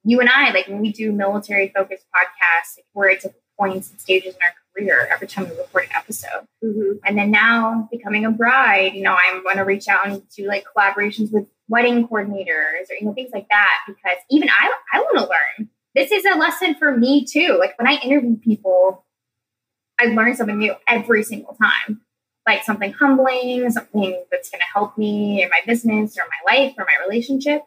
You 0.04 0.20
and 0.20 0.30
I, 0.30 0.52
like 0.52 0.68
when 0.68 0.82
we 0.82 0.92
do 0.92 1.12
military 1.12 1.72
focused 1.76 2.06
podcasts, 2.14 2.78
like, 2.78 2.86
we're 2.94 3.10
at 3.10 3.22
different 3.22 3.38
points 3.58 3.90
and 3.90 4.00
stages 4.00 4.36
in 4.36 4.40
our 4.44 4.54
career 4.76 5.08
every 5.12 5.28
time 5.28 5.50
we 5.50 5.56
record 5.56 5.86
an 5.86 5.96
episode. 5.96 6.46
Mhm. 6.64 7.00
And 7.06 7.18
then 7.18 7.32
now 7.32 7.88
becoming 7.92 8.26
a 8.26 8.32
bride, 8.32 8.94
you 8.94 9.02
know, 9.02 9.16
I'm 9.18 9.42
going 9.44 9.58
to 9.58 9.64
reach 9.64 9.88
out 9.88 10.06
and 10.08 10.22
do 10.36 10.48
like 10.48 10.66
collaborations 10.76 11.32
with 11.32 11.48
wedding 11.68 12.08
coordinators 12.08 12.90
or, 12.90 12.96
you 13.00 13.06
know, 13.06 13.14
things 13.14 13.32
like 13.34 13.48
that 13.50 13.74
because 13.88 14.18
even 14.30 14.50
I, 14.50 14.74
I 14.94 15.00
want 15.00 15.18
to 15.18 15.24
learn. 15.24 15.70
This 15.96 16.12
is 16.12 16.26
a 16.26 16.38
lesson 16.38 16.76
for 16.76 16.96
me 16.96 17.26
too. 17.26 17.58
Like 17.60 17.78
when 17.80 17.88
I 17.88 18.00
interview 18.02 18.38
people, 18.38 19.06
I 20.00 20.08
learn 20.08 20.36
something 20.36 20.58
new 20.58 20.76
every 20.88 21.24
single 21.24 21.56
time. 21.56 22.02
Like 22.46 22.64
something 22.64 22.94
humbling, 22.94 23.70
something 23.72 24.24
that's 24.32 24.50
going 24.50 24.60
to 24.60 24.68
help 24.74 24.98
me 24.98 25.42
in 25.42 25.50
my 25.50 25.62
business 25.66 26.18
or 26.18 26.24
my 26.24 26.54
life 26.54 26.76
or 26.78 26.86
my 26.86 26.96
relationship. 27.04 27.64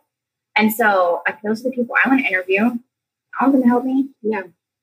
And 0.56 0.72
so 0.72 1.22
like, 1.26 1.40
those 1.42 1.60
are 1.60 1.64
the 1.64 1.70
people 1.70 1.96
I 2.04 2.08
want 2.08 2.20
to 2.20 2.26
interview. 2.26 2.62
I 2.62 3.44
want 3.44 3.52
them 3.52 3.62
to 3.62 3.68
help 3.68 3.84
me. 3.84 4.10
Yeah. 4.22 4.42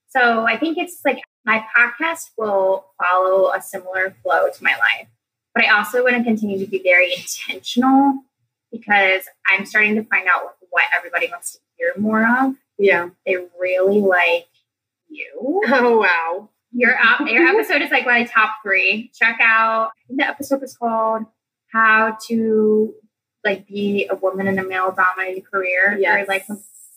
So 0.09 0.45
I 0.45 0.57
think 0.57 0.77
it's 0.77 1.01
like 1.03 1.21
my 1.45 1.65
podcast 1.75 2.31
will 2.37 2.85
follow 3.01 3.51
a 3.53 3.61
similar 3.61 4.15
flow 4.23 4.49
to 4.49 4.63
my 4.63 4.71
life. 4.71 5.07
But 5.53 5.65
I 5.65 5.77
also 5.77 6.03
want 6.03 6.17
to 6.17 6.23
continue 6.23 6.59
to 6.59 6.69
be 6.69 6.81
very 6.83 7.13
intentional 7.13 8.23
because 8.71 9.23
I'm 9.47 9.65
starting 9.65 9.95
to 9.95 10.03
find 10.03 10.27
out 10.27 10.55
what 10.69 10.85
everybody 10.95 11.27
wants 11.29 11.53
to 11.53 11.59
hear 11.77 11.93
more 11.97 12.25
of. 12.25 12.55
Yeah. 12.77 13.09
They 13.25 13.37
really 13.59 14.01
like 14.01 14.47
you. 15.09 15.61
Oh 15.67 15.99
wow. 15.99 16.49
Your 16.75 16.95
your 17.25 17.47
episode 17.47 17.81
is 17.81 17.89
like 17.91 18.05
my 18.05 18.23
top 18.25 18.55
three. 18.63 19.09
Check 19.15 19.39
out. 19.41 19.91
The 20.09 20.27
episode 20.27 20.61
was 20.61 20.75
called 20.75 21.23
"How 21.71 22.17
to 22.27 22.93
Like 23.43 23.65
Be 23.67 24.07
a 24.09 24.15
Woman 24.15 24.47
in 24.47 24.59
a 24.59 24.63
Male 24.63 24.91
Dominated 24.95 25.49
Career." 25.49 25.97
Yes. 25.99 26.23
Or 26.23 26.25
like 26.27 26.45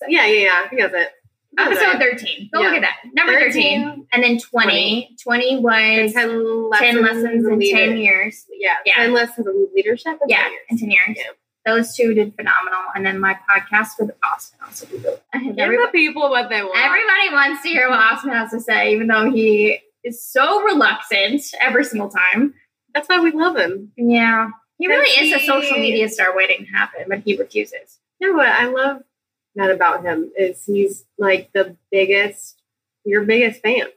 Yeah, 0.09 0.27
yeah, 0.27 0.45
yeah. 0.47 0.63
I 0.65 0.69
think 0.69 0.83
that's 0.83 0.95
it. 0.95 1.11
That's 1.55 1.71
episode 1.81 1.95
it. 1.95 1.99
thirteen. 2.01 2.51
Go 2.53 2.61
Yeah. 2.61 2.67
look 2.69 2.77
at 2.77 2.81
that. 2.83 2.97
Number 3.15 3.33
13. 3.33 3.85
13, 3.85 4.07
And 4.13 4.23
then 4.23 4.39
20. 4.39 5.17
20 5.23 5.57
was 5.61 6.13
10 6.13 6.13
10 6.13 6.71
lessons, 6.71 7.01
lessons 7.03 7.47
in 7.47 7.59
leader- 7.59 7.77
10 7.79 7.97
years. 7.97 8.47
Yeah, 8.53 8.75
Yeah. 8.85 8.95
10 8.97 9.13
lessons 9.15 9.47
of 9.47 9.55
leadership. 9.75 10.19
in 10.23 10.29
Yeah, 10.29 10.43
10 10.43 10.53
years. 10.53 10.63
in 10.71 10.79
10 10.79 10.91
years. 10.91 11.17
Yeah. 11.17 11.25
Those 11.69 11.95
two 11.95 12.15
did 12.15 12.35
phenomenal. 12.35 12.81
And 12.95 13.05
then 13.05 13.21
my 13.21 13.39
podcast 13.49 13.91
with 14.01 14.11
Austin 14.25 14.59
also 14.65 14.87
did 14.87 15.05
really 15.05 15.55
Give 15.55 15.81
the 15.81 15.89
people 15.93 16.31
what 16.31 16.49
they 16.49 16.63
want. 16.63 16.79
everybody 16.79 17.31
wants 17.31 17.63
to 17.63 17.69
hear 17.69 17.91
what 17.91 17.99
Austin 17.99 18.31
has 18.31 18.51
to 18.53 18.61
say, 18.61 18.93
even 18.95 19.07
though 19.07 19.31
he 19.31 19.79
is 20.03 20.25
so 20.25 20.63
reluctant 20.63 21.43
every 21.61 21.85
single 21.85 22.09
time. 22.09 22.55
That's 22.95 23.09
why 23.09 23.21
we 23.21 23.33
love 23.33 23.57
him. 23.57 23.93
Yeah. 23.97 24.49
He 24.79 24.87
really 24.87 25.31
Does 25.31 25.41
is 25.41 25.43
a 25.43 25.47
social 25.47 25.79
media 25.79 26.09
star 26.09 26.35
waiting 26.35 26.65
to 26.65 26.73
happen, 26.73 27.05
but 27.07 27.21
he 27.21 27.37
refuses. 27.37 27.99
You 28.19 28.31
know 28.31 28.39
what 28.39 28.49
I 28.49 28.67
love 28.67 29.03
that 29.57 29.71
about 29.71 30.05
him 30.05 30.31
is 30.39 30.65
he's 30.65 31.05
like 31.19 31.51
the 31.53 31.77
biggest, 31.91 32.63
your 33.05 33.25
biggest 33.25 33.61
fan. 33.61 33.89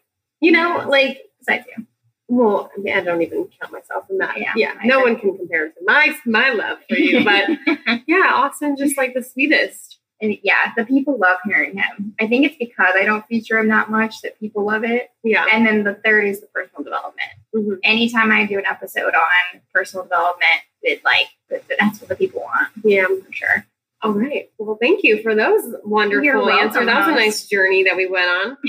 You 0.42 0.52
know, 0.52 0.86
like 0.90 1.22
Besides 1.42 1.66
you. 1.76 1.86
Well, 2.32 2.72
I, 2.76 2.80
mean, 2.80 2.96
I 2.96 3.02
don't 3.02 3.22
even 3.22 3.50
count 3.60 3.74
myself 3.74 4.06
in 4.10 4.18
that. 4.20 4.38
Yeah, 4.38 4.54
Yeah, 4.56 4.74
no 4.86 5.02
one 5.02 5.20
can 5.20 5.38
compare 5.38 5.68
to 5.68 5.76
my 5.86 6.16
my 6.26 6.52
love 6.52 6.78
for 6.88 6.96
you. 6.96 7.26
But 7.26 7.50
yeah, 8.08 8.32
Austin 8.34 8.78
just 8.78 8.98
like 8.98 9.14
the 9.14 9.22
sweetest. 9.22 10.00
And 10.22 10.38
yeah, 10.42 10.72
the 10.78 10.86
people 10.86 11.18
love 11.18 11.40
hearing 11.44 11.76
him. 11.76 12.16
I 12.22 12.28
think 12.28 12.46
it's 12.46 12.56
because 12.56 12.94
I 12.96 13.04
don't 13.04 13.26
feature 13.26 13.60
him 13.60 13.68
that 13.70 13.90
much 13.90 14.22
that 14.22 14.40
people 14.40 14.66
love 14.66 14.86
it. 14.86 15.10
Yeah, 15.24 15.46
And 15.52 15.66
then 15.66 15.84
the 15.84 15.96
third 16.06 16.26
is 16.26 16.40
the 16.40 16.48
personal 16.48 16.84
development. 16.84 17.32
Mhm. 17.54 17.80
Anytime 17.84 18.32
I 18.32 18.46
do 18.46 18.58
an 18.58 18.66
episode 18.66 19.14
on 19.14 19.62
personal 19.74 20.06
development, 20.06 20.62
it 20.84 21.04
like 21.04 21.28
that's 21.50 22.00
what 22.00 22.08
the 22.08 22.16
people 22.16 22.42
want 22.42 22.70
yeah. 22.84 23.08
for 23.08 23.34
sure. 23.34 23.66
All 24.04 24.14
right. 24.14 24.50
Well, 24.58 24.78
thank 24.82 25.04
you 25.04 25.22
for 25.22 25.36
those 25.36 25.62
wonderful 25.84 26.50
answers. 26.50 26.88
That 26.88 27.08
was 27.08 27.10
a 27.10 27.16
nice 27.16 27.46
journey 27.48 27.84
that 27.84 27.96
we 27.96 28.08
went 28.08 28.30
on. 28.30 28.58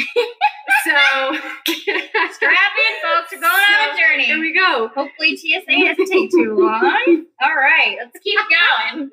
so 0.84 0.92
Strap 2.32 2.72
in, 2.76 2.94
folks. 3.00 3.32
We're 3.32 3.40
going 3.40 3.44
on 3.44 3.94
a 3.94 3.96
Here 4.32 4.40
we 4.40 4.54
go. 4.54 4.88
Hopefully, 4.94 5.36
TSA 5.36 5.66
doesn't 5.66 6.06
take 6.10 6.30
too 6.30 6.56
long. 6.58 7.26
All 7.42 7.54
right, 7.54 7.98
let's 7.98 8.18
keep 8.24 8.38
going. 8.94 9.10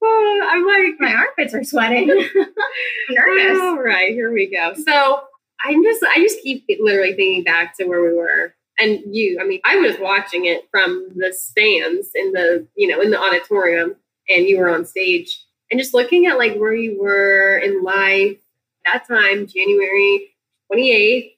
Oh, 0.00 0.40
I'm 0.48 0.64
like, 0.64 1.00
My 1.00 1.12
armpits 1.12 1.54
are 1.54 1.64
sweating. 1.64 2.06
Nervous. 3.10 3.60
All 3.60 3.82
right, 3.82 4.12
here 4.12 4.32
we 4.32 4.46
go. 4.48 4.74
So 4.74 5.22
I'm 5.64 5.82
just, 5.82 6.04
I 6.04 6.18
just 6.18 6.40
keep 6.40 6.66
literally 6.78 7.14
thinking 7.14 7.42
back 7.42 7.76
to 7.78 7.86
where 7.86 8.00
we 8.02 8.16
were, 8.16 8.54
and 8.78 9.00
you. 9.12 9.40
I 9.40 9.44
mean, 9.44 9.60
I 9.64 9.76
was 9.76 9.96
watching 9.98 10.44
it 10.44 10.68
from 10.70 11.08
the 11.16 11.32
stands 11.32 12.10
in 12.14 12.30
the, 12.30 12.68
you 12.76 12.86
know, 12.86 13.00
in 13.00 13.10
the 13.10 13.20
auditorium, 13.20 13.96
and 14.28 14.46
you 14.46 14.58
were 14.58 14.70
on 14.70 14.84
stage, 14.84 15.44
and 15.68 15.80
just 15.80 15.94
looking 15.94 16.26
at 16.26 16.38
like 16.38 16.56
where 16.56 16.74
you 16.74 17.02
were 17.02 17.58
in 17.58 17.82
life 17.82 18.36
that 18.84 19.08
time, 19.08 19.48
January 19.48 20.30
28th, 20.72 21.33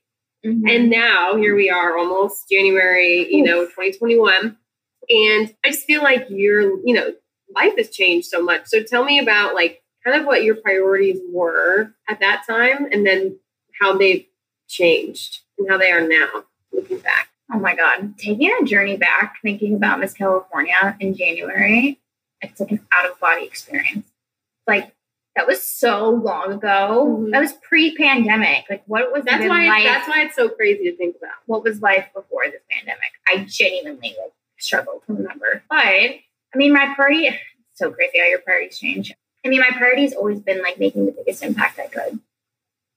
Mhm. 0.46 0.70
and 0.70 0.90
now 0.90 1.36
here 1.36 1.56
we 1.56 1.68
are, 1.70 1.96
almost 1.98 2.48
January, 2.50 3.26
you 3.34 3.42
know, 3.42 3.64
2021, 3.66 4.56
and 5.08 5.54
I 5.64 5.70
just 5.70 5.84
feel 5.84 6.02
like 6.02 6.26
you're, 6.30 6.62
you 6.86 6.94
know, 6.94 7.14
life 7.54 7.74
has 7.76 7.90
changed 7.90 8.28
so 8.28 8.42
much. 8.42 8.66
So 8.66 8.82
tell 8.82 9.04
me 9.04 9.18
about 9.18 9.54
like 9.54 9.82
kind 10.04 10.20
of 10.20 10.26
what 10.26 10.44
your 10.44 10.56
priorities 10.56 11.20
were 11.32 11.92
at 12.08 12.20
that 12.20 12.44
time 12.48 12.88
and 12.92 13.06
then 13.06 13.38
how 13.80 13.96
they've 13.96 14.26
changed 14.68 15.40
and 15.58 15.68
how 15.70 15.78
they 15.78 15.90
are 15.90 16.06
now 16.06 16.44
looking 16.72 16.98
back. 16.98 17.28
Oh 17.52 17.58
my 17.58 17.74
God. 17.76 18.18
Taking 18.18 18.52
a 18.60 18.64
journey 18.64 18.96
back, 18.96 19.36
thinking 19.42 19.74
about 19.74 20.00
Miss 20.00 20.12
California 20.12 20.96
in 21.00 21.14
January, 21.14 22.00
it's 22.40 22.60
like 22.60 22.72
an 22.72 22.80
out 22.92 23.08
of 23.10 23.18
body 23.20 23.44
experience. 23.44 24.08
Like, 24.66 24.92
that 25.36 25.46
was 25.46 25.62
so 25.62 26.10
long 26.10 26.54
ago. 26.54 27.18
Mhm. 27.20 27.30
That 27.30 27.40
was 27.40 27.52
pre 27.52 27.94
pandemic. 27.96 28.64
Like, 28.68 28.82
what 28.86 29.12
was 29.12 29.24
That's 29.24 29.46
why 29.48 29.68
life? 29.68 29.84
that's 29.84 30.08
why 30.08 30.22
it's 30.22 30.34
so 30.34 30.48
crazy 30.48 30.90
to 30.90 30.96
think 30.96 31.16
about. 31.16 31.34
what 31.46 31.62
was 31.62 31.80
life 31.82 32.06
before 32.14 32.44
this 32.46 32.62
pandemic? 32.70 33.12
I 33.28 33.44
genuinely 33.48 34.16
like 34.20 34.32
struggle 34.58 35.02
to 35.06 35.12
remember. 35.12 35.62
But 35.68 35.76
I 35.78 36.22
mean, 36.54 36.72
my 36.72 36.92
priority 36.94 37.30
so 37.74 37.90
crazy 37.92 38.18
how 38.18 38.24
your 38.24 38.38
priorities 38.40 38.78
change. 38.78 39.12
I 39.44 39.48
mean, 39.48 39.60
my 39.60 39.70
priority's 39.76 40.14
always 40.14 40.40
been 40.40 40.62
like 40.62 40.78
making 40.78 41.06
the 41.06 41.12
biggest 41.12 41.42
impact 41.42 41.78
I 41.78 41.86
could. 41.86 42.18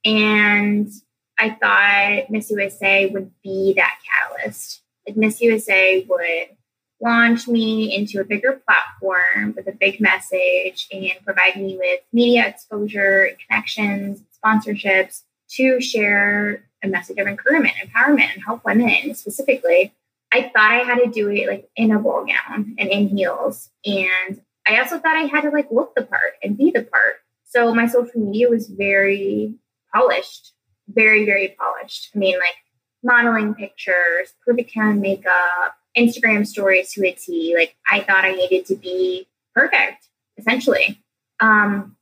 And 0.06 0.90
I 1.38 1.50
thought 1.52 2.30
Miss 2.32 2.50
USA 2.50 3.08
would 3.08 3.32
be 3.44 3.74
that 3.76 4.00
catalyst. 4.10 4.82
Like 5.08 5.18
Miss 5.18 5.42
USA 5.42 6.06
would 6.08 6.56
launch 7.02 7.48
me 7.48 7.96
into 7.96 8.20
a 8.20 8.26
bigger 8.26 8.62
platform 8.66 9.54
with 9.56 9.68
a 9.68 9.72
big 9.72 10.02
message 10.02 10.88
and 10.92 11.12
provide 11.24 11.56
me 11.56 11.78
with 11.78 12.02
media 12.12 12.48
exposure, 12.48 13.30
connections, 13.48 14.22
sponsorships 14.44 15.24
to 15.50 15.80
share 15.82 16.64
a 16.84 16.88
message 16.88 17.18
of 17.18 17.28
encouragement, 17.28 17.74
empowerment, 17.84 18.34
and 18.34 18.44
help 18.46 18.64
women 18.66 19.14
specifically. 19.14 19.94
I 20.32 20.44
thought 20.44 20.72
I 20.72 20.84
had 20.84 21.00
to 21.00 21.10
do 21.10 21.30
it 21.30 21.48
like 21.48 21.70
in 21.76 21.92
a 21.92 22.00
ball 22.00 22.26
gown 22.26 22.76
and 22.78 22.90
in 22.90 23.10
heels. 23.10 23.70
And 23.86 24.42
I 24.68 24.80
also 24.80 25.00
thought 25.00 25.18
I 25.18 25.24
had 25.24 25.42
to 25.42 25.50
like 25.50 25.72
look 25.72 25.96
the 25.96 26.04
part 26.04 26.34
and 26.44 26.58
be 26.58 26.72
the 26.72 26.84
part. 26.84 27.16
So 27.46 27.74
my 27.74 27.88
social 27.88 28.22
media 28.22 28.50
was 28.50 28.68
very 28.68 29.56
polished, 29.94 30.54
very, 30.88 31.26
very 31.26 31.56
polished. 31.60 32.12
I 32.14 32.20
mean, 32.20 32.38
like 32.38 32.56
modeling 33.04 33.56
pictures, 33.56 34.34
perfect 34.46 34.72
hair 34.72 34.92
and 34.92 35.02
makeup, 35.02 35.76
Instagram 35.98 36.46
stories 36.46 36.92
to 36.94 37.06
a 37.06 37.12
T. 37.12 37.56
Like 37.58 37.76
I 37.90 38.02
thought 38.02 38.26
I 38.26 38.34
needed 38.34 38.66
to 38.68 38.76
be 38.76 39.28
perfect, 39.56 40.08
essentially. 40.38 41.02
Um, 41.40 41.96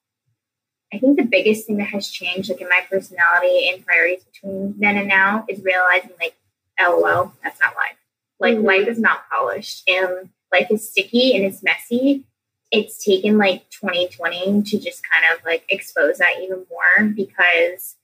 I 0.93 0.99
think 0.99 1.17
the 1.17 1.25
biggest 1.25 1.67
thing 1.67 1.77
that 1.77 1.87
has 1.89 2.07
changed, 2.07 2.49
like 2.49 2.61
in 2.61 2.69
my 2.69 2.81
personality 2.89 3.69
and 3.69 3.85
priorities 3.85 4.23
between 4.23 4.75
then 4.79 4.95
and 4.97 5.07
now, 5.07 5.45
is 5.49 5.61
realizing, 5.61 6.11
like, 6.19 6.35
LOL, 6.79 7.33
that's 7.43 7.59
not 7.59 7.75
life. 7.75 7.97
Like, 8.39 8.55
Mhm. 8.57 8.63
life 8.63 8.87
is 8.87 8.97
not 8.97 9.27
polished 9.29 9.83
and 9.89 10.29
life 10.51 10.71
is 10.71 10.89
sticky 10.89 11.35
and 11.35 11.43
it's 11.43 11.61
messy. 11.61 12.23
It's 12.71 13.03
taken 13.03 13.37
like 13.37 13.69
2020 13.69 14.63
to 14.63 14.79
just 14.79 15.01
kind 15.09 15.25
of 15.33 15.43
like 15.45 15.65
expose 15.69 16.19
that 16.19 16.39
even 16.41 16.65
more 16.69 17.09
because 17.09 17.96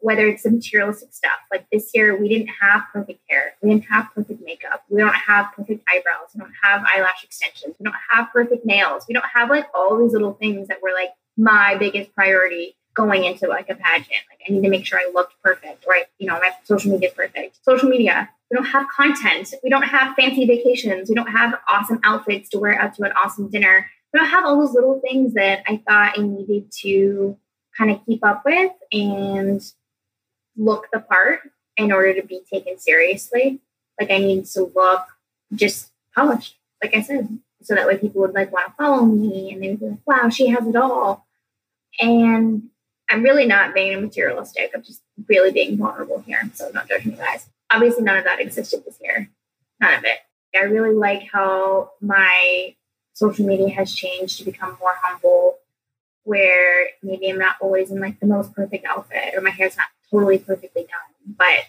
whether 0.00 0.26
it's 0.26 0.42
the 0.42 0.50
materialistic 0.50 1.12
stuff, 1.12 1.38
like 1.50 1.66
this 1.72 1.90
year, 1.94 2.16
we 2.16 2.28
didn't 2.28 2.50
have 2.60 2.82
perfect 2.92 3.20
hair, 3.28 3.54
we 3.62 3.70
didn't 3.70 3.84
have 3.84 4.08
perfect 4.14 4.42
makeup, 4.44 4.84
we 4.88 5.00
don't 5.00 5.14
have 5.14 5.52
perfect 5.56 5.82
eyebrows, 5.92 6.28
we 6.34 6.40
don't 6.40 6.52
have 6.62 6.84
eyelash 6.94 7.24
extensions, 7.24 7.74
we 7.78 7.84
don't 7.84 7.96
have 8.10 8.28
perfect 8.32 8.64
nails, 8.64 9.04
we 9.08 9.14
don't 9.14 9.26
have 9.32 9.50
like 9.50 9.66
all 9.74 9.98
these 9.98 10.12
little 10.12 10.34
things 10.34 10.68
that 10.68 10.82
were 10.82 10.92
like 10.92 11.10
my 11.36 11.76
biggest 11.76 12.14
priority 12.14 12.76
going 12.94 13.24
into 13.24 13.46
like 13.46 13.68
a 13.70 13.74
pageant. 13.74 14.22
Like 14.30 14.40
I 14.48 14.52
need 14.52 14.62
to 14.62 14.68
make 14.68 14.84
sure 14.84 14.98
I 14.98 15.10
looked 15.14 15.34
perfect, 15.42 15.84
I, 15.88 16.04
you 16.18 16.26
know, 16.26 16.38
my 16.38 16.50
social 16.64 16.90
media 16.90 17.08
is 17.08 17.14
perfect. 17.14 17.58
Social 17.62 17.88
media, 17.88 18.28
we 18.50 18.56
don't 18.56 18.66
have 18.66 18.86
content, 18.88 19.54
we 19.62 19.70
don't 19.70 19.82
have 19.82 20.14
fancy 20.16 20.46
vacations, 20.46 21.08
we 21.08 21.14
don't 21.14 21.30
have 21.30 21.54
awesome 21.68 22.00
outfits 22.04 22.48
to 22.50 22.58
wear 22.58 22.80
out 22.80 22.94
to 22.94 23.04
an 23.04 23.12
awesome 23.12 23.48
dinner. 23.48 23.86
We 24.12 24.18
don't 24.18 24.28
have 24.28 24.44
all 24.44 24.58
those 24.58 24.74
little 24.74 25.00
things 25.00 25.34
that 25.34 25.62
I 25.68 25.82
thought 25.86 26.18
I 26.18 26.22
needed 26.22 26.72
to 26.80 27.36
kind 27.76 27.90
of 27.90 28.04
keep 28.04 28.24
up 28.24 28.42
with 28.44 28.72
and 28.92 29.62
look 30.58 30.88
the 30.92 31.00
part 31.00 31.40
in 31.76 31.92
order 31.92 32.12
to 32.14 32.26
be 32.26 32.42
taken 32.52 32.78
seriously. 32.78 33.60
Like 33.98 34.10
I 34.10 34.18
need 34.18 34.44
to 34.46 34.70
look 34.74 35.06
just 35.54 35.90
polished, 36.14 36.56
like 36.82 36.94
I 36.94 37.02
said, 37.02 37.38
so 37.62 37.74
that 37.74 37.86
way 37.86 37.96
people 37.96 38.20
would 38.20 38.34
like 38.34 38.52
want 38.52 38.68
to 38.68 38.74
follow 38.74 39.04
me 39.04 39.52
and 39.52 39.62
they 39.62 39.70
would 39.70 39.80
be 39.80 39.86
like, 39.86 39.98
wow, 40.06 40.28
she 40.28 40.48
has 40.48 40.66
it 40.66 40.76
all. 40.76 41.26
And 42.00 42.64
I'm 43.10 43.22
really 43.22 43.46
not 43.46 43.74
being 43.74 44.00
materialistic. 44.00 44.70
I'm 44.74 44.82
just 44.82 45.02
really 45.28 45.50
being 45.50 45.78
vulnerable 45.78 46.22
here. 46.26 46.50
So 46.54 46.70
don't 46.70 46.88
judge 46.88 47.06
me, 47.06 47.12
guys. 47.12 47.48
Obviously, 47.70 48.02
none 48.04 48.18
of 48.18 48.24
that 48.24 48.40
existed 48.40 48.82
this 48.84 48.98
year. 49.02 49.30
None 49.80 49.94
of 49.94 50.04
it. 50.04 50.18
I 50.54 50.64
really 50.64 50.94
like 50.94 51.28
how 51.32 51.92
my 52.00 52.74
social 53.14 53.46
media 53.46 53.70
has 53.70 53.94
changed 53.94 54.38
to 54.38 54.44
become 54.44 54.76
more 54.80 54.94
humble, 55.02 55.58
where 56.24 56.88
maybe 57.02 57.28
I'm 57.30 57.38
not 57.38 57.56
always 57.60 57.90
in 57.90 58.00
like 58.00 58.20
the 58.20 58.26
most 58.26 58.52
perfect 58.54 58.84
outfit 58.86 59.34
or 59.34 59.40
my 59.40 59.50
hair's 59.50 59.76
not 59.76 59.88
totally 60.10 60.38
perfectly 60.38 60.82
done, 60.82 61.34
but 61.36 61.64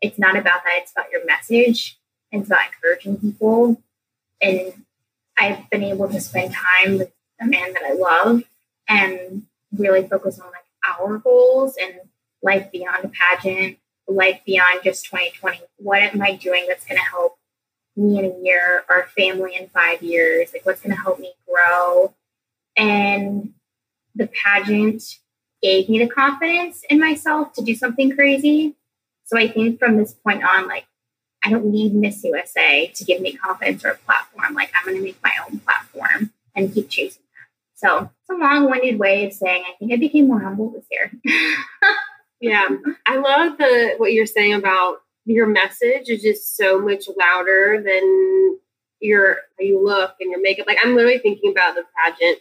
it's 0.00 0.18
not 0.18 0.36
about 0.36 0.64
that. 0.64 0.80
It's 0.82 0.92
about 0.92 1.10
your 1.10 1.24
message. 1.24 1.98
It's 2.30 2.48
about 2.48 2.66
encouraging 2.66 3.18
people. 3.18 3.80
And 4.40 4.84
I've 5.38 5.70
been 5.70 5.84
able 5.84 6.08
to 6.08 6.20
spend 6.20 6.54
time 6.54 6.98
with 6.98 7.12
a 7.40 7.46
man 7.46 7.72
that 7.72 7.82
I 7.84 7.92
love 7.92 8.42
and 8.88 9.44
really 9.76 10.06
focus 10.06 10.38
on 10.38 10.46
like 10.46 10.64
our 10.88 11.18
goals 11.18 11.76
and 11.80 11.94
life 12.42 12.70
beyond 12.72 13.04
a 13.04 13.08
pageant, 13.08 13.78
life 14.08 14.40
beyond 14.44 14.80
just 14.84 15.04
2020. 15.06 15.60
What 15.78 16.02
am 16.02 16.20
I 16.20 16.36
doing 16.36 16.66
that's 16.68 16.84
going 16.84 16.98
to 16.98 17.04
help 17.04 17.38
me 17.96 18.18
in 18.18 18.24
a 18.24 18.38
year, 18.42 18.84
our 18.88 19.06
family 19.16 19.54
in 19.54 19.68
five 19.68 20.02
years? 20.02 20.50
Like, 20.52 20.66
what's 20.66 20.80
going 20.80 20.94
to 20.94 21.00
help 21.00 21.20
me 21.20 21.32
grow? 21.48 22.14
And 22.76 23.54
the 24.14 24.28
pageant 24.28 25.18
gave 25.62 25.88
me 25.88 25.98
the 25.98 26.08
confidence 26.08 26.82
in 26.90 26.98
myself 26.98 27.52
to 27.54 27.62
do 27.62 27.74
something 27.74 28.14
crazy. 28.14 28.76
So 29.24 29.38
I 29.38 29.48
think 29.48 29.78
from 29.78 29.96
this 29.96 30.12
point 30.12 30.44
on, 30.44 30.66
like, 30.66 30.86
I 31.44 31.50
don't 31.50 31.66
need 31.66 31.94
Miss 31.94 32.22
USA 32.24 32.86
to 32.88 33.04
give 33.04 33.20
me 33.20 33.32
confidence 33.32 33.84
or 33.84 33.90
a 33.90 33.96
platform. 33.96 34.54
Like, 34.54 34.72
I'm 34.74 34.84
going 34.84 34.96
to 34.96 35.02
make 35.02 35.22
my 35.22 35.32
own 35.46 35.60
platform 35.60 36.32
and 36.54 36.72
keep 36.72 36.88
chasing 36.88 37.22
that. 37.22 37.48
So 37.74 37.98
it's 38.04 38.30
a 38.30 38.34
long 38.34 38.70
winded 38.70 38.98
way 38.98 39.26
of 39.26 39.32
saying 39.32 39.64
I 39.66 39.76
think 39.78 39.92
I 39.92 39.96
became 39.96 40.28
more 40.28 40.40
humble 40.40 40.70
this 40.70 40.84
year. 40.90 41.10
yeah. 42.40 42.68
I 43.06 43.16
love 43.16 43.58
the 43.58 43.94
what 43.96 44.12
you're 44.12 44.26
saying 44.26 44.54
about 44.54 44.98
your 45.24 45.46
message 45.46 46.08
is 46.08 46.22
just 46.22 46.56
so 46.56 46.80
much 46.80 47.04
louder 47.18 47.82
than 47.84 48.58
your 49.00 49.38
you 49.58 49.82
look 49.82 50.14
and 50.20 50.30
your 50.30 50.40
makeup. 50.40 50.66
Like 50.66 50.78
I'm 50.82 50.94
literally 50.94 51.18
thinking 51.18 51.50
about 51.50 51.74
the 51.74 51.84
pageant 51.96 52.38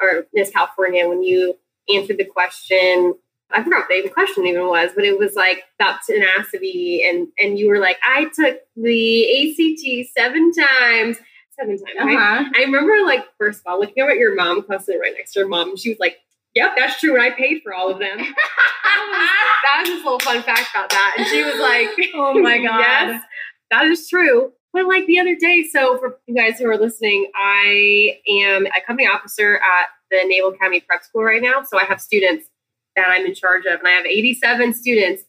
or 0.00 0.26
Miss 0.34 0.50
California 0.50 1.08
when 1.08 1.22
you 1.22 1.56
answered 1.92 2.18
the 2.18 2.24
question 2.24 3.14
I 3.54 3.62
forgot 3.62 3.84
what 3.88 4.02
the 4.02 4.10
question 4.10 4.46
even 4.46 4.66
was, 4.66 4.90
but 4.94 5.04
it 5.04 5.18
was 5.18 5.34
like 5.34 5.64
about 5.78 6.00
tenacity, 6.08 7.04
and 7.04 7.28
and 7.38 7.58
you 7.58 7.68
were 7.68 7.78
like, 7.78 7.98
I 8.02 8.24
took 8.34 8.58
the 8.76 9.50
ACT 9.50 10.08
seven 10.16 10.50
times, 10.52 11.18
seven 11.58 11.78
times. 11.78 11.98
Uh-huh. 12.00 12.06
Right? 12.06 12.46
I 12.56 12.60
remember 12.62 12.94
like 13.04 13.26
first 13.38 13.60
of 13.60 13.66
all 13.66 13.78
looking 13.78 14.02
over 14.02 14.12
at 14.12 14.18
your 14.18 14.34
mom, 14.34 14.62
closely 14.62 14.98
right 14.98 15.12
next 15.16 15.32
to 15.32 15.40
your 15.40 15.48
mom, 15.48 15.70
and 15.70 15.78
she 15.78 15.90
was 15.90 15.98
like, 15.98 16.16
"Yep, 16.54 16.72
that's 16.76 16.98
true." 16.98 17.14
And 17.14 17.22
I 17.22 17.30
paid 17.30 17.62
for 17.62 17.72
all 17.72 17.90
of 17.90 17.98
them. 17.98 18.18
that, 18.18 18.24
was, 18.24 19.28
that 19.62 19.80
was 19.80 19.88
just 19.88 20.02
a 20.02 20.04
little 20.04 20.20
fun 20.20 20.42
fact 20.42 20.70
about 20.74 20.90
that, 20.90 21.14
and 21.18 21.26
she 21.28 21.42
was 21.44 21.60
like, 21.60 22.10
"Oh 22.14 22.40
my 22.40 22.58
god, 22.64 22.80
yes, 22.80 23.22
that 23.70 23.84
is 23.86 24.08
true." 24.08 24.52
But 24.74 24.86
like 24.86 25.06
the 25.06 25.20
other 25.20 25.36
day, 25.36 25.68
so 25.72 25.96
for 25.98 26.18
you 26.26 26.34
guys 26.34 26.58
who 26.58 26.68
are 26.68 26.76
listening, 26.76 27.30
I 27.36 28.18
am 28.28 28.66
a 28.66 28.84
company 28.84 29.06
officer 29.08 29.56
at 29.56 29.86
the 30.10 30.24
Naval 30.26 30.50
Academy 30.50 30.80
Prep 30.80 31.04
School 31.04 31.22
right 31.22 31.40
now. 31.40 31.62
So 31.62 31.78
I 31.78 31.84
have 31.84 32.00
students 32.00 32.48
that 32.96 33.06
I'm 33.08 33.24
in 33.24 33.34
charge 33.34 33.66
of, 33.66 33.78
and 33.78 33.86
I 33.86 33.92
have 33.92 34.04
87 34.04 34.74
students. 34.74 35.22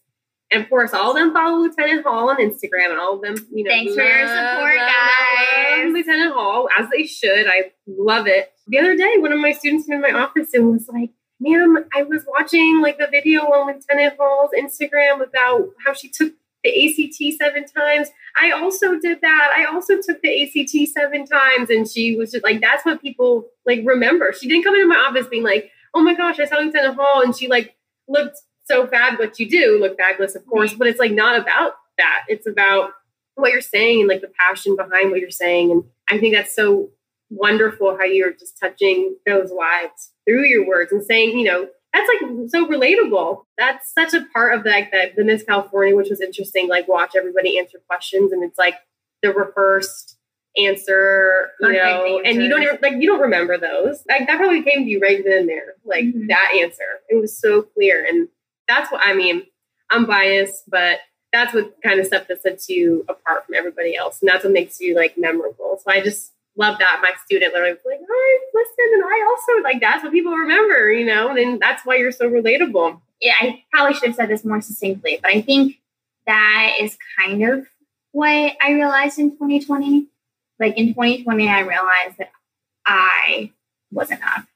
And 0.50 0.64
of 0.64 0.68
course, 0.68 0.92
all 0.92 1.10
of 1.10 1.16
them 1.16 1.32
follow 1.32 1.60
Lieutenant 1.60 2.04
Hall 2.04 2.28
on 2.28 2.38
Instagram, 2.38 2.90
and 2.90 2.98
all 2.98 3.14
of 3.14 3.22
them, 3.22 3.36
you 3.52 3.62
know, 3.62 3.70
thanks 3.70 3.94
for 3.94 4.02
your 4.02 4.26
support, 4.26 4.76
love, 4.76 4.88
guys. 4.88 5.84
Love 5.84 5.92
Lieutenant 5.92 6.34
Hall, 6.34 6.68
as 6.76 6.88
they 6.90 7.04
should. 7.04 7.46
I 7.48 7.72
love 7.86 8.26
it. 8.26 8.52
The 8.66 8.78
other 8.80 8.96
day, 8.96 9.14
one 9.18 9.32
of 9.32 9.38
my 9.38 9.52
students 9.52 9.86
came 9.86 10.04
in 10.04 10.12
my 10.12 10.18
office 10.18 10.54
and 10.54 10.72
was 10.72 10.88
like, 10.88 11.10
"Ma'am, 11.40 11.84
I 11.94 12.02
was 12.02 12.24
watching 12.26 12.80
like 12.80 12.98
the 12.98 13.08
video 13.08 13.42
on 13.42 13.66
Lieutenant 13.68 14.14
Hall's 14.18 14.50
Instagram 14.56 15.22
about 15.22 15.70
how 15.84 15.92
she 15.92 16.08
took 16.08 16.34
the 16.66 17.04
ACT 17.04 17.38
seven 17.38 17.64
times. 17.64 18.08
I 18.36 18.50
also 18.50 18.98
did 18.98 19.20
that. 19.22 19.54
I 19.56 19.64
also 19.72 19.94
took 20.02 20.20
the 20.22 20.42
ACT 20.42 20.88
seven 20.88 21.24
times." 21.26 21.70
And 21.70 21.88
she 21.88 22.16
was 22.16 22.32
just 22.32 22.44
like, 22.44 22.60
"That's 22.60 22.84
what 22.84 23.00
people 23.00 23.48
like 23.64 23.80
remember." 23.84 24.32
She 24.32 24.48
didn't 24.48 24.64
come 24.64 24.74
into 24.74 24.88
my 24.88 25.06
office 25.08 25.26
being 25.28 25.44
like 25.44 25.70
oh 25.96 26.02
my 26.02 26.14
gosh, 26.14 26.38
I 26.38 26.44
saw 26.44 26.56
Lieutenant 26.56 26.96
Hall 26.96 27.22
and 27.22 27.34
she 27.34 27.48
like 27.48 27.74
looked 28.06 28.38
so 28.64 28.86
fab. 28.86 29.18
What 29.18 29.40
you 29.40 29.48
do 29.48 29.78
look 29.80 29.96
fabulous, 29.96 30.36
of 30.36 30.46
course, 30.46 30.74
but 30.74 30.86
it's 30.86 31.00
like 31.00 31.12
not 31.12 31.40
about 31.40 31.72
that. 31.96 32.24
It's 32.28 32.46
about 32.46 32.90
what 33.34 33.50
you're 33.50 33.62
saying 33.62 34.00
and 34.00 34.08
like 34.08 34.20
the 34.20 34.30
passion 34.38 34.76
behind 34.76 35.10
what 35.10 35.20
you're 35.20 35.30
saying. 35.30 35.70
And 35.70 35.84
I 36.08 36.18
think 36.18 36.34
that's 36.34 36.54
so 36.54 36.90
wonderful 37.30 37.96
how 37.96 38.04
you're 38.04 38.32
just 38.32 38.58
touching 38.60 39.16
those 39.26 39.50
lives 39.50 40.12
through 40.26 40.44
your 40.44 40.66
words 40.66 40.92
and 40.92 41.02
saying, 41.02 41.38
you 41.38 41.44
know, 41.44 41.68
that's 41.96 42.10
like 42.22 42.48
so 42.48 42.66
relatable. 42.66 43.44
That's 43.58 43.92
such 43.92 44.14
a 44.14 44.26
part 44.32 44.58
of 44.58 44.64
like 44.64 44.90
the, 44.90 45.12
the 45.16 45.24
Miss 45.24 45.42
California, 45.42 45.96
which 45.96 46.10
was 46.10 46.20
interesting. 46.20 46.68
Like 46.68 46.88
watch 46.88 47.12
everybody 47.16 47.58
answer 47.58 47.78
questions, 47.86 48.32
and 48.32 48.42
it's 48.42 48.58
like 48.58 48.74
the 49.22 49.32
reversed 49.32 50.16
answer, 50.58 51.50
you 51.60 51.68
Perfect 51.68 51.84
know, 51.84 52.18
answer. 52.18 52.22
and 52.24 52.42
you 52.42 52.48
don't 52.48 52.62
even 52.62 52.78
like 52.82 52.94
you 52.98 53.06
don't 53.06 53.20
remember 53.20 53.58
those. 53.58 54.02
Like 54.08 54.26
that 54.26 54.36
probably 54.36 54.62
came 54.62 54.84
to 54.84 54.90
you 54.90 55.00
right 55.00 55.22
then 55.24 55.40
and 55.40 55.48
there, 55.48 55.74
like 55.84 56.04
mm-hmm. 56.04 56.26
that 56.28 56.52
answer. 56.60 57.00
It 57.08 57.20
was 57.20 57.38
so 57.38 57.62
clear, 57.62 58.04
and 58.04 58.28
that's 58.68 58.90
what 58.92 59.00
I 59.04 59.14
mean. 59.14 59.44
I'm 59.90 60.04
biased, 60.04 60.68
but 60.68 60.98
that's 61.32 61.54
what 61.54 61.74
kind 61.82 62.00
of 62.00 62.06
stuff 62.06 62.26
that 62.28 62.42
sets 62.42 62.68
you 62.68 63.04
apart 63.08 63.46
from 63.46 63.54
everybody 63.54 63.96
else, 63.96 64.20
and 64.20 64.28
that's 64.28 64.44
what 64.44 64.52
makes 64.52 64.80
you 64.80 64.94
like 64.96 65.16
memorable. 65.16 65.80
So 65.82 65.90
I 65.90 66.02
just 66.02 66.32
love 66.56 66.78
that 66.78 67.00
my 67.02 67.12
student 67.24 67.52
literally 67.52 67.74
was 67.74 67.82
like, 67.84 68.00
"I 68.00 68.38
listen," 68.54 68.94
and 68.94 69.04
I 69.04 69.26
also 69.28 69.62
like 69.62 69.80
that's 69.80 70.02
what 70.02 70.12
people 70.12 70.32
remember, 70.32 70.90
you 70.90 71.06
know, 71.06 71.36
and 71.36 71.60
that's 71.60 71.84
why 71.84 71.96
you're 71.96 72.12
so 72.12 72.28
relatable. 72.28 73.00
Yeah, 73.20 73.34
I 73.40 73.64
probably 73.72 73.94
should 73.94 74.08
have 74.08 74.16
said 74.16 74.28
this 74.28 74.44
more 74.44 74.60
succinctly, 74.60 75.18
but 75.22 75.30
I 75.30 75.40
think 75.40 75.78
that 76.26 76.74
is 76.80 76.98
kind 77.18 77.42
of 77.42 77.66
what 78.12 78.56
I 78.62 78.72
realized 78.72 79.18
in 79.18 79.30
2020 79.30 80.08
like 80.58 80.76
in 80.76 80.88
2020, 80.88 81.48
I 81.48 81.60
realized 81.60 82.18
that 82.18 82.30
I 82.86 83.52
was 83.90 84.10
enough. 84.10 84.46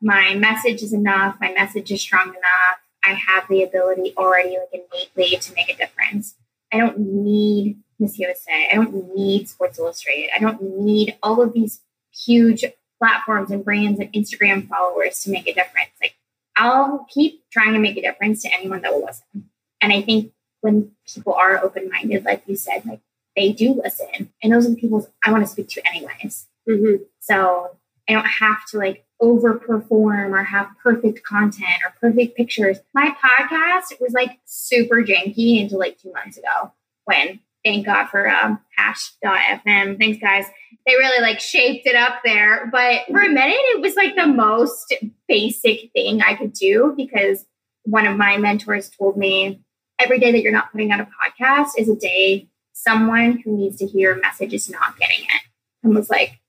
My 0.00 0.34
message 0.34 0.82
is 0.82 0.92
enough. 0.92 1.36
My 1.40 1.52
message 1.52 1.90
is 1.90 2.00
strong 2.00 2.28
enough. 2.28 2.80
I 3.04 3.14
have 3.14 3.48
the 3.48 3.62
ability 3.62 4.14
already, 4.16 4.58
like 4.58 4.82
innately, 5.16 5.36
to 5.38 5.54
make 5.54 5.68
a 5.70 5.76
difference. 5.76 6.34
I 6.72 6.78
don't 6.78 6.98
need 6.98 7.78
Miss 8.02 8.18
USA. 8.18 8.68
I 8.70 8.74
don't 8.74 9.14
need 9.14 9.48
Sports 9.48 9.78
Illustrated. 9.78 10.30
I 10.34 10.40
don't 10.40 10.62
need 10.62 11.16
all 11.22 11.40
of 11.40 11.52
these 11.52 11.80
huge 12.12 12.64
platforms 12.98 13.50
and 13.50 13.64
brands 13.64 13.98
and 13.98 14.12
Instagram 14.12 14.68
followers 14.68 15.20
to 15.22 15.30
make 15.30 15.46
a 15.46 15.54
difference. 15.54 15.90
Like, 16.00 16.14
I'll 16.56 17.06
keep 17.08 17.42
trying 17.50 17.72
to 17.72 17.78
make 17.78 17.96
a 17.96 18.02
difference 18.02 18.42
to 18.42 18.52
anyone 18.52 18.82
that 18.82 18.92
will 18.92 19.04
listen. 19.04 19.48
And 19.80 19.92
I 19.92 20.02
think 20.02 20.32
when 20.60 20.92
people 21.12 21.34
are 21.34 21.62
open 21.62 21.88
minded, 21.88 22.24
like 22.24 22.42
you 22.46 22.56
said, 22.56 22.84
like 22.84 23.00
they 23.36 23.52
do 23.52 23.80
listen. 23.82 24.30
And 24.42 24.52
those 24.52 24.66
are 24.66 24.70
the 24.70 24.76
people 24.76 25.08
I 25.24 25.32
want 25.32 25.44
to 25.44 25.50
speak 25.50 25.68
to 25.70 25.88
anyways. 25.88 26.46
Mm-hmm. 26.68 27.04
So 27.20 27.76
I 28.08 28.12
don't 28.12 28.26
have 28.26 28.64
to 28.70 28.78
like 28.78 29.04
overperform 29.20 30.30
or 30.30 30.42
have 30.42 30.68
perfect 30.82 31.22
content 31.22 31.82
or 31.84 31.94
perfect 32.00 32.36
pictures. 32.36 32.78
My 32.92 33.14
podcast 33.22 34.00
was 34.00 34.12
like 34.12 34.38
super 34.44 35.02
janky 35.02 35.62
until 35.62 35.78
like 35.78 35.98
two 35.98 36.12
months 36.12 36.36
ago 36.36 36.72
when 37.04 37.40
thank 37.64 37.86
God 37.86 38.08
for 38.08 38.28
um, 38.28 38.60
hash.fm. 38.76 39.98
Thanks, 39.98 40.18
guys. 40.20 40.44
They 40.86 40.94
really 40.94 41.22
like 41.22 41.40
shaped 41.40 41.86
it 41.86 41.94
up 41.94 42.20
there. 42.24 42.68
But 42.70 43.02
for 43.10 43.20
a 43.20 43.28
minute, 43.28 43.56
it 43.56 43.80
was 43.80 43.94
like 43.94 44.16
the 44.16 44.26
most 44.26 44.94
basic 45.28 45.92
thing 45.92 46.22
I 46.22 46.34
could 46.34 46.52
do 46.52 46.94
because 46.96 47.44
one 47.84 48.06
of 48.06 48.16
my 48.16 48.36
mentors 48.36 48.90
told 48.90 49.16
me 49.16 49.60
every 49.98 50.18
day 50.18 50.32
that 50.32 50.42
you're 50.42 50.52
not 50.52 50.72
putting 50.72 50.90
out 50.92 51.00
a 51.00 51.04
podcast 51.04 51.70
is 51.78 51.88
a 51.88 51.96
day 51.96 52.48
someone 52.72 53.42
who 53.44 53.56
needs 53.56 53.76
to 53.76 53.86
hear 53.86 54.12
a 54.12 54.20
message 54.20 54.52
is 54.52 54.68
not 54.68 54.98
getting 54.98 55.24
it 55.24 55.42
and 55.82 55.94
was 55.94 56.10
like, 56.10 56.40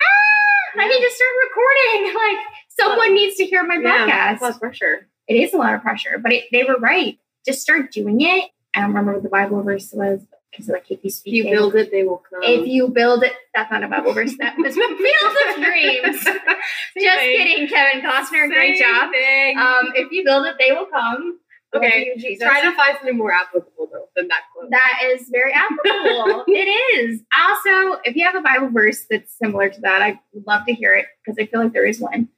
ah, 0.00 0.80
I 0.80 0.88
need 0.88 1.00
to 1.00 1.10
start 1.14 1.30
recording. 1.44 2.14
Like 2.26 2.46
someone 2.68 3.14
needs 3.14 3.36
to 3.36 3.44
hear 3.44 3.64
my 3.64 3.78
yeah, 3.82 4.34
podcast. 4.34 4.38
Plus 4.38 4.58
pressure. 4.58 5.08
It 5.28 5.34
is 5.34 5.52
a 5.52 5.56
lot 5.56 5.74
of 5.74 5.82
pressure, 5.82 6.18
but 6.22 6.32
it, 6.32 6.44
they 6.52 6.64
were 6.64 6.76
right. 6.76 7.18
Just 7.44 7.60
start 7.60 7.92
doing 7.92 8.20
it. 8.20 8.50
I 8.74 8.80
don't 8.80 8.88
remember 8.88 9.14
what 9.14 9.22
the 9.22 9.28
Bible 9.28 9.62
verse 9.62 9.90
was. 9.92 10.20
Because 10.56 10.70
like 10.70 10.90
if 10.90 11.00
you 11.02 11.10
speak, 11.10 11.34
if 11.34 11.44
you 11.46 11.50
build 11.54 11.74
it, 11.74 11.90
they 11.90 12.04
will 12.04 12.22
come. 12.30 12.40
If 12.42 12.66
you 12.66 12.88
build 12.88 13.22
it, 13.22 13.32
that's 13.54 13.70
not 13.70 13.82
a 13.82 13.88
Bible 13.88 14.14
verse. 14.14 14.34
That 14.38 14.56
was 14.56 14.74
Field 14.74 15.36
of 15.50 15.62
Dreams. 15.62 16.24
Just 16.24 17.18
kidding, 17.20 17.68
Kevin 17.68 18.02
Costner. 18.02 18.48
Great 18.48 18.80
job. 18.80 19.04
Um, 19.04 19.92
if 19.94 20.10
you 20.12 20.24
build 20.24 20.46
it, 20.46 20.56
they 20.58 20.72
will 20.72 20.86
come. 20.86 21.38
Okay, 21.74 22.12
you, 22.16 22.38
try 22.38 22.62
to 22.62 22.74
find 22.74 22.96
something 22.96 23.18
more 23.18 23.32
applicable 23.32 23.88
though 23.92 24.08
than 24.16 24.28
that 24.28 24.42
quote. 24.54 24.70
That 24.70 25.00
is 25.04 25.28
very 25.30 25.52
applicable. 25.52 26.44
it 26.48 26.68
is. 26.98 27.20
Also, 27.36 28.00
if 28.04 28.16
you 28.16 28.24
have 28.24 28.36
a 28.36 28.40
Bible 28.40 28.70
verse 28.70 29.04
that's 29.10 29.36
similar 29.36 29.68
to 29.68 29.80
that, 29.82 30.00
I 30.00 30.18
would 30.32 30.46
love 30.46 30.64
to 30.66 30.72
hear 30.72 30.94
it 30.94 31.06
because 31.24 31.36
I 31.38 31.46
feel 31.46 31.62
like 31.62 31.72
there 31.72 31.84
is 31.84 32.00
one. 32.00 32.28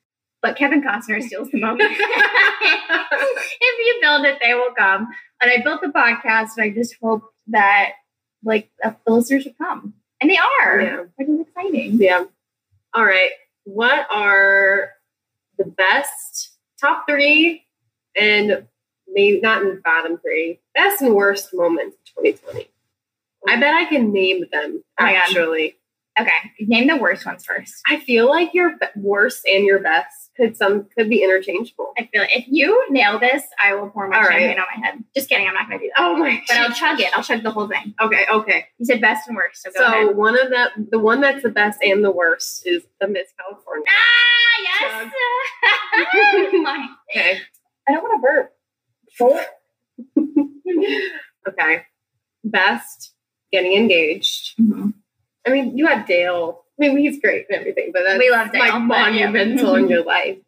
But 0.41 0.57
Kevin 0.57 0.83
Costner 0.83 1.23
steals 1.23 1.51
the 1.51 1.61
moment. 1.61 1.91
if 1.93 3.87
you 3.87 3.99
build 4.01 4.25
it, 4.25 4.39
they 4.43 4.55
will 4.55 4.73
come. 4.77 5.09
And 5.41 5.51
I 5.51 5.63
built 5.63 5.83
the 5.83 5.89
podcast, 5.89 6.51
and 6.57 6.65
I 6.65 6.71
just 6.71 6.97
hope 7.01 7.23
that 7.49 7.93
like 8.45 8.71
the 8.83 8.97
listeners 9.07 9.45
would 9.45 9.59
come, 9.59 9.95
and 10.21 10.31
they 10.31 10.39
are, 10.63 10.81
yeah. 10.81 11.05
which 11.17 11.29
is 11.29 11.41
exciting. 11.41 11.99
Yeah. 12.01 12.25
All 12.95 13.05
right. 13.05 13.31
What 13.65 14.07
are 14.13 14.91
the 15.59 15.65
best 15.65 16.57
top 16.81 17.05
three 17.09 17.65
and 18.17 18.67
maybe 19.13 19.41
not 19.41 19.63
in 19.63 19.81
bottom 19.85 20.19
three, 20.19 20.61
best 20.75 21.03
and 21.03 21.15
worst 21.15 21.51
moments 21.53 21.97
of 21.97 22.25
2020. 22.25 22.69
I 23.47 23.57
bet 23.57 23.75
I 23.75 23.85
can 23.85 24.13
name 24.13 24.45
them 24.51 24.83
oh 25.01 25.05
actually. 25.05 25.77
Okay, 26.21 26.31
name 26.61 26.89
the 26.89 26.97
worst 26.97 27.25
ones 27.25 27.45
first. 27.45 27.75
I 27.87 28.01
feel 28.01 28.29
like 28.29 28.53
your 28.53 28.75
worst 28.97 29.47
and 29.47 29.65
your 29.65 29.79
best 29.79 30.28
could 30.39 30.57
some 30.57 30.87
could 30.97 31.09
be 31.11 31.23
interchangeable. 31.23 31.93
I 31.99 32.09
feel 32.13 32.23
like 32.23 32.35
if 32.37 32.45
you 32.49 32.87
nail 32.91 33.19
this, 33.19 33.43
I 33.63 33.75
will 33.75 33.91
pour 33.91 34.09
my 34.09 34.17
All 34.17 34.23
right. 34.23 34.39
champagne 34.41 34.59
on 34.59 34.67
my 34.75 34.87
head. 34.87 35.05
Just 35.15 35.29
kidding, 35.29 35.47
I'm 35.49 35.55
not 35.55 35.69
gonna 35.69 35.81
do 35.81 35.91
that. 35.95 36.03
Oh 36.03 36.17
my! 36.17 36.41
But 36.49 36.57
I'll 36.59 36.73
chug 36.73 37.01
it. 37.01 37.11
I'll 37.17 37.23
chug 37.25 37.43
the 37.43 37.51
whole 37.51 37.67
thing. 37.69 37.95
Okay, 38.01 38.25
okay. 38.33 38.67
You 38.79 38.87
said 38.87 39.01
best 39.01 39.27
and 39.29 39.37
worst, 39.37 39.63
so 39.65 39.71
go 39.73 39.79
So 39.91 40.13
one 40.13 40.39
of 40.39 40.49
the 40.51 40.71
the 40.91 40.99
one 40.99 41.21
that's 41.21 41.43
the 41.43 41.51
best 41.51 41.81
and 41.83 42.05
the 42.05 42.11
worst 42.13 42.67
is 42.67 42.85
the 43.01 43.09
Miss 43.09 43.29
California. 43.39 43.85
Ah, 43.91 44.63
yes. 44.63 46.53
My- 46.63 46.89
Okay. 47.11 47.41
I 47.89 47.93
don't 47.93 48.03
want 48.03 48.23
to 48.23 48.23
burp. 48.27 48.53
Okay. 51.49 51.83
Best 52.45 53.15
getting 53.51 53.73
engaged. 53.75 54.57
Mhm. 54.61 54.93
I 55.47 55.51
mean, 55.51 55.77
you 55.79 55.87
had 55.87 56.05
Dale. 56.07 56.65
I 56.81 56.89
mean, 56.89 56.99
he's 56.99 57.21
great 57.21 57.47
and 57.49 57.59
everything, 57.59 57.91
but 57.93 58.03
that's 58.07 58.19
We 58.19 58.31
love 58.31 58.53
Dale, 58.53 58.61
like 58.61 58.73
yeah. 58.73 58.79
monumental 58.79 59.75
in 59.75 59.89
your 59.89 60.05
life. 60.05 60.39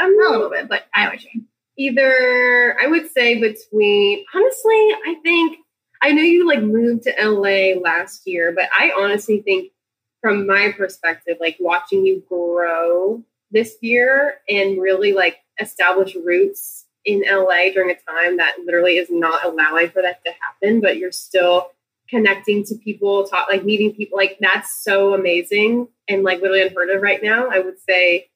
Um, 0.00 0.16
A 0.18 0.30
little 0.30 0.50
bit, 0.50 0.68
but 0.68 0.86
I 0.94 1.04
know 1.04 1.10
what 1.10 1.22
you 1.22 1.30
mean. 1.34 1.46
either 1.76 2.76
I 2.80 2.86
would 2.86 3.10
say 3.10 3.40
between 3.40 4.24
honestly, 4.34 4.74
I 5.06 5.16
think 5.22 5.58
I 6.02 6.12
know 6.12 6.22
you 6.22 6.46
like 6.46 6.62
moved 6.62 7.04
to 7.04 7.14
LA 7.18 7.80
last 7.80 8.26
year, 8.26 8.52
but 8.52 8.68
I 8.78 8.92
honestly 8.96 9.40
think 9.40 9.72
from 10.20 10.46
my 10.46 10.72
perspective, 10.76 11.38
like 11.40 11.56
watching 11.60 12.04
you 12.04 12.22
grow 12.28 13.22
this 13.50 13.76
year 13.80 14.34
and 14.48 14.80
really 14.80 15.12
like 15.12 15.38
establish 15.60 16.14
roots 16.14 16.84
in 17.04 17.22
LA 17.26 17.70
during 17.72 17.90
a 17.90 18.12
time 18.12 18.36
that 18.36 18.56
literally 18.64 18.98
is 18.98 19.08
not 19.10 19.44
allowing 19.44 19.88
for 19.90 20.02
that 20.02 20.24
to 20.24 20.32
happen, 20.40 20.80
but 20.80 20.96
you're 20.96 21.12
still 21.12 21.70
connecting 22.08 22.64
to 22.64 22.74
people, 22.76 23.26
talk 23.26 23.48
like 23.50 23.64
meeting 23.64 23.92
people, 23.94 24.16
like 24.16 24.38
that's 24.40 24.82
so 24.82 25.14
amazing 25.14 25.88
and 26.08 26.22
like 26.22 26.40
literally 26.40 26.62
unheard 26.62 26.90
of 26.90 27.02
right 27.02 27.22
now. 27.22 27.48
I 27.50 27.60
would 27.60 27.80
say 27.88 28.28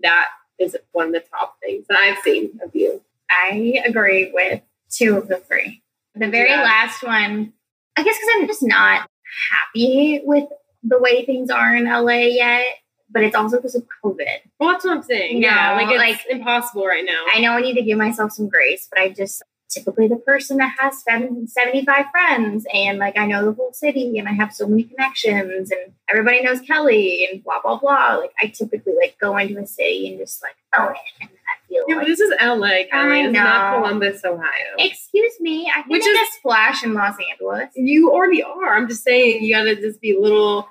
that 0.00 0.28
is 0.58 0.76
one 0.92 1.08
of 1.08 1.12
the 1.12 1.20
top 1.20 1.56
things 1.62 1.86
that 1.88 1.98
I've 1.98 2.18
seen 2.18 2.58
of 2.62 2.74
you. 2.74 3.02
I 3.30 3.82
agree 3.84 4.30
with 4.32 4.60
two 4.90 5.16
of 5.16 5.28
the 5.28 5.36
three. 5.38 5.82
The 6.14 6.28
very 6.28 6.50
Yeah. 6.50 6.62
last 6.62 7.02
one, 7.02 7.52
I 7.96 8.02
guess 8.02 8.16
because 8.16 8.30
I'm 8.36 8.46
just 8.46 8.62
not 8.62 9.08
happy 9.50 10.20
with 10.24 10.48
the 10.82 10.98
way 10.98 11.24
things 11.24 11.50
are 11.50 11.74
in 11.76 11.84
LA 11.86 12.28
yet, 12.34 12.64
but 13.10 13.22
it's 13.22 13.34
also 13.36 13.56
because 13.56 13.74
of 13.74 13.84
COVID. 14.04 14.26
Well, 14.58 14.70
that's 14.70 14.84
what 14.84 14.96
I'm 14.96 15.02
saying. 15.02 15.40
No, 15.40 15.48
yeah, 15.48 15.72
like 15.74 15.88
it's 15.90 15.98
like- 15.98 16.26
impossible 16.30 16.86
right 16.86 17.04
now. 17.04 17.24
I 17.32 17.40
know 17.40 17.52
I 17.52 17.60
need 17.60 17.74
to 17.74 17.82
give 17.82 17.98
myself 17.98 18.32
some 18.32 18.48
grace, 18.48 18.86
but 18.90 19.00
I 19.00 19.08
just 19.10 19.42
typically 19.70 20.08
the 20.08 20.16
person 20.16 20.56
that 20.58 20.74
has 20.78 21.02
75 21.02 22.06
friends 22.10 22.66
and 22.72 22.98
like 22.98 23.18
I 23.18 23.26
know 23.26 23.44
the 23.44 23.52
whole 23.52 23.72
city 23.72 24.18
and 24.18 24.28
I 24.28 24.32
have 24.32 24.52
so 24.54 24.66
many 24.66 24.84
connections 24.84 25.70
and 25.70 25.92
everybody 26.10 26.42
knows 26.42 26.60
Kelly 26.60 27.28
and 27.30 27.42
blah 27.44 27.60
blah 27.62 27.78
blah. 27.78 28.16
Like 28.16 28.32
I 28.42 28.46
typically 28.48 28.94
like 29.00 29.16
go 29.20 29.36
into 29.36 29.58
a 29.60 29.66
city 29.66 30.08
and 30.08 30.18
just 30.18 30.42
like 30.42 30.54
own 30.78 30.92
it 30.94 30.98
and 31.20 31.28
I 31.30 31.68
feel 31.68 31.84
yeah, 31.86 31.96
like 31.96 32.06
this 32.06 32.20
is 32.20 32.30
LA, 32.40 32.84
Kelly. 32.90 32.90
I 32.90 33.24
It's 33.26 33.32
not. 33.34 33.82
Columbus, 33.82 34.24
Ohio. 34.24 34.48
excuse 34.78 35.34
me, 35.40 35.70
I 35.74 35.82
can 35.82 35.90
Which 35.90 36.04
make 36.04 36.14
is- 36.16 36.28
a 36.28 36.38
splash 36.38 36.82
in 36.84 36.94
Los 36.94 37.16
Angeles. 37.30 37.68
you 37.76 38.10
already 38.10 38.42
are. 38.42 38.74
I'm 38.74 38.88
just 38.88 39.04
saying 39.04 39.42
you 39.42 39.54
gotta 39.54 39.76
just 39.76 40.00
be 40.00 40.16
a 40.16 40.20
little 40.20 40.66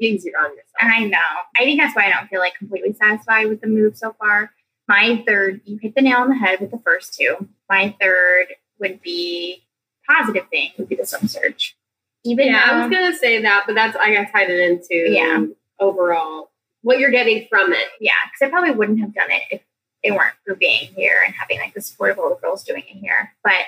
easier 0.00 0.32
on 0.38 0.50
yourself. 0.50 0.64
I 0.80 1.04
know. 1.04 1.18
I 1.58 1.64
think 1.64 1.78
that's 1.80 1.94
why 1.94 2.06
I 2.06 2.10
don't 2.10 2.26
feel 2.28 2.40
like 2.40 2.54
completely 2.56 2.94
satisfied 2.94 3.48
with 3.48 3.60
the 3.60 3.66
move 3.68 3.96
so 3.96 4.14
far. 4.18 4.50
My 4.90 5.22
third, 5.24 5.60
you 5.66 5.78
hit 5.80 5.94
the 5.94 6.02
nail 6.02 6.18
on 6.18 6.30
the 6.30 6.34
head 6.34 6.58
with 6.60 6.72
the 6.72 6.78
first 6.78 7.14
two. 7.14 7.48
My 7.68 7.94
third 8.00 8.46
would 8.80 9.00
be 9.02 9.62
positive 10.08 10.48
thing 10.50 10.70
would 10.78 10.88
be 10.88 10.96
the 10.96 11.06
swim 11.06 11.28
search. 11.28 11.76
Even 12.24 12.48
yeah, 12.48 12.64
I 12.66 12.80
was 12.80 12.90
gonna 12.90 13.16
say 13.16 13.40
that, 13.42 13.62
but 13.66 13.76
that's 13.76 13.96
I 13.96 14.12
got 14.12 14.32
tied 14.32 14.50
it 14.50 14.58
into 14.58 14.96
Yeah. 15.12 15.44
overall 15.78 16.50
what 16.82 16.98
you're 16.98 17.12
getting 17.12 17.46
from 17.48 17.72
it. 17.72 17.86
yeah, 18.00 18.14
because 18.32 18.48
I 18.48 18.50
probably 18.50 18.72
wouldn't 18.72 18.98
have 18.98 19.14
done 19.14 19.30
it 19.30 19.42
if 19.52 19.62
it 20.02 20.10
weren't 20.10 20.34
for 20.44 20.56
being 20.56 20.88
here 20.96 21.22
and 21.24 21.34
having 21.36 21.60
like 21.60 21.72
the 21.74 21.80
support 21.82 22.10
of 22.10 22.18
all 22.18 22.30
the 22.30 22.40
girls 22.40 22.64
doing 22.64 22.82
it 22.82 22.96
here. 22.96 23.32
But 23.44 23.66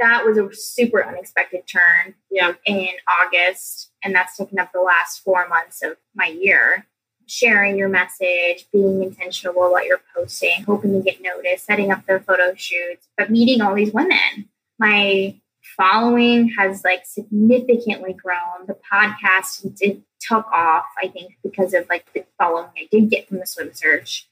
that 0.00 0.24
was 0.26 0.36
a 0.38 0.52
super 0.52 1.06
unexpected 1.06 1.68
turn 1.68 2.16
Yeah. 2.32 2.54
in 2.66 2.88
August, 3.22 3.92
and 4.02 4.12
that's 4.12 4.36
taken 4.36 4.58
up 4.58 4.72
the 4.72 4.80
last 4.80 5.22
four 5.22 5.46
months 5.46 5.82
of 5.82 5.96
my 6.16 6.26
year. 6.26 6.88
Sharing 7.26 7.76
your 7.76 7.88
message, 7.88 8.66
being 8.72 9.02
intentional 9.02 9.70
about 9.70 9.86
your 9.86 10.00
posting, 10.14 10.62
hoping 10.64 10.92
to 10.92 11.00
get 11.00 11.22
noticed, 11.22 11.64
setting 11.64 11.90
up 11.90 12.04
their 12.06 12.20
photo 12.20 12.54
shoots, 12.54 13.08
but 13.16 13.30
meeting 13.30 13.60
all 13.60 13.74
these 13.74 13.92
women. 13.92 14.48
My 14.78 15.34
following 15.76 16.50
has 16.58 16.84
like 16.84 17.06
significantly 17.06 18.12
grown. 18.12 18.66
The 18.66 18.76
podcast 18.92 19.76
did 19.76 20.02
took 20.20 20.46
off, 20.52 20.84
I 21.02 21.08
think, 21.08 21.36
because 21.42 21.74
of 21.74 21.86
like 21.88 22.06
the 22.12 22.24
following 22.38 22.70
I 22.76 22.88
did 22.90 23.10
get 23.10 23.28
from 23.28 23.38
the 23.38 23.46
swim 23.46 23.72
search. 23.74 24.28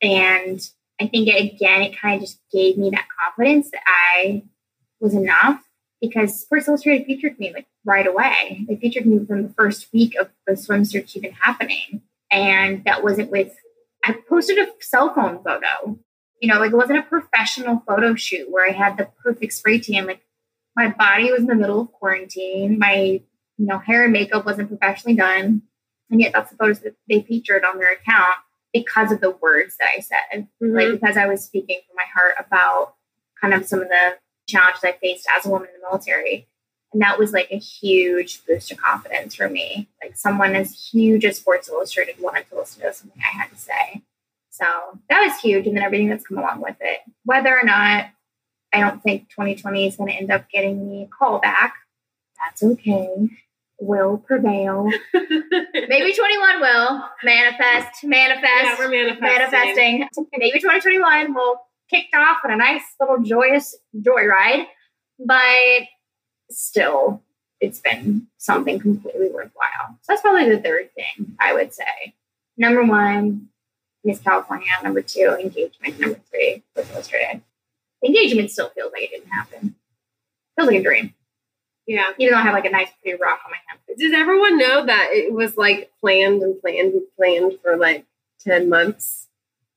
And 0.00 0.60
I 1.00 1.06
think 1.06 1.28
again, 1.28 1.82
it 1.82 1.98
kind 1.98 2.16
of 2.16 2.28
just 2.28 2.40
gave 2.52 2.76
me 2.76 2.90
that 2.90 3.06
confidence 3.20 3.70
that 3.70 3.82
I 3.86 4.42
was 5.00 5.14
enough 5.14 5.62
because 6.00 6.40
Sports 6.40 6.68
Illustrated 6.68 7.06
featured 7.06 7.38
me 7.38 7.52
like 7.52 7.66
right 7.84 8.06
away. 8.06 8.64
They 8.68 8.76
featured 8.76 9.06
me 9.06 9.24
from 9.24 9.44
the 9.44 9.54
first 9.54 9.88
week 9.92 10.14
of 10.16 10.30
the 10.46 10.56
swim 10.56 10.84
search 10.84 11.16
even 11.16 11.32
happening. 11.32 12.02
And 12.32 12.84
that 12.84 13.04
wasn't 13.04 13.30
with, 13.30 13.52
I 14.04 14.16
posted 14.28 14.58
a 14.58 14.68
cell 14.80 15.14
phone 15.14 15.42
photo. 15.44 15.98
You 16.40 16.52
know, 16.52 16.58
like 16.58 16.72
it 16.72 16.76
wasn't 16.76 16.98
a 16.98 17.02
professional 17.02 17.82
photo 17.86 18.14
shoot 18.16 18.50
where 18.50 18.68
I 18.68 18.72
had 18.72 18.96
the 18.96 19.08
perfect 19.22 19.52
spray 19.52 19.78
tan. 19.78 20.06
Like 20.06 20.22
my 20.74 20.88
body 20.88 21.30
was 21.30 21.40
in 21.42 21.46
the 21.46 21.54
middle 21.54 21.82
of 21.82 21.92
quarantine. 21.92 22.78
My, 22.78 22.96
you 23.58 23.66
know, 23.66 23.78
hair 23.78 24.04
and 24.04 24.12
makeup 24.12 24.44
wasn't 24.44 24.68
professionally 24.68 25.14
done. 25.14 25.62
And 26.10 26.20
yet 26.20 26.32
that's 26.32 26.50
the 26.50 26.56
photos 26.56 26.80
that 26.80 26.96
they 27.08 27.22
featured 27.22 27.64
on 27.64 27.78
their 27.78 27.92
account 27.92 28.34
because 28.72 29.12
of 29.12 29.20
the 29.20 29.30
words 29.30 29.76
that 29.78 29.88
I 29.96 30.00
said 30.00 30.48
Mhm. 30.62 30.74
like 30.74 31.00
because 31.00 31.16
I 31.16 31.26
was 31.26 31.44
speaking 31.44 31.80
from 31.86 31.96
my 31.96 32.06
heart 32.12 32.34
about 32.38 32.94
kind 33.40 33.52
of 33.54 33.66
some 33.66 33.80
of 33.80 33.88
the 33.88 34.16
challenges 34.48 34.82
I 34.82 34.92
faced 34.92 35.26
as 35.36 35.46
a 35.46 35.50
woman 35.50 35.68
in 35.68 35.80
the 35.80 35.86
military. 35.86 36.48
And 36.92 37.02
that 37.02 37.18
was 37.18 37.32
like 37.32 37.48
a 37.50 37.58
huge 37.58 38.44
boost 38.44 38.70
of 38.70 38.78
confidence 38.78 39.34
for 39.34 39.48
me. 39.48 39.88
Like 40.02 40.16
someone 40.16 40.54
as 40.54 40.90
huge 40.92 41.24
as 41.24 41.38
Sports 41.38 41.68
Illustrated 41.68 42.16
wanted 42.20 42.48
to 42.50 42.56
listen 42.56 42.82
to 42.82 42.92
something 42.92 43.20
I 43.20 43.38
had 43.38 43.50
to 43.50 43.56
say. 43.56 44.02
So 44.50 44.66
that 45.08 45.20
was 45.20 45.40
huge. 45.40 45.66
And 45.66 45.76
then 45.76 45.84
everything 45.84 46.08
that's 46.08 46.26
come 46.26 46.38
along 46.38 46.60
with 46.60 46.76
it. 46.80 47.00
Whether 47.24 47.58
or 47.58 47.64
not 47.64 48.06
I 48.72 48.80
don't 48.80 49.02
think 49.02 49.28
2020 49.30 49.86
is 49.86 49.96
going 49.96 50.10
to 50.10 50.16
end 50.16 50.30
up 50.30 50.48
getting 50.50 50.88
me 50.88 51.02
a 51.02 51.06
call 51.06 51.38
back, 51.40 51.74
that's 52.44 52.62
okay. 52.62 53.28
Will 53.78 54.18
prevail. 54.18 54.84
Maybe 55.14 56.14
21 56.14 56.60
will 56.60 57.04
manifest, 57.24 58.04
manifest 58.04 58.46
yeah, 58.46 58.76
we're 58.78 58.88
manifesting. 58.88 59.20
manifesting. 59.20 60.08
Maybe 60.36 60.58
2021 60.58 61.34
will 61.34 61.60
kicked 61.90 62.14
off 62.14 62.38
on 62.44 62.52
a 62.52 62.56
nice 62.56 62.82
little 63.00 63.18
joyous 63.22 63.76
joyride, 63.96 64.64
but 65.18 65.82
still, 66.52 67.22
it's 67.60 67.80
been 67.80 68.26
something 68.38 68.78
completely 68.78 69.30
worthwhile. 69.30 69.96
So 70.02 70.06
that's 70.08 70.22
probably 70.22 70.48
the 70.50 70.60
third 70.60 70.90
thing 70.94 71.36
I 71.38 71.52
would 71.54 71.72
say. 71.72 72.14
Number 72.56 72.84
one, 72.84 73.48
Miss 74.04 74.18
California. 74.20 74.66
Number 74.82 75.00
two, 75.02 75.36
engagement. 75.40 75.98
Number 76.00 76.20
three, 76.30 76.62
was 76.76 76.90
Illustrated. 76.90 77.42
Engagement 78.04 78.50
still 78.50 78.68
feels 78.70 78.92
like 78.92 79.02
it 79.04 79.10
didn't 79.10 79.30
happen. 79.30 79.76
Feels 80.56 80.68
like 80.68 80.80
a 80.80 80.82
dream, 80.82 81.14
Yeah. 81.86 82.06
even 82.18 82.32
though 82.34 82.40
I 82.40 82.42
have 82.42 82.52
like 82.54 82.64
a 82.64 82.70
nice 82.70 82.88
pretty 83.00 83.16
rock 83.22 83.40
on 83.44 83.52
my 83.52 83.58
hand. 83.68 83.78
Does 83.96 84.12
everyone 84.12 84.58
know 84.58 84.84
that 84.86 85.10
it 85.12 85.32
was 85.32 85.56
like 85.56 85.92
planned 86.00 86.42
and 86.42 86.60
planned 86.60 86.92
and 86.94 87.02
planned 87.16 87.58
for 87.62 87.76
like 87.76 88.04
10 88.40 88.68
months? 88.68 89.28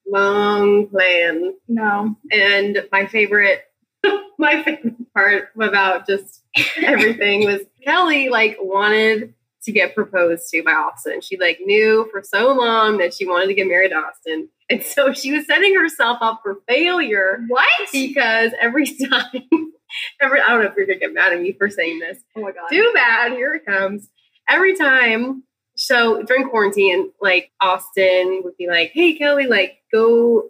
Long 0.08 0.88
plan. 0.88 1.54
No, 1.68 2.16
And 2.32 2.86
my 2.92 3.06
favorite, 3.06 3.62
my 4.40 4.64
favorite 4.64 5.14
part 5.14 5.50
about 5.60 6.08
just 6.08 6.42
everything 6.84 7.46
was 7.46 7.62
Kelly 7.84 8.30
like 8.30 8.58
wanted 8.60 9.34
to 9.66 9.72
get 9.72 9.96
proposed 9.96 10.50
to 10.52 10.64
by 10.64 10.72
Austin. 10.72 11.22
She 11.22 11.38
like 11.38 11.60
knew 11.64 12.08
for 12.12 12.22
so 12.24 12.54
long 12.54 12.98
that 13.00 13.14
she 13.14 13.26
wanted 13.26 13.48
to 13.48 13.54
get 13.54 13.68
married 13.68 13.90
to 13.90 13.96
Austin. 13.96 14.50
And 14.70 14.84
so 14.84 15.12
she 15.14 15.32
was 15.32 15.46
setting 15.46 15.76
herself 15.76 16.20
up 16.22 16.42
for 16.44 16.60
failure 16.68 17.44
what? 17.48 17.68
because 17.92 18.52
every 18.62 18.86
time, 19.10 19.74
every 20.22 20.42
I 20.42 20.50
don't 20.50 20.64
know 20.64 20.70
if 20.70 20.76
you're 20.78 20.86
gonna 20.86 21.00
get 21.00 21.14
mad 21.14 21.34
at 21.34 21.42
me 21.42 21.54
for 21.54 21.70
saying 21.70 22.00
this. 22.00 22.20
Oh 22.36 22.42
my 22.42 22.52
god. 22.52 22.70
Too 22.70 22.92
bad. 22.94 23.34
Here 23.34 23.54
it 23.56 23.66
comes. 23.66 24.10
Every 24.50 24.76
time. 24.76 25.44
So 25.78 26.24
during 26.24 26.48
quarantine, 26.48 27.12
like 27.20 27.52
Austin 27.60 28.42
would 28.46 28.56
be 28.56 28.68
like, 28.68 28.92
"Hey 28.94 29.18
Kelly, 29.18 29.46
like 29.46 29.80
go 29.92 30.50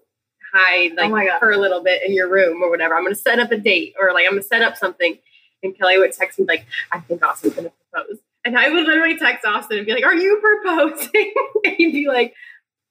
hide 0.53 0.91
oh 0.91 0.95
like 1.01 1.05
oh 1.05 1.09
my 1.09 1.25
god. 1.25 1.39
for 1.39 1.51
a 1.51 1.57
little 1.57 1.83
bit 1.83 2.03
in 2.05 2.13
your 2.13 2.29
room 2.29 2.61
or 2.61 2.69
whatever. 2.69 2.93
I'm 2.95 3.03
gonna 3.03 3.15
set 3.15 3.39
up 3.39 3.51
a 3.51 3.57
date 3.57 3.95
or 3.99 4.13
like 4.13 4.25
I'm 4.25 4.33
gonna 4.33 4.43
set 4.43 4.61
up 4.61 4.77
something." 4.77 5.17
And 5.65 5.77
Kelly 5.77 5.97
would 5.97 6.13
text 6.13 6.39
me 6.39 6.45
like, 6.45 6.65
"I 6.91 6.99
think 6.99 7.25
Austin's 7.25 7.55
gonna 7.55 7.71
propose," 7.91 8.19
and 8.45 8.57
I 8.57 8.69
would 8.69 8.85
literally 8.85 9.17
text 9.17 9.45
Austin 9.45 9.79
and 9.79 9.85
be 9.85 9.93
like, 9.93 10.05
"Are 10.05 10.15
you 10.15 10.41
proposing?" 10.41 11.33
and 11.65 11.75
he'd 11.75 11.91
be 11.91 12.07
like, 12.07 12.33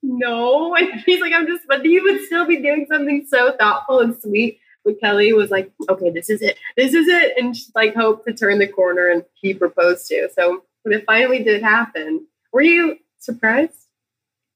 "No," 0.03 0.75
and 0.75 1.01
he's 1.05 1.21
like, 1.21 1.33
"I'm 1.33 1.47
just," 1.47 1.63
but 1.67 1.83
he 1.85 1.99
would 1.99 2.21
still 2.25 2.45
be 2.45 2.57
doing 2.57 2.85
something 2.89 3.25
so 3.27 3.55
thoughtful 3.57 3.99
and 3.99 4.19
sweet. 4.21 4.59
But 4.83 4.99
Kelly 4.99 5.33
was 5.33 5.49
like, 5.49 5.71
"Okay, 5.89 6.11
this 6.11 6.29
is 6.29 6.41
it. 6.41 6.57
This 6.77 6.93
is 6.93 7.07
it," 7.07 7.33
and 7.37 7.57
she 7.57 7.65
like 7.73 7.95
hoped 7.95 8.27
to 8.27 8.33
turn 8.33 8.59
the 8.59 8.67
corner 8.67 9.07
and 9.07 9.23
he 9.33 9.53
proposed 9.53 10.07
to. 10.07 10.29
So 10.35 10.63
when 10.83 10.93
it 10.93 11.05
finally 11.07 11.43
did 11.43 11.63
happen, 11.63 12.27
were 12.53 12.61
you 12.61 12.99
surprised? 13.19 13.87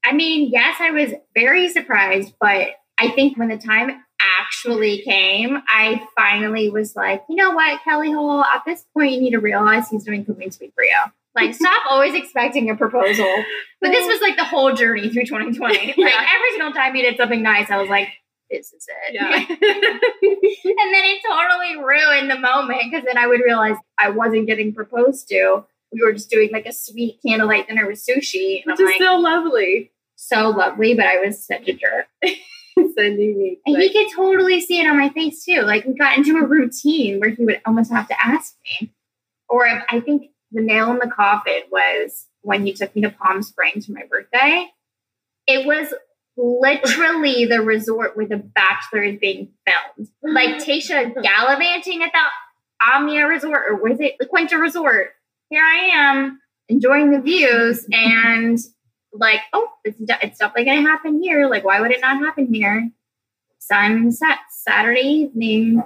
I 0.03 0.13
mean, 0.13 0.49
yes, 0.51 0.77
I 0.79 0.91
was 0.91 1.11
very 1.33 1.69
surprised, 1.69 2.33
but 2.39 2.69
I 2.97 3.09
think 3.09 3.37
when 3.37 3.49
the 3.49 3.57
time 3.57 4.03
actually 4.49 5.01
came, 5.03 5.61
I 5.67 6.01
finally 6.15 6.69
was 6.69 6.95
like, 6.95 7.23
you 7.29 7.35
know 7.35 7.51
what, 7.51 7.81
Kelly 7.83 8.11
Hall, 8.11 8.43
at 8.43 8.63
this 8.65 8.83
point, 8.95 9.11
you 9.11 9.21
need 9.21 9.31
to 9.31 9.39
realize 9.39 9.89
he's 9.89 10.03
doing 10.03 10.25
cooking 10.25 10.49
sweet 10.51 10.73
for 10.73 10.83
you. 10.83 10.95
Like, 11.35 11.53
stop 11.53 11.83
always 11.89 12.15
expecting 12.15 12.69
a 12.69 12.75
proposal. 12.75 13.31
But 13.81 13.91
this 13.91 14.07
was 14.07 14.21
like 14.21 14.37
the 14.37 14.43
whole 14.45 14.73
journey 14.73 15.09
through 15.09 15.25
2020. 15.25 15.77
Like, 15.77 15.97
Yeah. 15.97 16.25
every 16.35 16.49
single 16.51 16.71
time 16.73 16.95
he 16.95 17.01
did 17.03 17.17
something 17.17 17.41
nice, 17.43 17.69
I 17.69 17.77
was 17.77 17.89
like, 17.89 18.09
this 18.49 18.73
is 18.73 18.87
it. 18.87 19.13
Yeah. 19.13 19.35
and 19.37 20.93
then 20.93 21.03
it 21.05 21.21
totally 21.29 21.77
ruined 21.83 22.31
the 22.31 22.39
moment 22.39 22.81
because 22.89 23.05
then 23.05 23.17
I 23.17 23.27
would 23.27 23.41
realize 23.41 23.75
I 23.99 24.09
wasn't 24.09 24.47
getting 24.47 24.73
proposed 24.73 25.27
to. 25.29 25.63
We 25.93 26.01
were 26.03 26.13
just 26.13 26.29
doing 26.31 26.49
like 26.51 26.65
a 26.65 26.73
sweet 26.73 27.19
candlelight 27.25 27.67
dinner 27.67 27.85
with 27.87 28.03
sushi. 28.03 28.63
And 28.63 28.71
Which 28.71 28.79
I'm 28.79 28.85
is 28.87 28.91
like, 28.93 29.01
so 29.01 29.15
lovely. 29.17 29.91
so 30.15 30.49
lovely, 30.49 30.95
but 30.95 31.05
I 31.05 31.17
was 31.19 31.45
such 31.45 31.67
a 31.67 31.73
jerk. 31.73 32.07
Sending 32.97 33.37
me. 33.37 33.59
And 33.65 33.75
like- 33.75 33.91
he 33.91 33.93
could 33.93 34.13
totally 34.15 34.61
see 34.61 34.79
it 34.79 34.87
on 34.87 34.97
my 34.97 35.09
face 35.09 35.43
too. 35.43 35.61
Like 35.61 35.85
we 35.85 35.93
got 35.93 36.17
into 36.17 36.37
a 36.37 36.45
routine 36.45 37.19
where 37.19 37.29
he 37.29 37.45
would 37.45 37.61
almost 37.65 37.91
have 37.91 38.07
to 38.07 38.25
ask 38.25 38.55
me. 38.81 38.91
Or 39.47 39.65
if- 39.65 39.83
I 39.89 39.99
think 39.99 40.31
the 40.51 40.61
nail 40.61 40.91
in 40.91 40.97
the 40.99 41.07
coffin 41.13 41.61
was 41.71 42.25
when 42.41 42.65
he 42.65 42.73
took 42.73 42.95
me 42.95 43.01
to 43.03 43.09
Palm 43.09 43.41
Springs 43.43 43.85
for 43.85 43.91
my 43.93 44.03
birthday. 44.09 44.67
It 45.47 45.65
was 45.65 45.93
literally 46.37 47.45
the 47.45 47.61
resort 47.61 48.15
where 48.15 48.25
The 48.27 48.37
Bachelor 48.37 49.03
is 49.03 49.19
being 49.19 49.49
filmed. 49.67 50.09
Like 50.23 50.57
Tayshia 50.63 51.13
gallivanting 51.21 52.01
at 52.01 52.11
the 52.13 52.85
Omnia 52.95 53.27
Resort, 53.27 53.63
or 53.69 53.75
was 53.75 53.99
it 53.99 54.15
the 54.19 54.25
Quinta 54.25 54.57
Resort? 54.57 55.09
Here 55.49 55.63
I 55.63 55.89
am 55.93 56.39
enjoying 56.69 57.11
the 57.11 57.19
views 57.19 57.85
and 57.91 58.57
like, 59.13 59.41
oh, 59.53 59.67
it's, 59.83 59.99
it's 59.99 60.37
definitely 60.39 60.65
going 60.65 60.83
to 60.83 60.89
happen 60.89 61.21
here. 61.21 61.47
Like, 61.49 61.63
why 61.63 61.81
would 61.81 61.91
it 61.91 62.01
not 62.01 62.17
happen 62.19 62.53
here? 62.53 62.89
Sun 63.59 64.11
sets 64.11 64.63
Saturday 64.63 65.01
evening. 65.01 65.83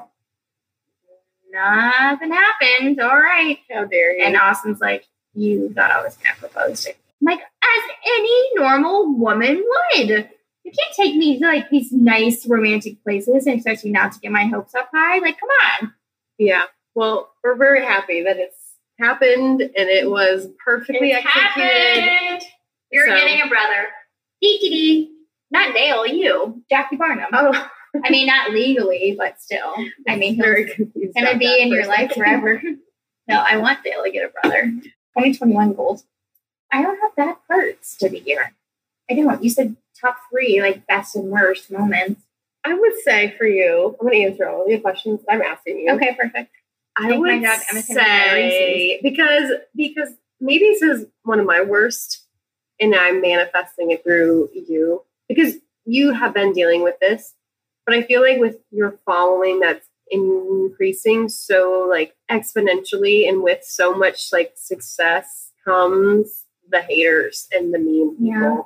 Nothing 1.51 2.31
happened. 2.31 2.99
All 2.99 3.15
right. 3.17 3.59
How 3.71 3.85
dare 3.85 4.17
you? 4.17 4.25
And 4.25 4.37
Austin's 4.37 4.81
like, 4.81 5.05
you 5.35 5.71
thought 5.73 5.91
I 5.91 6.01
was 6.01 6.15
going 6.17 6.33
to 6.35 6.39
propose 6.39 6.83
to 6.83 6.89
you. 6.89 6.95
Like, 7.21 7.39
as 7.39 7.91
any 8.05 8.49
normal 8.55 9.17
woman 9.17 9.63
would. 9.65 10.29
You 10.65 10.71
can't 10.71 10.95
take 10.95 11.15
me 11.17 11.39
to 11.39 11.45
like 11.45 11.69
these 11.69 11.91
nice 11.91 12.47
romantic 12.47 13.03
places 13.03 13.45
and 13.45 13.55
expect 13.55 13.83
me 13.83 13.91
not 13.91 14.13
to 14.13 14.19
get 14.19 14.31
my 14.31 14.45
hopes 14.45 14.73
up 14.73 14.89
high. 14.93 15.19
Like, 15.19 15.37
come 15.39 15.49
on. 15.81 15.93
Yeah. 16.37 16.63
Well, 16.95 17.31
we're 17.43 17.55
very 17.57 17.83
happy 17.83 18.23
that 18.23 18.37
it's 18.37 18.57
happened 18.97 19.61
and 19.61 19.89
it 19.89 20.09
was 20.09 20.47
perfectly 20.63 21.11
It's 21.11 21.25
executed. 21.25 22.01
happened. 22.01 22.41
You're 22.93 23.07
So- 23.07 23.15
getting 23.17 23.41
a 23.41 23.47
brother. 23.47 23.87
Dee 24.41 24.57
dee 24.59 24.69
dee. 24.69 25.09
Not 25.51 25.73
Dale, 25.73 26.05
you. 26.07 26.63
Jackie 26.69 26.95
Barnum. 26.95 27.27
Oh, 27.33 27.69
I 28.03 28.09
mean, 28.09 28.25
not 28.27 28.51
legally, 28.51 29.15
but 29.17 29.41
still. 29.41 29.75
I 30.07 30.15
mean, 30.15 30.35
he'll 30.35 30.65
gonna 31.13 31.37
be 31.37 31.61
in 31.61 31.69
your 31.69 31.85
life 31.87 32.13
forever. 32.13 32.61
no, 33.27 33.35
I 33.35 33.57
want 33.57 33.83
Dale 33.83 34.03
to 34.03 34.11
get 34.11 34.25
a 34.25 34.29
brother. 34.29 34.61
2021 35.17 35.73
goals. 35.73 36.05
I 36.71 36.81
don't 36.81 36.99
have 37.01 37.11
that 37.17 37.37
parts 37.47 37.95
to 37.97 38.09
the 38.09 38.19
year. 38.19 38.53
I 39.09 39.13
don't. 39.15 39.43
You 39.43 39.49
said 39.49 39.75
top 39.99 40.17
three, 40.31 40.61
like 40.61 40.87
best 40.87 41.15
and 41.15 41.29
worst 41.29 41.69
moments. 41.71 42.21
I 42.65 42.73
would 42.73 42.93
say 43.03 43.35
for 43.37 43.45
you, 43.45 43.95
I'm 43.99 44.07
going 44.07 44.21
to 44.23 44.29
answer 44.31 44.47
all 44.49 44.65
the 44.67 44.79
questions 44.79 45.19
I'm 45.29 45.41
asking 45.41 45.79
you. 45.79 45.91
Okay, 45.93 46.15
perfect. 46.15 46.49
I 46.97 47.09
Thank 47.09 47.21
would 47.21 47.41
God, 47.43 47.59
Emma 47.71 47.81
Simon 47.81 47.99
and 48.03 48.51
say 48.51 48.99
because 49.03 49.51
because 49.75 50.09
maybe 50.39 50.65
this 50.65 50.81
is 50.81 51.05
one 51.23 51.39
of 51.39 51.45
my 51.45 51.61
worst, 51.61 52.22
and 52.79 52.95
I'm 52.95 53.21
manifesting 53.21 53.91
it 53.91 54.03
through 54.03 54.49
you 54.53 55.03
because 55.27 55.55
you 55.85 56.11
have 56.13 56.33
been 56.33 56.53
dealing 56.53 56.83
with 56.83 56.95
this, 56.99 57.33
but 57.85 57.95
I 57.95 58.01
feel 58.03 58.21
like 58.21 58.39
with 58.39 58.57
your 58.71 58.99
following 59.05 59.59
that's 59.59 59.87
increasing 60.09 61.29
so 61.29 61.87
like 61.89 62.15
exponentially, 62.29 63.27
and 63.27 63.41
with 63.43 63.63
so 63.63 63.93
much 63.93 64.29
like 64.31 64.53
success 64.55 65.51
comes 65.65 66.43
the 66.69 66.81
haters 66.81 67.47
and 67.51 67.73
the 67.73 67.79
mean 67.79 68.11
people, 68.17 68.27
Yeah. 68.27 68.61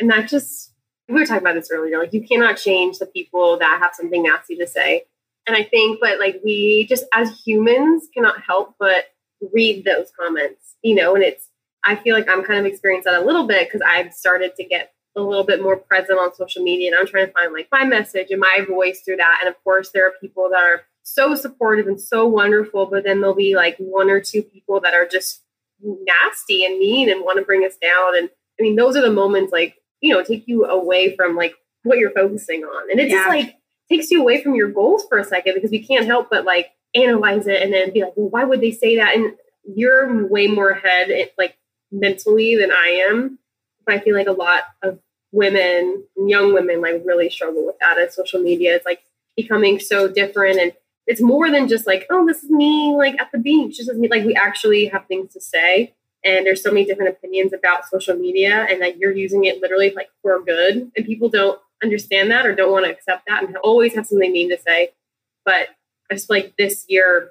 and 0.00 0.10
that 0.10 0.28
just 0.28 0.72
we 1.08 1.14
were 1.14 1.24
talking 1.24 1.42
about 1.42 1.54
this 1.54 1.70
earlier. 1.72 1.98
Like 1.98 2.12
you 2.12 2.26
cannot 2.26 2.58
change 2.58 2.98
the 2.98 3.06
people 3.06 3.58
that 3.58 3.78
have 3.80 3.92
something 3.94 4.22
nasty 4.22 4.56
to 4.56 4.66
say. 4.66 5.04
And 5.46 5.56
I 5.56 5.62
think, 5.62 5.98
but 6.00 6.18
like 6.18 6.40
we 6.44 6.86
just 6.86 7.04
as 7.14 7.40
humans 7.40 8.08
cannot 8.12 8.42
help 8.42 8.74
but 8.78 9.04
read 9.52 9.84
those 9.84 10.10
comments, 10.18 10.74
you 10.82 10.94
know, 10.94 11.14
and 11.14 11.24
it's, 11.24 11.47
I 11.84 11.96
feel 11.96 12.14
like 12.14 12.28
I'm 12.28 12.44
kind 12.44 12.60
of 12.60 12.66
experiencing 12.66 13.12
that 13.12 13.22
a 13.22 13.24
little 13.24 13.46
bit 13.46 13.68
because 13.68 13.82
I've 13.86 14.12
started 14.12 14.54
to 14.56 14.64
get 14.64 14.92
a 15.16 15.22
little 15.22 15.44
bit 15.44 15.62
more 15.62 15.76
present 15.76 16.18
on 16.18 16.34
social 16.34 16.62
media 16.62 16.90
and 16.90 16.98
I'm 16.98 17.06
trying 17.06 17.26
to 17.26 17.32
find 17.32 17.52
like 17.52 17.68
my 17.72 17.84
message 17.84 18.28
and 18.30 18.40
my 18.40 18.64
voice 18.68 19.00
through 19.00 19.16
that. 19.16 19.38
And 19.40 19.48
of 19.48 19.62
course, 19.64 19.90
there 19.90 20.06
are 20.06 20.12
people 20.20 20.48
that 20.50 20.60
are 20.60 20.82
so 21.02 21.34
supportive 21.34 21.86
and 21.86 22.00
so 22.00 22.26
wonderful, 22.26 22.86
but 22.86 23.04
then 23.04 23.20
there'll 23.20 23.34
be 23.34 23.56
like 23.56 23.76
one 23.78 24.10
or 24.10 24.20
two 24.20 24.42
people 24.42 24.80
that 24.80 24.94
are 24.94 25.06
just 25.06 25.42
nasty 25.80 26.64
and 26.64 26.78
mean 26.78 27.10
and 27.10 27.22
want 27.22 27.38
to 27.38 27.44
bring 27.44 27.64
us 27.64 27.76
down. 27.80 28.16
And 28.16 28.28
I 28.58 28.62
mean, 28.62 28.76
those 28.76 28.96
are 28.96 29.02
the 29.02 29.10
moments 29.10 29.52
like, 29.52 29.76
you 30.00 30.12
know, 30.12 30.22
take 30.22 30.46
you 30.46 30.66
away 30.66 31.16
from 31.16 31.36
like 31.36 31.54
what 31.82 31.98
you're 31.98 32.10
focusing 32.10 32.62
on. 32.62 32.90
And 32.90 33.00
it 33.00 33.10
just 33.10 33.28
like 33.28 33.56
takes 33.88 34.10
you 34.10 34.20
away 34.20 34.42
from 34.42 34.54
your 34.54 34.70
goals 34.70 35.06
for 35.08 35.18
a 35.18 35.24
second 35.24 35.54
because 35.54 35.70
we 35.70 35.84
can't 35.84 36.06
help 36.06 36.28
but 36.30 36.44
like 36.44 36.70
analyze 36.94 37.46
it 37.46 37.62
and 37.62 37.72
then 37.72 37.92
be 37.92 38.02
like, 38.02 38.12
well, 38.16 38.28
why 38.28 38.44
would 38.44 38.60
they 38.60 38.72
say 38.72 38.96
that? 38.96 39.16
And 39.16 39.34
you're 39.64 40.26
way 40.26 40.46
more 40.46 40.70
ahead, 40.70 41.10
like 41.38 41.56
mentally 41.90 42.56
than 42.56 42.70
I 42.70 43.06
am. 43.08 43.38
I 43.86 43.98
feel 43.98 44.14
like 44.14 44.26
a 44.26 44.32
lot 44.32 44.64
of 44.82 44.98
women, 45.32 46.04
young 46.16 46.52
women, 46.52 46.80
like 46.80 47.02
really 47.04 47.30
struggle 47.30 47.66
with 47.66 47.76
that 47.80 47.98
as 47.98 48.14
social 48.14 48.40
media. 48.40 48.76
It's 48.76 48.86
like 48.86 49.02
becoming 49.36 49.78
so 49.78 50.08
different 50.08 50.58
and 50.58 50.72
it's 51.06 51.22
more 51.22 51.50
than 51.50 51.68
just 51.68 51.86
like, 51.86 52.06
oh, 52.10 52.26
this 52.26 52.44
is 52.44 52.50
me 52.50 52.94
like 52.94 53.18
at 53.18 53.32
the 53.32 53.38
beach. 53.38 53.78
This 53.78 53.88
is 53.88 53.98
me. 53.98 54.08
Like 54.08 54.24
we 54.24 54.34
actually 54.34 54.86
have 54.86 55.06
things 55.06 55.32
to 55.32 55.40
say. 55.40 55.94
And 56.24 56.44
there's 56.44 56.62
so 56.62 56.70
many 56.70 56.84
different 56.84 57.10
opinions 57.10 57.52
about 57.52 57.86
social 57.86 58.14
media 58.14 58.66
and 58.68 58.82
that 58.82 58.98
you're 58.98 59.12
using 59.12 59.44
it 59.44 59.62
literally 59.62 59.92
like 59.96 60.10
for 60.20 60.38
good. 60.44 60.90
And 60.94 61.06
people 61.06 61.30
don't 61.30 61.58
understand 61.82 62.30
that 62.30 62.44
or 62.44 62.54
don't 62.54 62.72
want 62.72 62.84
to 62.84 62.90
accept 62.90 63.24
that 63.26 63.44
and 63.44 63.56
always 63.58 63.94
have 63.94 64.06
something 64.06 64.30
mean 64.30 64.50
to 64.50 64.58
say. 64.58 64.90
But 65.44 65.68
I 66.10 66.14
just 66.14 66.28
like 66.28 66.54
this 66.58 66.84
year, 66.88 67.30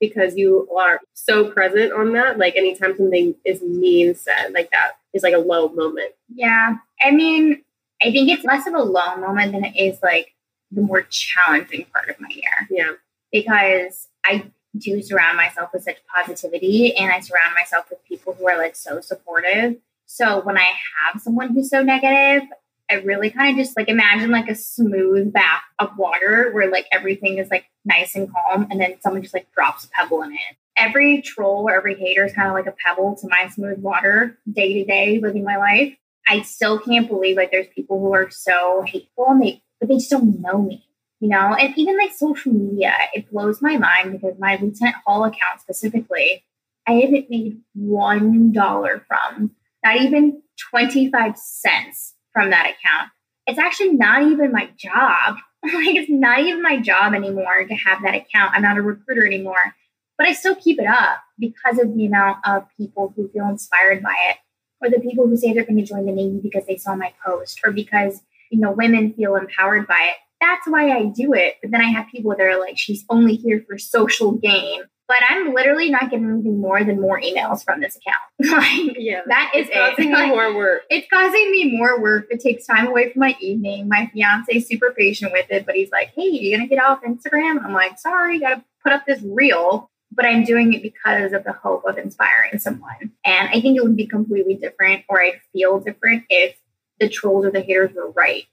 because 0.00 0.36
you 0.36 0.68
are 0.76 1.00
so 1.14 1.50
present 1.50 1.92
on 1.92 2.12
that, 2.12 2.38
like 2.38 2.56
anytime 2.56 2.96
something 2.96 3.34
is 3.44 3.62
mean 3.62 4.14
said, 4.14 4.52
like 4.52 4.70
that 4.70 4.92
is 5.12 5.22
like 5.22 5.34
a 5.34 5.38
low 5.38 5.68
moment. 5.70 6.12
Yeah. 6.34 6.76
I 7.02 7.10
mean, 7.10 7.62
I 8.02 8.12
think 8.12 8.30
it's 8.30 8.44
less 8.44 8.66
of 8.66 8.74
a 8.74 8.82
low 8.82 9.16
moment 9.16 9.52
than 9.52 9.64
it 9.64 9.76
is 9.76 9.98
like 10.02 10.34
the 10.70 10.82
more 10.82 11.02
challenging 11.02 11.86
part 11.92 12.08
of 12.08 12.20
my 12.20 12.28
year. 12.30 12.68
Yeah. 12.70 12.92
because 13.32 14.08
I 14.24 14.50
do 14.76 15.02
surround 15.02 15.36
myself 15.36 15.70
with 15.72 15.82
such 15.82 15.98
positivity 16.14 16.94
and 16.96 17.12
I 17.12 17.20
surround 17.20 17.54
myself 17.54 17.86
with 17.90 18.04
people 18.04 18.34
who 18.34 18.48
are 18.48 18.58
like 18.58 18.76
so 18.76 19.00
supportive. 19.00 19.76
So 20.06 20.40
when 20.40 20.56
I 20.56 20.72
have 21.12 21.20
someone 21.20 21.54
who's 21.54 21.70
so 21.70 21.82
negative, 21.82 22.48
I 22.90 22.94
really 22.94 23.30
kind 23.30 23.58
of 23.58 23.64
just 23.64 23.76
like 23.76 23.88
imagine 23.88 24.30
like 24.30 24.48
a 24.48 24.54
smooth 24.54 25.32
bath 25.32 25.62
of 25.78 25.90
water 25.98 26.50
where 26.52 26.70
like 26.70 26.86
everything 26.92 27.38
is 27.38 27.50
like 27.50 27.64
nice 27.84 28.14
and 28.14 28.30
calm 28.32 28.66
and 28.70 28.80
then 28.80 29.00
someone 29.00 29.22
just 29.22 29.34
like 29.34 29.52
drops 29.52 29.84
a 29.84 29.90
pebble 29.90 30.22
in 30.22 30.32
it. 30.32 30.56
Every 30.76 31.22
troll 31.22 31.68
or 31.68 31.76
every 31.76 31.96
hater 31.96 32.24
is 32.24 32.32
kind 32.32 32.48
of 32.48 32.54
like 32.54 32.66
a 32.66 32.74
pebble 32.84 33.16
to 33.16 33.28
my 33.28 33.48
smooth 33.48 33.80
water 33.80 34.38
day 34.50 34.74
to 34.74 34.84
day 34.84 35.18
living 35.20 35.44
my 35.44 35.56
life. 35.56 35.96
I 36.26 36.42
still 36.42 36.78
can't 36.78 37.08
believe 37.08 37.36
like 37.36 37.50
there's 37.50 37.68
people 37.74 38.00
who 38.00 38.14
are 38.14 38.30
so 38.30 38.82
hateful 38.86 39.26
and 39.28 39.42
they 39.42 39.62
but 39.80 39.88
they 39.88 39.96
just 39.96 40.10
don't 40.10 40.40
know 40.40 40.60
me 40.60 40.88
you 41.20 41.28
know 41.28 41.54
and 41.54 41.76
even 41.76 41.96
like 41.96 42.12
social 42.12 42.52
media 42.52 42.94
it 43.12 43.30
blows 43.30 43.60
my 43.60 43.76
mind 43.76 44.12
because 44.12 44.38
my 44.38 44.58
lieutenant 44.60 44.96
hall 45.06 45.24
account 45.24 45.60
specifically 45.60 46.44
i 46.86 46.92
haven't 46.92 47.30
made 47.30 47.60
one 47.74 48.52
dollar 48.52 49.04
from 49.08 49.50
not 49.84 49.96
even 49.96 50.42
25 50.70 51.36
cents 51.36 52.14
from 52.38 52.50
that 52.50 52.66
account 52.66 53.10
it's 53.46 53.58
actually 53.58 53.92
not 53.92 54.22
even 54.22 54.52
my 54.52 54.70
job 54.76 55.36
like 55.64 55.96
it's 55.96 56.08
not 56.08 56.38
even 56.38 56.62
my 56.62 56.78
job 56.78 57.14
anymore 57.14 57.64
to 57.64 57.74
have 57.74 58.00
that 58.02 58.14
account 58.14 58.52
i'm 58.54 58.62
not 58.62 58.78
a 58.78 58.82
recruiter 58.82 59.26
anymore 59.26 59.74
but 60.16 60.28
i 60.28 60.32
still 60.32 60.54
keep 60.54 60.78
it 60.78 60.86
up 60.86 61.18
because 61.36 61.80
of 61.80 61.92
the 61.96 62.06
amount 62.06 62.38
of 62.46 62.64
people 62.76 63.12
who 63.16 63.28
feel 63.30 63.48
inspired 63.48 64.02
by 64.02 64.14
it 64.30 64.36
or 64.80 64.88
the 64.88 65.00
people 65.00 65.26
who 65.26 65.36
say 65.36 65.52
they're 65.52 65.64
going 65.64 65.76
to 65.76 65.82
join 65.82 66.06
the 66.06 66.12
navy 66.12 66.38
because 66.40 66.64
they 66.66 66.76
saw 66.76 66.94
my 66.94 67.12
post 67.26 67.60
or 67.64 67.72
because 67.72 68.20
you 68.50 68.60
know 68.60 68.70
women 68.70 69.12
feel 69.14 69.34
empowered 69.34 69.88
by 69.88 69.98
it 70.12 70.16
that's 70.40 70.66
why 70.68 70.90
I 70.90 71.06
do 71.06 71.32
it. 71.34 71.56
But 71.60 71.72
then 71.72 71.80
I 71.80 71.90
have 71.90 72.06
people 72.12 72.30
that 72.30 72.40
are 72.40 72.60
like, 72.60 72.78
she's 72.78 73.04
only 73.08 73.34
here 73.34 73.64
for 73.66 73.78
social 73.78 74.32
gain. 74.32 74.82
But 75.08 75.16
I'm 75.28 75.54
literally 75.54 75.90
not 75.90 76.10
getting 76.10 76.28
anything 76.30 76.60
more 76.60 76.84
than 76.84 77.00
more 77.00 77.18
emails 77.20 77.64
from 77.64 77.80
this 77.80 77.96
account. 77.96 78.20
like 78.88 78.94
Yeah. 78.98 79.22
that 79.26 79.52
is 79.54 79.66
It's 79.68 79.74
causing 79.76 80.12
it. 80.12 80.18
me 80.18 80.26
more 80.28 80.54
work. 80.54 80.82
it's 80.90 81.06
causing 81.10 81.50
me 81.50 81.76
more 81.76 81.98
work. 82.00 82.26
It 82.30 82.40
takes 82.40 82.66
time 82.66 82.86
away 82.86 83.10
from 83.12 83.20
my 83.20 83.34
evening. 83.40 83.88
My 83.88 84.10
fiance's 84.12 84.66
super 84.68 84.92
patient 84.96 85.32
with 85.32 85.46
it, 85.50 85.64
but 85.64 85.74
he's 85.76 85.90
like, 85.90 86.12
hey, 86.14 86.24
you 86.24 86.54
gonna 86.54 86.68
get 86.68 86.78
off 86.82 87.02
Instagram? 87.02 87.52
And 87.56 87.60
I'm 87.60 87.72
like, 87.72 87.98
sorry, 87.98 88.38
gotta 88.38 88.62
put 88.82 88.92
up 88.92 89.06
this 89.06 89.22
reel. 89.22 89.90
But 90.12 90.26
I'm 90.26 90.44
doing 90.44 90.72
it 90.74 90.82
because 90.82 91.32
of 91.32 91.44
the 91.44 91.52
hope 91.52 91.84
of 91.86 91.96
inspiring 91.98 92.58
someone. 92.58 93.12
And 93.24 93.48
I 93.50 93.60
think 93.60 93.76
it 93.76 93.82
would 93.84 93.96
be 93.96 94.06
completely 94.06 94.54
different 94.54 95.04
or 95.08 95.20
I'd 95.22 95.40
feel 95.52 95.80
different 95.80 96.24
if 96.30 96.56
the 97.00 97.08
trolls 97.08 97.44
or 97.46 97.50
the 97.50 97.60
haters 97.60 97.92
were 97.94 98.10
right. 98.10 98.44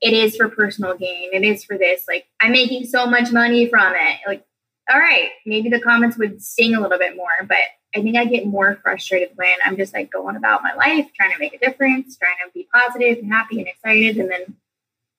It 0.00 0.12
is 0.12 0.36
for 0.36 0.48
personal 0.48 0.96
gain. 0.96 1.30
It 1.32 1.42
is 1.44 1.64
for 1.64 1.76
this. 1.76 2.04
Like, 2.06 2.26
I'm 2.40 2.52
making 2.52 2.86
so 2.86 3.06
much 3.06 3.32
money 3.32 3.66
from 3.68 3.94
it. 3.94 4.18
Like, 4.26 4.44
all 4.90 4.98
right, 4.98 5.30
maybe 5.46 5.68
the 5.68 5.80
comments 5.80 6.16
would 6.18 6.42
sting 6.42 6.74
a 6.74 6.80
little 6.80 6.98
bit 6.98 7.16
more, 7.16 7.28
but 7.46 7.58
I 7.96 8.02
think 8.02 8.16
I 8.16 8.24
get 8.26 8.46
more 8.46 8.78
frustrated 8.82 9.30
when 9.36 9.54
I'm 9.64 9.76
just 9.76 9.94
like 9.94 10.10
going 10.12 10.36
about 10.36 10.62
my 10.62 10.74
life, 10.74 11.06
trying 11.16 11.32
to 11.32 11.38
make 11.38 11.54
a 11.54 11.58
difference, 11.58 12.16
trying 12.16 12.36
to 12.46 12.52
be 12.52 12.68
positive 12.72 13.18
and 13.18 13.32
happy 13.32 13.58
and 13.58 13.68
excited, 13.68 14.18
and 14.18 14.30
then 14.30 14.56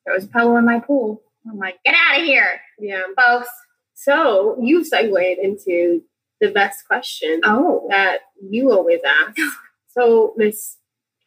there 0.05 0.13
was 0.15 0.25
a 0.25 0.27
puddle 0.27 0.55
in 0.57 0.65
my 0.65 0.79
pool. 0.79 1.21
I'm 1.49 1.57
like, 1.57 1.79
get 1.83 1.95
out 1.95 2.19
of 2.19 2.25
here, 2.25 2.61
Yeah. 2.79 3.01
folks. 3.17 3.49
So 3.95 4.57
you 4.61 4.83
segued 4.85 5.39
into 5.41 6.03
the 6.41 6.51
best 6.51 6.87
question 6.87 7.41
Oh, 7.43 7.87
that 7.89 8.19
you 8.41 8.71
always 8.71 9.01
ask. 9.05 9.37
So, 9.91 10.33
Miss 10.37 10.77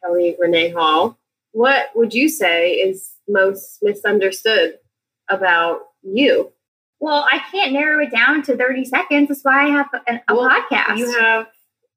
Kelly 0.02 0.36
Renee 0.38 0.70
Hall, 0.70 1.18
what 1.50 1.86
would 1.96 2.14
you 2.14 2.28
say 2.28 2.74
is 2.74 3.10
most 3.28 3.78
misunderstood 3.82 4.78
about 5.28 5.80
you? 6.02 6.52
Well, 7.02 7.26
I 7.28 7.40
can't 7.50 7.72
narrow 7.72 8.00
it 8.00 8.12
down 8.12 8.42
to 8.44 8.56
30 8.56 8.84
seconds. 8.84 9.26
That's 9.26 9.42
why 9.42 9.66
I 9.66 9.70
have 9.70 9.88
a, 9.92 10.20
a 10.28 10.36
Well, 10.36 10.48
podcast. 10.48 10.98
You 10.98 11.10
have 11.18 11.48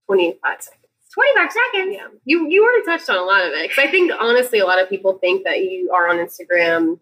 25 0.08 0.40
seconds. 0.60 0.82
25 1.14 1.52
seconds. 1.52 1.96
Yeah. 1.96 2.08
You 2.26 2.50
you 2.50 2.64
already 2.66 2.86
touched 2.86 3.08
on 3.12 3.18
a 3.18 3.22
lot 3.22 3.46
of 3.46 3.54
it. 3.54 3.70
Because 3.70 3.86
I 3.86 3.92
think 3.92 4.12
honestly, 4.20 4.58
a 4.58 4.66
lot 4.66 4.82
of 4.82 4.90
people 4.90 5.20
think 5.20 5.44
that 5.44 5.60
you 5.60 5.92
are 5.94 6.10
on 6.10 6.18
Instagram 6.18 7.00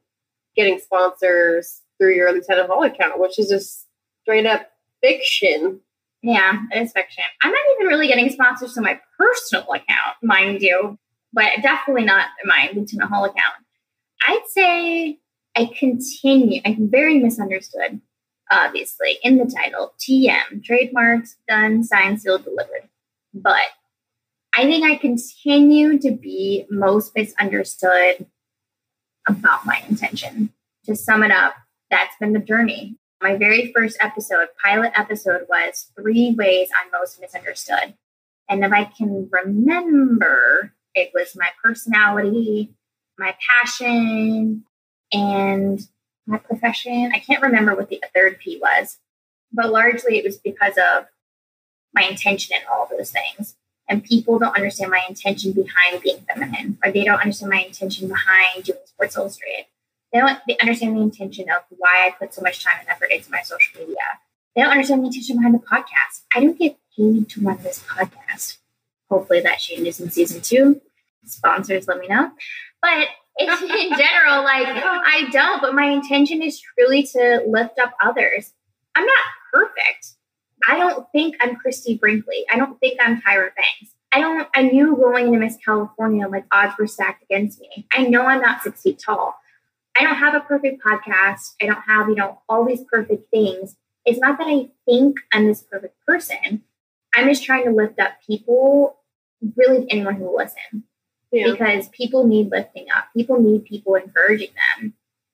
getting 0.53 0.79
sponsors 0.79 1.81
through 1.97 2.13
your 2.15 2.33
Lieutenant 2.33 2.67
Hall 2.67 2.83
account, 2.83 3.21
which 3.21 3.39
is 3.39 3.47
just 3.47 3.87
straight 4.23 4.45
up 4.45 4.67
fiction. 5.01 5.79
Yeah, 6.21 6.57
it 6.71 6.81
is 6.81 6.91
fiction. 6.91 7.23
I'm 7.41 7.51
not 7.51 7.61
even 7.75 7.87
really 7.87 8.07
getting 8.07 8.29
sponsors 8.29 8.73
to 8.73 8.81
my 8.81 8.99
personal 9.17 9.71
account, 9.71 10.17
mind 10.21 10.61
you, 10.61 10.99
but 11.31 11.47
definitely 11.61 12.03
not 12.03 12.27
my 12.43 12.69
Lieutenant 12.75 13.09
Hall 13.09 13.23
account. 13.23 13.55
I'd 14.27 14.43
say 14.49 15.19
I 15.55 15.69
continue, 15.77 16.61
I'm 16.65 16.89
very 16.89 17.19
misunderstood, 17.19 18.01
obviously, 18.51 19.19
in 19.23 19.37
the 19.37 19.45
title 19.45 19.93
TM, 19.99 20.63
trademarks, 20.63 21.35
done, 21.47 21.83
signed, 21.83 22.21
sealed, 22.21 22.43
delivered. 22.43 22.89
But 23.33 23.61
I 24.55 24.63
think 24.63 24.85
I 24.85 24.95
continue 24.95 25.99
to 25.99 26.11
be 26.11 26.65
most 26.69 27.15
misunderstood 27.15 28.25
about 29.27 29.65
my 29.65 29.81
intention. 29.87 30.51
To 30.85 30.95
sum 30.95 31.23
it 31.23 31.31
up, 31.31 31.53
that's 31.89 32.15
been 32.19 32.33
the 32.33 32.39
journey. 32.39 32.97
My 33.21 33.37
very 33.37 33.71
first 33.73 33.97
episode, 34.01 34.49
pilot 34.63 34.91
episode, 34.95 35.45
was 35.49 35.91
three 35.97 36.35
ways 36.37 36.67
I'm 36.77 36.91
most 36.91 37.21
misunderstood. 37.21 37.93
And 38.49 38.65
if 38.65 38.71
I 38.73 38.83
can 38.83 39.29
remember, 39.31 40.73
it 40.93 41.11
was 41.13 41.35
my 41.35 41.47
personality, 41.63 42.73
my 43.17 43.35
passion, 43.61 44.65
and 45.13 45.87
my 46.25 46.37
profession. 46.37 47.11
I 47.13 47.19
can't 47.19 47.41
remember 47.41 47.75
what 47.75 47.89
the 47.89 48.01
third 48.13 48.39
P 48.39 48.59
was, 48.61 48.97
but 49.51 49.71
largely 49.71 50.17
it 50.17 50.25
was 50.25 50.37
because 50.37 50.77
of 50.77 51.05
my 51.93 52.03
intention 52.03 52.55
in 52.55 52.63
all 52.71 52.89
those 52.89 53.11
things. 53.11 53.55
And 53.89 54.03
people 54.03 54.39
don't 54.39 54.55
understand 54.55 54.91
my 54.91 55.03
intention 55.07 55.51
behind 55.51 56.01
being 56.01 56.25
feminine, 56.33 56.77
or 56.83 56.91
they 56.91 57.03
don't 57.03 57.19
understand 57.19 57.51
my 57.51 57.63
intention 57.63 58.07
behind 58.07 58.63
doing 58.63 58.79
Sports 58.85 59.17
Illustrated. 59.17 59.65
They 60.13 60.19
don't 60.19 60.39
they 60.47 60.57
understand 60.59 60.95
the 60.95 61.01
intention 61.01 61.49
of 61.49 61.63
why 61.69 62.07
I 62.07 62.11
put 62.11 62.33
so 62.33 62.41
much 62.41 62.63
time 62.63 62.75
and 62.79 62.89
effort 62.89 63.11
into 63.11 63.29
my 63.29 63.41
social 63.41 63.79
media. 63.79 63.95
They 64.55 64.61
don't 64.61 64.71
understand 64.71 65.01
the 65.01 65.07
intention 65.07 65.37
behind 65.37 65.55
the 65.55 65.59
podcast. 65.59 66.21
I 66.33 66.39
don't 66.39 66.57
get 66.57 66.77
paid 66.95 67.29
to 67.29 67.41
run 67.41 67.61
this 67.61 67.83
podcast. 67.83 68.57
Hopefully 69.09 69.41
that 69.41 69.59
changes 69.59 69.99
in 69.99 70.09
season 70.11 70.41
two. 70.41 70.81
Sponsors, 71.25 71.87
let 71.87 71.99
me 71.99 72.07
know. 72.07 72.31
But 72.81 73.07
it's 73.37 73.61
in 73.61 73.97
general, 73.97 74.43
like 74.43 74.67
I 74.67 75.27
don't, 75.31 75.61
but 75.61 75.73
my 75.73 75.85
intention 75.85 76.41
is 76.41 76.59
truly 76.59 77.03
to 77.03 77.43
lift 77.47 77.79
up 77.79 77.93
others. 78.03 78.53
I'm 78.95 79.05
not 79.05 79.25
perfect. 79.51 80.13
I 80.67 80.77
don't 80.77 81.07
think 81.11 81.35
I'm 81.41 81.55
Christie 81.55 81.97
Brinkley. 81.97 82.45
I 82.51 82.57
don't 82.57 82.79
think 82.79 82.99
I'm 83.01 83.21
Tyra 83.21 83.49
Banks. 83.55 83.93
I 84.11 84.19
don't 84.19 84.47
I 84.53 84.63
knew 84.63 84.95
going 84.95 85.27
into 85.27 85.39
Miss 85.39 85.57
California, 85.63 86.27
like 86.27 86.45
odds 86.51 86.75
were 86.77 86.87
stacked 86.87 87.23
against 87.23 87.59
me. 87.59 87.87
I 87.91 88.03
know 88.03 88.25
I'm 88.25 88.41
not 88.41 88.61
six 88.61 88.81
feet 88.81 89.01
tall. 89.03 89.35
I 89.97 90.03
don't 90.03 90.15
have 90.15 90.35
a 90.35 90.39
perfect 90.39 90.81
podcast. 90.83 91.53
I 91.61 91.65
don't 91.65 91.83
have, 91.87 92.09
you 92.09 92.15
know, 92.15 92.41
all 92.49 92.65
these 92.65 92.83
perfect 92.91 93.29
things. 93.31 93.75
It's 94.05 94.19
not 94.19 94.37
that 94.39 94.47
I 94.47 94.69
think 94.85 95.17
I'm 95.31 95.47
this 95.47 95.61
perfect 95.61 95.95
person. 96.05 96.63
I'm 97.15 97.27
just 97.27 97.43
trying 97.43 97.65
to 97.65 97.71
lift 97.71 97.99
up 97.99 98.13
people, 98.25 98.97
really 99.55 99.85
anyone 99.89 100.15
who 100.15 100.25
will 100.25 100.35
listen 100.35 100.83
Yeah. 101.33 101.51
because 101.51 101.89
people 101.89 102.27
need 102.27 102.51
lifting 102.51 102.85
up. 102.95 103.05
People 103.15 103.41
need 103.41 103.65
people 103.65 103.95
encouraging 103.95 104.51
them. 104.79 104.93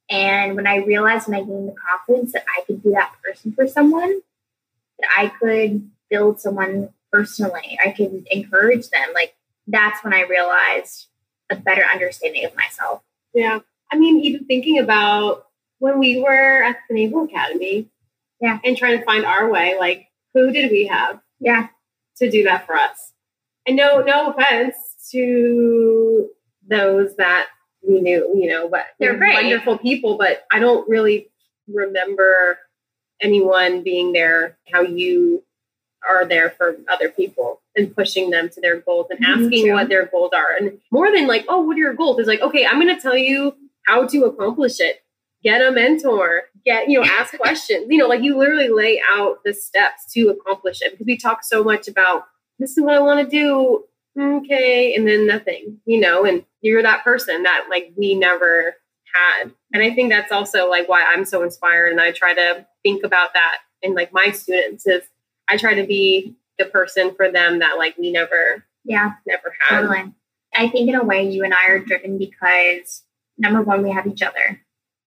And 0.09 0.55
when 0.55 0.65
I 0.65 0.77
realized 0.77 1.27
when 1.27 1.39
I 1.39 1.43
gained 1.43 1.67
the 1.67 1.75
confidence 1.75 2.31
that 2.31 2.45
I 2.57 2.61
could 2.65 2.81
be 2.81 2.91
that 2.91 3.13
person 3.23 3.51
for 3.51 3.67
someone, 3.67 4.21
that 4.99 5.09
I 5.17 5.27
could 5.27 5.91
build 6.09 6.39
someone 6.39 6.89
personally, 7.11 7.77
I 7.85 7.91
could 7.91 8.25
encourage 8.31 8.89
them, 8.89 9.09
like 9.13 9.35
that's 9.67 10.03
when 10.03 10.13
I 10.13 10.21
realized 10.21 11.07
a 11.51 11.55
better 11.57 11.83
understanding 11.83 12.45
of 12.45 12.55
myself. 12.55 13.03
Yeah. 13.33 13.59
I 13.91 13.97
mean, 13.97 14.19
even 14.23 14.45
thinking 14.45 14.79
about 14.79 15.47
when 15.79 15.99
we 15.99 16.21
were 16.21 16.63
at 16.63 16.77
the 16.87 16.95
Naval 16.95 17.25
Academy. 17.25 17.89
Yeah. 18.41 18.59
And 18.63 18.77
trying 18.77 18.97
to 18.99 19.03
find 19.03 19.25
our 19.25 19.49
way, 19.49 19.75
like 19.77 20.07
who 20.33 20.51
did 20.53 20.71
we 20.71 20.87
have 20.87 21.19
Yeah. 21.41 21.67
to 22.17 22.31
do 22.31 22.43
that 22.45 22.65
for 22.65 22.75
us? 22.75 23.11
And 23.67 23.75
no, 23.75 24.01
no 24.01 24.31
offense 24.31 24.88
to 25.11 26.29
those 26.69 27.15
that 27.17 27.47
we 27.87 28.01
knew, 28.01 28.31
you 28.35 28.49
know, 28.49 28.67
but 28.69 28.85
They're 28.99 29.17
great. 29.17 29.33
wonderful 29.33 29.77
people, 29.77 30.17
but 30.17 30.43
I 30.51 30.59
don't 30.59 30.87
really 30.89 31.29
remember 31.67 32.57
anyone 33.21 33.83
being 33.83 34.13
there 34.13 34.57
how 34.71 34.81
you 34.81 35.43
are 36.07 36.25
there 36.25 36.51
for 36.51 36.77
other 36.89 37.09
people 37.09 37.61
and 37.75 37.93
pushing 37.93 38.29
them 38.29 38.49
to 38.49 38.61
their 38.61 38.79
goals 38.79 39.07
and 39.09 39.19
asking 39.25 39.73
what 39.73 39.89
their 39.89 40.05
goals 40.05 40.31
are. 40.33 40.55
And 40.57 40.79
more 40.91 41.11
than 41.11 41.27
like, 41.27 41.45
oh, 41.49 41.61
what 41.61 41.75
are 41.75 41.79
your 41.79 41.93
goals? 41.93 42.19
Is 42.19 42.27
like, 42.27 42.41
okay, 42.41 42.65
I'm 42.65 42.79
going 42.81 42.93
to 42.95 43.01
tell 43.01 43.17
you 43.17 43.55
how 43.85 44.05
to 44.07 44.23
accomplish 44.25 44.79
it. 44.79 45.03
Get 45.43 45.61
a 45.61 45.71
mentor, 45.71 46.43
get, 46.65 46.89
you 46.89 46.99
know, 46.99 47.05
ask 47.05 47.37
questions. 47.37 47.87
You 47.89 47.97
know, 47.97 48.07
like 48.07 48.21
you 48.23 48.37
literally 48.37 48.69
lay 48.69 49.01
out 49.11 49.39
the 49.43 49.53
steps 49.53 50.11
to 50.13 50.29
accomplish 50.29 50.81
it 50.81 50.91
because 50.91 51.05
we 51.05 51.17
talk 51.17 51.43
so 51.43 51.63
much 51.63 51.87
about 51.87 52.25
this 52.59 52.77
is 52.77 52.83
what 52.83 52.93
I 52.95 52.99
want 52.99 53.19
to 53.19 53.29
do. 53.29 53.83
Okay. 54.19 54.95
And 54.95 55.07
then 55.07 55.25
nothing, 55.27 55.79
you 55.85 55.99
know, 55.99 56.25
and 56.25 56.43
you're 56.61 56.83
that 56.83 57.03
person 57.03 57.43
that 57.43 57.65
like 57.69 57.93
we 57.95 58.15
never 58.15 58.75
had. 59.13 59.51
And 59.73 59.81
I 59.83 59.93
think 59.93 60.09
that's 60.09 60.31
also 60.31 60.69
like 60.69 60.89
why 60.89 61.03
I'm 61.03 61.25
so 61.25 61.43
inspired. 61.43 61.91
And 61.91 62.01
I 62.01 62.11
try 62.11 62.33
to 62.33 62.65
think 62.83 63.03
about 63.03 63.33
that 63.33 63.59
in 63.81 63.93
like 63.95 64.11
my 64.13 64.31
students 64.31 64.85
is 64.85 65.03
I 65.49 65.57
try 65.57 65.73
to 65.75 65.85
be 65.85 66.35
the 66.57 66.65
person 66.65 67.13
for 67.15 67.31
them 67.31 67.59
that 67.59 67.77
like 67.77 67.97
we 67.97 68.11
never, 68.11 68.65
Yeah. 68.83 69.13
never 69.25 69.53
had. 69.61 69.81
Totally. 69.81 70.13
I 70.55 70.67
think 70.67 70.89
in 70.89 70.95
a 70.95 71.03
way 71.03 71.29
you 71.29 71.43
and 71.43 71.53
I 71.53 71.67
are 71.69 71.79
driven 71.79 72.17
because 72.17 73.03
number 73.37 73.61
one, 73.61 73.83
we 73.83 73.91
have 73.91 74.07
each 74.07 74.21
other. 74.21 74.61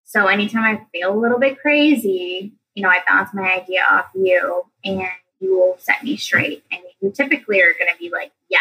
So 0.04 0.26
anytime 0.26 0.64
I 0.64 0.86
feel 0.92 1.12
a 1.12 1.18
little 1.18 1.38
bit 1.38 1.58
crazy, 1.60 2.52
you 2.74 2.82
know, 2.82 2.88
I 2.88 3.00
bounce 3.06 3.34
my 3.34 3.60
idea 3.60 3.82
off 3.90 4.06
you 4.14 4.64
and 4.84 5.02
you 5.40 5.56
will 5.58 5.76
set 5.78 6.02
me 6.02 6.16
straight. 6.16 6.64
And 6.70 6.80
you 7.00 7.10
typically 7.10 7.60
are 7.60 7.74
going 7.78 7.92
to 7.92 7.98
be 7.98 8.10
like, 8.10 8.32
yes, 8.48 8.60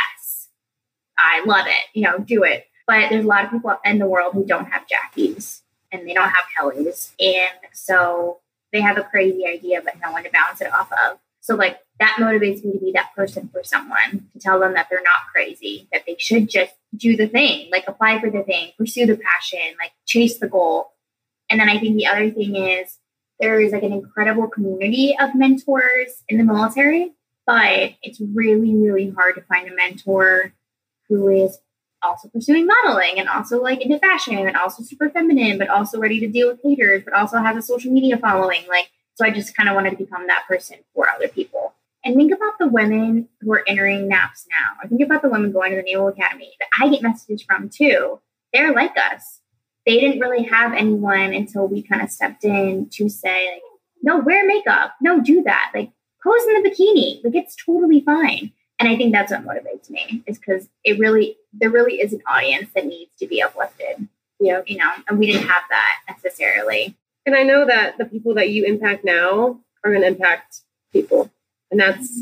I 1.21 1.43
love 1.45 1.67
it, 1.67 1.83
you 1.93 2.03
know, 2.03 2.17
do 2.17 2.43
it. 2.43 2.67
But 2.87 3.09
there's 3.09 3.25
a 3.25 3.27
lot 3.27 3.45
of 3.45 3.51
people 3.51 3.77
in 3.85 3.99
the 3.99 4.07
world 4.07 4.33
who 4.33 4.45
don't 4.45 4.65
have 4.65 4.87
Jackies 4.87 5.61
and 5.91 6.07
they 6.07 6.13
don't 6.13 6.29
have 6.29 6.45
Kellys. 6.55 7.13
And 7.19 7.71
so 7.73 8.39
they 8.71 8.81
have 8.81 8.97
a 8.97 9.03
crazy 9.03 9.45
idea, 9.45 9.81
but 9.83 9.95
no 10.01 10.11
one 10.11 10.23
to 10.23 10.31
bounce 10.31 10.61
it 10.61 10.73
off 10.73 10.91
of. 10.91 11.19
So, 11.41 11.55
like, 11.55 11.79
that 11.99 12.17
motivates 12.19 12.63
me 12.63 12.73
to 12.73 12.79
be 12.79 12.91
that 12.93 13.13
person 13.15 13.49
for 13.51 13.63
someone 13.63 14.27
to 14.33 14.39
tell 14.39 14.59
them 14.59 14.73
that 14.73 14.87
they're 14.89 15.03
not 15.03 15.27
crazy, 15.31 15.87
that 15.91 16.03
they 16.05 16.15
should 16.19 16.49
just 16.49 16.73
do 16.95 17.15
the 17.15 17.27
thing, 17.27 17.69
like 17.71 17.85
apply 17.87 18.19
for 18.19 18.29
the 18.29 18.43
thing, 18.43 18.71
pursue 18.77 19.05
the 19.05 19.17
passion, 19.17 19.75
like 19.79 19.91
chase 20.05 20.37
the 20.37 20.47
goal. 20.47 20.93
And 21.49 21.59
then 21.59 21.69
I 21.69 21.79
think 21.79 21.95
the 21.95 22.07
other 22.07 22.29
thing 22.31 22.55
is 22.55 22.97
there 23.39 23.59
is 23.59 23.71
like 23.71 23.83
an 23.83 23.93
incredible 23.93 24.47
community 24.47 25.15
of 25.19 25.35
mentors 25.35 26.23
in 26.29 26.37
the 26.37 26.43
military, 26.43 27.11
but 27.45 27.93
it's 28.01 28.21
really, 28.33 28.75
really 28.75 29.09
hard 29.09 29.35
to 29.35 29.41
find 29.41 29.67
a 29.67 29.75
mentor 29.75 30.53
who 31.11 31.27
is 31.27 31.59
also 32.01 32.29
pursuing 32.29 32.65
modeling 32.65 33.19
and 33.19 33.27
also 33.27 33.61
like 33.61 33.81
into 33.81 33.99
fashion 33.99 34.47
and 34.47 34.55
also 34.55 34.81
super 34.81 35.09
feminine, 35.09 35.57
but 35.57 35.69
also 35.69 35.99
ready 35.99 36.19
to 36.19 36.27
deal 36.27 36.47
with 36.47 36.61
haters, 36.63 37.03
but 37.03 37.13
also 37.13 37.37
has 37.37 37.57
a 37.57 37.61
social 37.61 37.91
media 37.91 38.17
following. 38.17 38.63
Like, 38.67 38.89
so 39.15 39.25
I 39.25 39.29
just 39.29 39.55
kind 39.55 39.69
of 39.69 39.75
wanted 39.75 39.91
to 39.91 39.97
become 39.97 40.27
that 40.27 40.45
person 40.47 40.77
for 40.95 41.09
other 41.09 41.27
people. 41.27 41.73
And 42.03 42.15
think 42.15 42.31
about 42.33 42.57
the 42.59 42.67
women 42.67 43.27
who 43.41 43.53
are 43.53 43.63
entering 43.67 44.07
NAPS 44.07 44.47
now. 44.49 44.83
Or 44.83 44.89
think 44.89 45.01
about 45.01 45.21
the 45.21 45.29
women 45.29 45.51
going 45.51 45.71
to 45.71 45.75
the 45.75 45.83
Naval 45.83 46.07
Academy 46.07 46.51
that 46.59 46.69
I 46.79 46.89
get 46.89 47.03
messages 47.03 47.43
from 47.43 47.69
too. 47.69 48.19
They're 48.53 48.73
like 48.73 48.95
us. 48.97 49.41
They 49.85 49.99
didn't 49.99 50.19
really 50.19 50.43
have 50.43 50.73
anyone 50.73 51.33
until 51.33 51.67
we 51.67 51.83
kind 51.83 52.01
of 52.01 52.09
stepped 52.09 52.43
in 52.43 52.89
to 52.93 53.09
say, 53.09 53.51
like, 53.51 53.61
no, 54.01 54.19
wear 54.19 54.45
makeup. 54.47 54.95
No, 55.01 55.21
do 55.21 55.43
that. 55.43 55.71
Like, 55.75 55.91
pose 56.23 56.41
in 56.47 56.63
the 56.63 56.69
bikini. 56.69 57.23
Like, 57.23 57.35
it's 57.35 57.55
totally 57.55 58.01
fine. 58.01 58.51
And 58.81 58.89
I 58.89 58.97
think 58.97 59.13
that's 59.13 59.31
what 59.31 59.45
motivates 59.45 59.91
me 59.91 60.23
is 60.25 60.39
because 60.39 60.67
it 60.83 60.97
really, 60.97 61.37
there 61.53 61.69
really 61.69 62.01
is 62.01 62.13
an 62.13 62.23
audience 62.27 62.71
that 62.73 62.87
needs 62.87 63.11
to 63.19 63.27
be 63.27 63.39
uplifted, 63.39 64.07
Yeah. 64.39 64.63
you 64.65 64.77
know, 64.77 64.89
and 65.07 65.19
we 65.19 65.27
didn't 65.27 65.47
have 65.47 65.61
that 65.69 65.99
necessarily. 66.09 66.95
And 67.27 67.35
I 67.35 67.43
know 67.43 67.63
that 67.67 67.99
the 67.99 68.05
people 68.05 68.33
that 68.33 68.49
you 68.49 68.65
impact 68.65 69.05
now 69.05 69.59
are 69.83 69.91
going 69.91 70.01
to 70.01 70.07
impact 70.07 70.61
people. 70.91 71.29
And 71.69 71.79
that's 71.79 72.21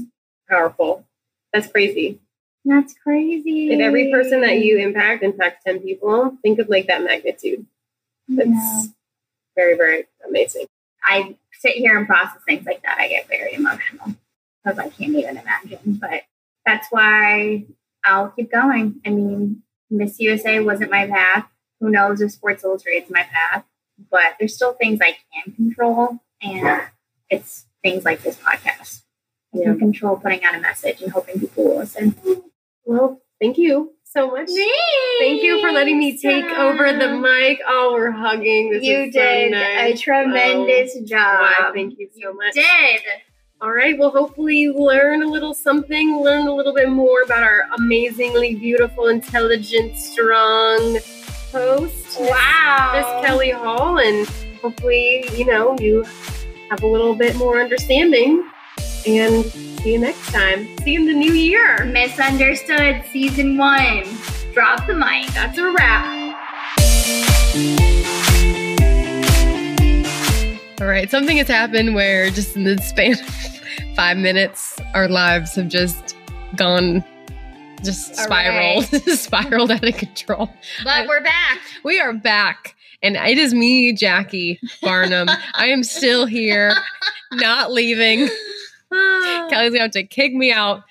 powerful. 0.49 1.05
That's 1.53 1.68
crazy. 1.68 2.20
That's 2.66 2.93
crazy. 2.93 3.72
If 3.72 3.80
every 3.80 4.12
person 4.12 4.41
that 4.41 4.60
you 4.60 4.80
impact 4.80 5.24
impacts 5.24 5.64
10 5.64 5.80
people, 5.80 6.38
think 6.41 6.60
of 6.60 6.68
like 6.68 6.88
that 6.88 7.01
magnitude. 7.03 7.66
That's 8.28 8.49
Yeah. 8.49 8.82
very, 9.55 9.78
very 9.78 10.07
amazing. 10.28 10.66
I 11.05 11.38
sit 11.53 11.76
here 11.78 11.97
and 11.97 12.05
process 12.05 12.41
things 12.45 12.66
like 12.66 12.82
that. 12.84 12.97
I 12.99 13.07
get 13.07 13.30
very 13.30 13.53
emotional 13.53 14.14
because 14.62 14.78
I 14.78 14.89
can't 14.89 15.16
even 15.16 15.38
imagine. 15.38 15.80
But 16.01 16.24
that's 16.70 16.88
why 16.91 17.65
I'll 18.05 18.30
keep 18.30 18.51
going. 18.51 19.01
I 19.05 19.09
mean, 19.09 19.63
Miss 19.89 20.20
USA 20.20 20.59
wasn't 20.59 20.91
my 20.91 21.07
path. 21.07 21.45
Who 21.80 21.89
knows 21.89 22.22
if 22.22 22.32
Sports 22.32 22.63
Illustrated's 22.63 23.09
my 23.09 23.24
path? 23.24 23.63
But 24.11 24.36
there's 24.39 24.55
still 24.55 24.74
things 24.74 24.99
I 25.01 25.17
can 25.34 25.53
control, 25.55 26.20
and 26.41 26.82
it's 27.30 27.65
things 27.84 28.05
like 28.05 28.22
this 28.22 28.38
podcast. 28.38 29.01
I 29.53 29.59
Yeah. 29.59 29.63
can 29.65 29.80
control 29.80 30.17
putting 30.17 30.43
out 30.43 30.55
a 30.55 30.59
message 30.59 31.01
and 31.01 31.11
hoping 31.11 31.39
people 31.39 31.63
will 31.65 31.78
listen. 31.78 32.15
Well, 32.86 33.22
thank 33.41 33.57
you 33.57 33.93
so 34.03 34.30
much. 34.32 34.47
Thank 35.20 35.43
you 35.43 35.59
for 35.61 35.72
letting 35.72 35.97
me 35.99 36.17
take 36.17 36.45
over 36.45 36.93
the 36.93 37.09
mic. 37.17 37.59
Oh, 37.67 37.93
we're 37.93 38.11
hugging. 38.11 38.70
This 38.72 38.84
You 38.84 38.97
is 38.99 39.13
so 39.13 39.20
did 39.22 39.51
nice. 39.51 39.99
a 39.99 40.03
tremendous 40.03 40.95
Oh, 40.97 41.05
job. 41.05 41.41
wow, 41.59 41.72
thank 41.74 41.97
you 41.99 42.09
so 42.22 42.34
much. 42.34 42.53
Did. 42.53 43.01
All 43.62 43.74
right. 43.74 43.97
Well, 43.99 44.12
hopefully 44.12 44.57
you 44.57 44.74
learn 44.74 45.22
a 45.22 45.28
little 45.28 45.53
something, 45.53 46.18
learn 46.22 46.47
a 46.47 46.55
little 46.55 46.74
bit 46.74 46.88
more 46.89 47.24
about 47.24 47.43
our 47.43 47.64
amazingly 47.78 48.55
beautiful, 48.55 49.07
intelligent, 49.10 49.97
strong 49.97 50.97
host, 51.51 52.18
Wow. 52.22 52.91
Miss 52.95 53.28
Kelly 53.28 53.49
Hall, 53.49 53.99
and 53.99 54.26
hopefully, 54.62 55.26
you 55.36 55.45
know, 55.45 55.76
you 55.78 56.03
have 56.70 56.84
a 56.84 56.88
little 56.88 57.16
bit 57.16 57.36
more 57.36 57.60
understanding. 57.60 58.49
And 59.05 59.43
see 59.43 59.93
you 59.93 59.99
next 59.99 60.32
time. 60.32 60.78
See 60.84 60.93
you 60.93 61.01
in 61.01 61.07
the 61.07 61.14
new 61.14 61.34
year. 61.34 61.84
Misunderstood 61.84 63.03
season 63.12 63.57
one. 63.57 64.05
Drop 64.53 64.88
the 64.88 64.93
mic. 64.93 65.28
That's 65.34 65.57
a 65.57 65.70
wrap. 65.70 66.30
All 70.82 70.88
right, 70.88 71.11
something 71.11 71.36
has 71.36 71.49
happened 71.49 71.93
where 71.93 72.30
just 72.30 72.55
in 72.55 72.63
the 72.63 72.77
span 72.77 73.11
of 73.11 73.19
five 73.97 74.15
minutes, 74.15 74.80
our 74.93 75.09
lives 75.09 75.55
have 75.55 75.67
just 75.67 76.15
gone, 76.55 77.03
just 77.84 78.15
spiraled, 78.15 78.86
spiraled 79.07 79.71
out 79.71 79.84
of 79.84 79.97
control. 79.97 80.49
But 80.86 81.05
we're 81.09 81.21
back. 81.21 81.59
We 81.84 81.99
are 81.99 82.13
back, 82.13 82.77
and 83.03 83.17
it 83.17 83.38
is 83.38 83.53
me, 83.53 83.91
Jackie 83.91 84.57
Barnum. 84.82 85.27
I 85.55 85.67
am 85.67 85.84
still 85.84 86.25
here, 86.25 86.73
not 87.34 87.73
leaving. 87.73 88.30
Ah. 88.89 89.47
Kelly's 89.49 89.71
going 89.71 89.80
to 89.80 89.80
have 89.82 89.91
to 89.91 90.03
kick 90.03 90.34
me 90.34 90.53
out, 90.53 90.84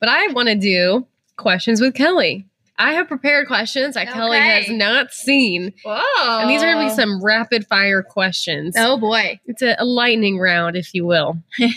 but 0.00 0.08
I 0.08 0.26
want 0.32 0.48
to 0.48 0.56
do 0.56 1.06
questions 1.36 1.80
with 1.80 1.94
Kelly. 1.94 2.44
I 2.78 2.92
have 2.92 3.08
prepared 3.08 3.46
questions 3.46 3.94
that 3.94 4.08
Kelly 4.08 4.38
has 4.38 4.68
not 4.68 5.12
seen, 5.12 5.72
Whoa. 5.84 6.40
and 6.40 6.50
these 6.50 6.62
are 6.62 6.72
going 6.72 6.86
to 6.88 6.92
be 6.92 6.96
some 6.96 7.22
rapid 7.22 7.66
fire 7.66 8.02
questions. 8.02 8.74
Oh 8.76 8.98
boy. 8.98 9.40
It's 9.46 9.62
a, 9.62 9.76
a 9.78 9.84
lightning 9.84 10.38
round, 10.38 10.76
if 10.76 10.92
you 10.92 11.06
will. 11.06 11.38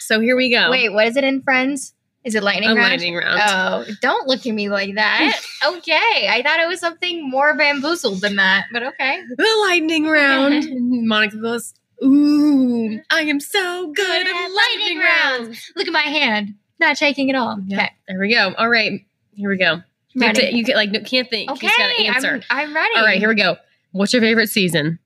so 0.00 0.20
here 0.20 0.36
we 0.36 0.50
go. 0.50 0.70
Wait, 0.70 0.92
what 0.92 1.06
is 1.06 1.16
it 1.16 1.24
in 1.24 1.42
Friends? 1.42 1.94
Is 2.24 2.34
it 2.36 2.42
lightning 2.42 2.70
a 2.70 2.74
round? 2.74 2.90
lightning 2.90 3.16
round. 3.16 3.40
Oh, 3.44 3.92
don't 4.00 4.28
look 4.28 4.46
at 4.46 4.54
me 4.54 4.68
like 4.68 4.94
that. 4.94 5.40
okay. 5.66 6.28
I 6.28 6.42
thought 6.44 6.60
it 6.60 6.68
was 6.68 6.78
something 6.78 7.28
more 7.28 7.56
bamboozled 7.56 8.20
than 8.20 8.36
that, 8.36 8.66
but 8.72 8.82
okay. 8.82 9.22
the 9.36 9.64
lightning 9.68 10.06
round. 10.06 10.66
Monica 11.08 11.38
goes, 11.38 11.74
Ooh, 12.04 13.00
I 13.10 13.22
am 13.22 13.40
so 13.40 13.92
good 13.92 14.26
at 14.26 14.48
lightning 14.48 14.98
rounds. 14.98 15.72
Look 15.74 15.86
at 15.86 15.92
my 15.92 16.02
hand. 16.02 16.54
Not 16.78 16.96
shaking 16.96 17.30
at 17.30 17.36
all. 17.36 17.58
Yeah. 17.66 17.78
Okay. 17.78 17.90
There 18.08 18.20
we 18.20 18.34
go. 18.34 18.54
All 18.56 18.68
right, 18.68 19.04
here 19.34 19.50
we 19.50 19.56
go. 19.56 19.82
You, 20.14 20.26
have 20.26 20.34
to, 20.36 20.54
you 20.54 20.64
can, 20.64 20.74
like 20.76 20.92
can't 21.06 21.28
think. 21.30 21.50
Okay. 21.50 21.66
You 21.66 21.72
gotta 21.76 22.00
answer. 22.02 22.40
I'm, 22.50 22.68
I'm 22.68 22.74
ready. 22.74 22.96
All 22.96 23.04
right, 23.04 23.18
here 23.18 23.28
we 23.28 23.34
go. 23.34 23.56
What's 23.92 24.12
your 24.12 24.22
favorite 24.22 24.48
season? 24.48 24.98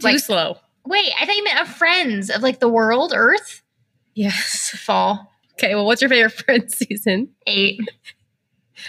Too 0.00 0.06
Like- 0.06 0.18
slow. 0.20 0.58
Wait, 0.86 1.10
I 1.18 1.24
thought 1.24 1.34
you 1.36 1.44
meant 1.44 1.60
of 1.62 1.68
Friends, 1.68 2.28
of 2.30 2.42
like 2.42 2.60
the 2.60 2.68
world, 2.68 3.12
Earth. 3.16 3.62
Yes. 4.14 4.70
Fall. 4.78 5.32
Okay. 5.54 5.74
Well, 5.74 5.86
what's 5.86 6.02
your 6.02 6.10
favorite 6.10 6.32
Friends 6.44 6.76
season? 6.76 7.30
Eight. 7.46 7.80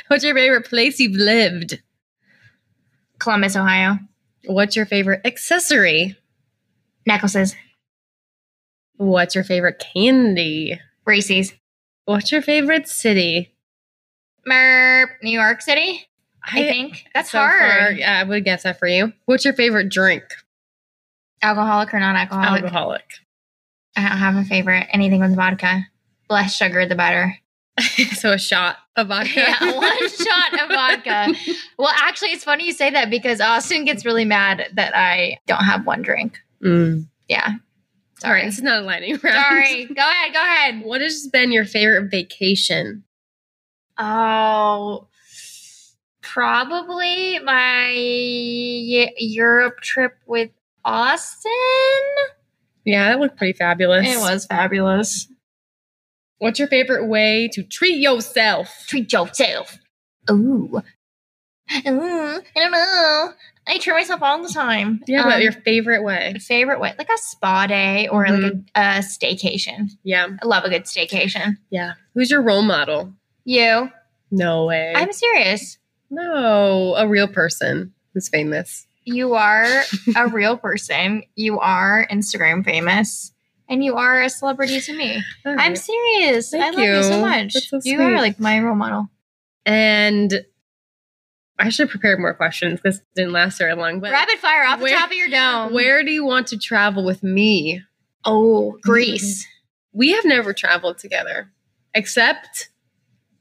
What's 0.07 0.23
your 0.25 0.35
favorite 0.35 0.65
place 0.67 0.99
you've 0.99 1.15
lived? 1.15 1.81
Columbus, 3.19 3.55
Ohio. 3.55 3.97
What's 4.45 4.75
your 4.75 4.85
favorite 4.85 5.21
accessory? 5.25 6.17
Necklaces. 7.07 7.55
What's 8.97 9.35
your 9.35 9.43
favorite 9.45 9.83
candy? 9.93 10.79
Reese's. 11.05 11.53
What's 12.05 12.31
your 12.31 12.41
favorite 12.41 12.87
city? 12.87 13.54
Merp. 14.47 15.07
New 15.23 15.31
York 15.31 15.61
City. 15.61 16.07
I, 16.43 16.61
think. 16.61 17.05
That's 17.13 17.31
so 17.31 17.39
hard. 17.39 17.59
far, 17.59 17.91
yeah, 17.91 18.19
I 18.19 18.23
would 18.23 18.43
guess 18.45 18.63
that 18.63 18.77
for 18.77 18.87
you. 18.87 19.11
What's 19.25 19.45
your 19.45 19.55
favorite 19.55 19.89
drink? 19.89 20.23
Alcoholic 21.41 21.93
or 21.93 21.99
non 21.99 22.15
alcoholic? 22.15 22.63
Alcoholic. 22.63 23.05
I 23.95 24.01
don't 24.07 24.17
have 24.17 24.35
a 24.35 24.43
favorite. 24.43 24.87
Anything 24.91 25.21
with 25.21 25.35
vodka. 25.35 25.87
Less 26.29 26.55
sugar, 26.55 26.85
the 26.85 26.95
better. 26.95 27.35
so 28.13 28.33
a 28.33 28.37
shot 28.37 28.77
of 28.95 29.07
vodka. 29.07 29.33
Yeah, 29.35 29.75
one 29.75 30.09
shot 30.09 30.53
of 30.61 30.69
vodka. 30.69 31.33
Well, 31.77 31.91
actually, 31.95 32.29
it's 32.29 32.43
funny 32.43 32.65
you 32.65 32.73
say 32.73 32.89
that 32.91 33.09
because 33.09 33.41
Austin 33.41 33.85
gets 33.85 34.05
really 34.05 34.25
mad 34.25 34.67
that 34.73 34.95
I 34.95 35.39
don't 35.47 35.63
have 35.63 35.85
one 35.85 36.01
drink. 36.01 36.37
Mm. 36.63 37.07
Yeah. 37.27 37.55
All 38.23 38.31
right, 38.31 38.39
Sorry. 38.39 38.45
this 38.45 38.57
is 38.57 38.63
not 38.63 38.83
a 38.83 38.85
lightning 38.85 39.19
round. 39.23 39.35
Sorry. 39.35 39.85
Go 39.85 39.93
ahead. 40.01 40.33
Go 40.33 40.41
ahead. 40.41 40.83
What 40.83 41.01
has 41.01 41.27
been 41.27 41.51
your 41.51 41.65
favorite 41.65 42.09
vacation? 42.09 43.03
Oh, 43.97 45.07
probably 46.21 47.39
my 47.39 47.91
Europe 49.17 49.79
trip 49.81 50.13
with 50.25 50.51
Austin. 50.83 51.51
Yeah, 52.83 53.09
that 53.09 53.19
looked 53.19 53.37
pretty 53.37 53.53
fabulous. 53.57 54.05
It 54.07 54.19
was 54.19 54.45
fabulous. 54.45 55.27
What's 56.37 56.59
your 56.59 56.67
favorite 56.67 57.07
way 57.07 57.49
to 57.53 57.63
treat 57.63 57.97
yourself? 57.99 58.83
Treat 58.87 59.11
yourself. 59.11 59.77
Ooh. 60.29 60.81
Ooh, 61.87 62.41
I 62.41 62.41
don't 62.55 62.71
know. 62.71 63.31
I 63.67 63.79
treat 63.79 63.93
myself 63.93 64.21
all 64.21 64.43
the 64.43 64.49
time. 64.53 65.01
Yeah, 65.07 65.21
Um, 65.23 65.29
but 65.31 65.41
your 65.41 65.51
favorite 65.53 66.03
way. 66.03 66.35
favorite 66.39 66.79
way, 66.79 66.93
like 66.99 67.09
a 67.09 67.17
spa 67.17 67.65
day 67.65 68.07
or 68.07 68.27
like 68.27 68.43
a, 68.43 68.61
a 68.75 68.81
staycation. 68.99 69.89
Yeah, 70.03 70.27
I 70.43 70.45
love 70.45 70.63
a 70.65 70.69
good 70.69 70.83
staycation. 70.83 71.57
yeah. 71.71 71.93
Who's 72.13 72.29
your 72.29 72.41
role 72.43 72.61
model? 72.61 73.13
You? 73.45 73.89
No 74.31 74.65
way. 74.65 74.93
I'm 74.95 75.11
serious. 75.13 75.77
no, 76.09 76.95
a 76.95 77.07
real 77.07 77.27
person 77.27 77.93
who's 78.13 78.27
famous. 78.29 78.85
You 79.05 79.35
are 79.35 79.83
a 80.15 80.27
real 80.31 80.57
person. 80.57 81.23
You 81.35 81.59
are 81.59 82.07
Instagram 82.11 82.65
famous. 82.65 83.31
And 83.69 83.83
you 83.83 83.95
are 83.95 84.21
a 84.21 84.29
celebrity 84.29 84.79
to 84.81 84.95
me. 84.95 85.23
All 85.45 85.55
I'm 85.57 85.75
serious. 85.75 86.53
I 86.53 86.69
love 86.71 86.79
you. 86.79 87.03
so 87.03 87.21
much. 87.21 87.53
So 87.53 87.79
you 87.83 88.01
are 88.01 88.17
like 88.17 88.39
my 88.39 88.59
role 88.59 88.75
model. 88.75 89.09
And 89.65 90.45
I 91.57 91.69
should 91.69 91.83
have 91.85 91.91
prepared 91.91 92.19
more 92.19 92.33
questions. 92.33 92.79
This 92.83 92.99
didn't 93.15 93.31
last 93.31 93.57
very 93.57 93.73
long. 93.75 93.99
But 94.01 94.11
Rapid 94.11 94.39
fire 94.39 94.65
off 94.65 94.79
where- 94.81 94.91
the 94.93 94.97
top 94.99 95.09
of 95.11 95.15
your 95.17 95.29
dome. 95.29 95.73
where 95.73 96.03
do 96.03 96.11
you 96.11 96.25
want 96.25 96.47
to 96.47 96.57
travel 96.57 97.03
with 97.05 97.23
me? 97.23 97.81
Oh, 98.23 98.77
Greece. 98.81 99.47
We 99.93 100.11
have 100.11 100.25
never 100.25 100.51
traveled 100.53 100.97
together, 100.97 101.51
except 101.93 102.69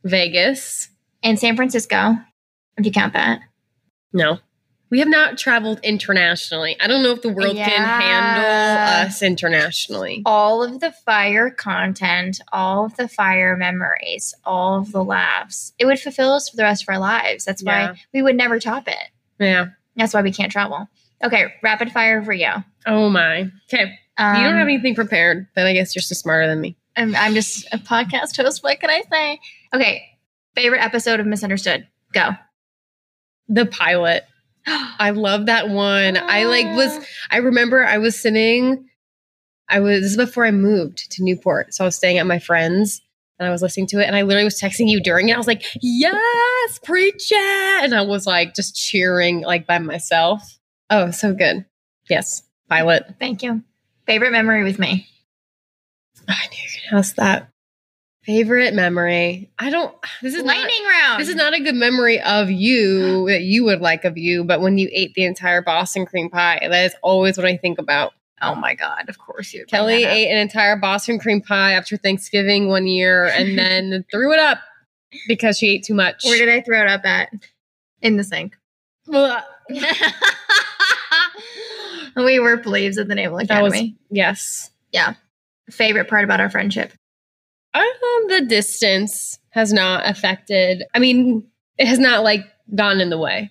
Vegas. 0.04 0.88
And 1.22 1.38
San 1.38 1.56
Francisco, 1.56 2.16
if 2.76 2.84
you 2.86 2.92
count 2.92 3.14
that. 3.14 3.40
No. 4.12 4.38
We 4.90 4.98
have 5.00 5.08
not 5.08 5.38
traveled 5.38 5.80
internationally. 5.82 6.76
I 6.80 6.86
don't 6.86 7.02
know 7.02 7.10
if 7.12 7.22
the 7.22 7.30
world 7.30 7.56
can 7.56 7.66
handle 7.66 8.44
us 9.08 9.22
internationally. 9.22 10.22
all 10.24 10.62
of 10.62 10.78
the 10.78 10.92
fire 10.92 11.50
content, 11.50 12.40
all 12.52 12.84
of 12.84 12.96
the 12.96 13.08
fire 13.08 13.56
memories, 13.56 14.34
all 14.44 14.78
of 14.78 14.92
the 14.92 15.02
laughs. 15.02 15.72
It 15.78 15.86
would 15.86 15.98
fulfill 15.98 16.32
us 16.32 16.48
for 16.50 16.56
the 16.56 16.62
rest 16.62 16.82
of 16.84 16.90
our 16.90 16.98
lives. 17.00 17.44
That's 17.44 17.62
Yeah. 17.62 17.90
why 17.92 18.00
we 18.12 18.22
would 18.22 18.36
never 18.36 18.60
top 18.60 18.86
it. 18.86 19.08
Yeah. 19.40 19.68
That's 19.96 20.14
why 20.14 20.22
we 20.22 20.30
can't 20.32 20.52
travel. 20.52 20.88
Okay, 21.24 21.46
rapid 21.62 21.90
fire 21.90 22.22
for 22.22 22.32
you. 22.34 22.52
Oh 22.86 23.08
my. 23.08 23.50
Okay. 23.72 23.98
Um, 24.16 24.36
you 24.36 24.42
don't 24.44 24.58
have 24.58 24.68
anything 24.68 24.94
prepared, 24.94 25.48
but 25.56 25.66
I 25.66 25.72
guess 25.72 25.96
you're 25.96 26.02
just 26.02 26.14
smarter 26.20 26.46
than 26.46 26.60
me. 26.60 26.76
I'm, 26.96 27.16
I'm 27.16 27.34
just 27.34 27.66
a 27.72 27.78
podcast 27.78 28.36
host. 28.36 28.62
What 28.62 28.78
can 28.78 28.90
I 28.90 29.02
say? 29.10 29.40
Okay, 29.74 30.04
favorite 30.54 30.82
episode 30.82 31.18
of 31.18 31.26
Misunderstood. 31.26 31.88
Go. 32.12 32.30
The 33.48 33.66
pilot. 33.66 34.24
I 34.66 35.10
love 35.10 35.46
that 35.46 35.68
one. 35.68 36.16
I 36.16 36.44
like 36.44 36.76
was 36.76 37.04
I 37.30 37.38
remember 37.38 37.84
I 37.84 37.98
was 37.98 38.18
sitting 38.18 38.88
I 39.68 39.80
was 39.80 40.02
this 40.02 40.10
is 40.12 40.16
before 40.16 40.44
I 40.44 40.52
moved 40.52 41.10
to 41.12 41.24
Newport. 41.24 41.74
So 41.74 41.84
I 41.84 41.86
was 41.86 41.96
staying 41.96 42.18
at 42.18 42.26
my 42.26 42.38
friend's 42.38 43.02
and 43.38 43.48
I 43.48 43.50
was 43.50 43.62
listening 43.62 43.88
to 43.88 44.00
it 44.00 44.06
and 44.06 44.14
I 44.14 44.22
literally 44.22 44.44
was 44.44 44.60
texting 44.60 44.88
you 44.88 45.02
during 45.02 45.28
it. 45.28 45.34
I 45.34 45.38
was 45.38 45.48
like, 45.48 45.64
yes, 45.82 46.78
preach 46.84 47.32
it. 47.32 47.84
And 47.84 47.94
I 47.94 48.02
was 48.02 48.26
like 48.26 48.54
just 48.54 48.76
cheering 48.76 49.40
like 49.40 49.66
by 49.66 49.78
myself. 49.78 50.58
Oh, 50.88 51.10
so 51.10 51.34
good. 51.34 51.64
Yes, 52.08 52.42
Pilot. 52.68 53.16
Thank 53.18 53.42
you. 53.42 53.62
Favorite 54.06 54.32
memory 54.32 54.62
with 54.62 54.78
me. 54.78 55.08
I 56.28 56.46
knew 56.50 56.58
you 56.58 56.90
gonna 56.90 57.00
ask 57.00 57.16
that. 57.16 57.50
Favorite 58.24 58.72
memory. 58.74 59.50
I 59.58 59.68
don't 59.70 59.94
this 60.22 60.34
is 60.34 60.42
not 60.42 60.56
Lightning 60.56 60.84
round. 60.88 61.20
this 61.20 61.28
is 61.28 61.34
not 61.34 61.52
a 61.52 61.60
good 61.60 61.74
memory 61.74 62.20
of 62.22 62.50
you 62.50 63.26
that 63.28 63.42
you 63.42 63.64
would 63.64 63.80
like 63.80 64.04
of 64.04 64.16
you, 64.16 64.44
but 64.44 64.60
when 64.60 64.78
you 64.78 64.88
ate 64.92 65.12
the 65.14 65.24
entire 65.24 65.60
Boston 65.62 66.06
cream 66.06 66.30
pie, 66.30 66.58
that 66.62 66.84
is 66.86 66.94
always 67.02 67.36
what 67.36 67.46
I 67.46 67.56
think 67.56 67.78
about. 67.78 68.12
Oh 68.40 68.54
my 68.54 68.74
god! 68.74 69.08
Of 69.08 69.18
course 69.18 69.52
you. 69.52 69.64
Kelly 69.66 70.04
ate 70.04 70.30
an 70.30 70.38
entire 70.38 70.76
Boston 70.76 71.18
cream 71.18 71.40
pie 71.40 71.72
after 71.72 71.96
Thanksgiving 71.96 72.68
one 72.68 72.86
year 72.86 73.26
and 73.26 73.58
then 73.58 74.04
threw 74.10 74.32
it 74.32 74.38
up 74.38 74.58
because 75.28 75.58
she 75.58 75.68
ate 75.68 75.84
too 75.84 75.94
much. 75.94 76.24
Where 76.24 76.38
did 76.38 76.48
I 76.48 76.60
throw 76.62 76.80
it 76.80 76.88
up 76.88 77.04
at? 77.04 77.30
In 78.02 78.16
the 78.16 78.24
sink. 78.24 78.56
Well, 79.06 79.42
we 82.16 82.38
were 82.38 82.56
plebes 82.58 82.98
at 82.98 83.08
the 83.08 83.14
Naval 83.14 83.38
that 83.46 83.62
was 83.62 83.72
Academy. 83.72 83.96
yes. 84.10 84.70
Yeah. 84.92 85.14
Favorite 85.70 86.08
part 86.08 86.24
about 86.24 86.40
our 86.40 86.50
friendship. 86.50 86.92
Um, 87.74 88.28
the 88.28 88.44
distance 88.48 89.38
has 89.50 89.72
not 89.72 90.08
affected. 90.08 90.84
I 90.94 90.98
mean, 90.98 91.46
it 91.78 91.86
has 91.86 91.98
not 91.98 92.22
like 92.22 92.40
gone 92.74 93.00
in 93.00 93.10
the 93.10 93.18
way 93.18 93.50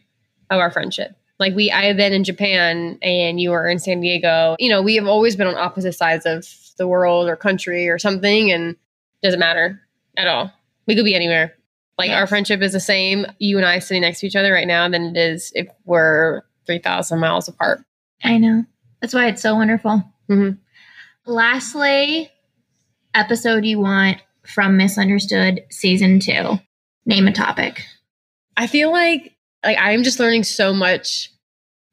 of 0.49 0.59
our 0.59 0.71
friendship. 0.71 1.15
Like 1.39 1.55
we, 1.55 1.71
I 1.71 1.86
have 1.86 1.97
been 1.97 2.13
in 2.13 2.24
Japan 2.24 2.97
and 3.01 3.39
you 3.39 3.49
were 3.51 3.67
in 3.67 3.80
San 3.80 3.99
Diego. 3.99 4.55
You 4.59 4.69
know, 4.69 4.82
we 4.82 4.95
have 4.95 5.07
always 5.07 5.36
been 5.36 5.47
on 5.47 5.55
opposite 5.55 5.93
sides 5.93 6.26
of 6.26 6.47
the 6.78 6.88
world 6.88 7.28
or 7.28 7.36
country 7.36 7.89
or 7.89 7.99
something, 7.99 8.51
and 8.51 8.76
doesn't 9.21 9.39
matter 9.39 9.82
at 10.17 10.28
all. 10.28 10.51
We 10.88 10.95
could 10.95 11.05
be 11.05 11.15
anywhere. 11.15 11.53
Like 11.97 12.11
our 12.11 12.26
friendship 12.28 12.61
is 12.61 12.74
the 12.74 12.80
same. 12.80 13.26
You 13.39 13.57
and 13.57 13.65
I 13.65 13.80
sitting 13.80 14.01
next 14.01 14.21
to 14.21 14.28
each 14.28 14.36
other 14.36 14.51
right 14.53 14.67
now 14.67 14.88
than 14.89 15.03
it 15.03 15.17
is 15.17 15.51
if 15.53 15.67
we're 15.86 16.41
three 16.65 16.80
thousand 16.80 17.19
miles 17.19 17.47
apart. 17.47 17.82
I 18.24 18.38
know. 18.38 18.63
That's 19.01 19.13
why 19.13 19.28
it's 19.28 19.41
so 19.41 19.53
wonderful. 19.55 20.01
Mhm. 20.30 20.57
Lastly, 21.26 22.32
episode 23.16 23.66
you 23.66 23.80
want 23.80 24.18
from 24.45 24.78
Misunderstood 24.78 25.64
season 25.70 26.20
two. 26.20 26.59
Name 27.05 27.28
a 27.28 27.32
topic. 27.32 27.84
I 28.57 28.68
feel 28.68 28.91
like 28.91 29.36
like 29.64 29.78
I'm 29.80 30.03
just 30.03 30.20
learning 30.20 30.43
so 30.43 30.74
much 30.74 31.30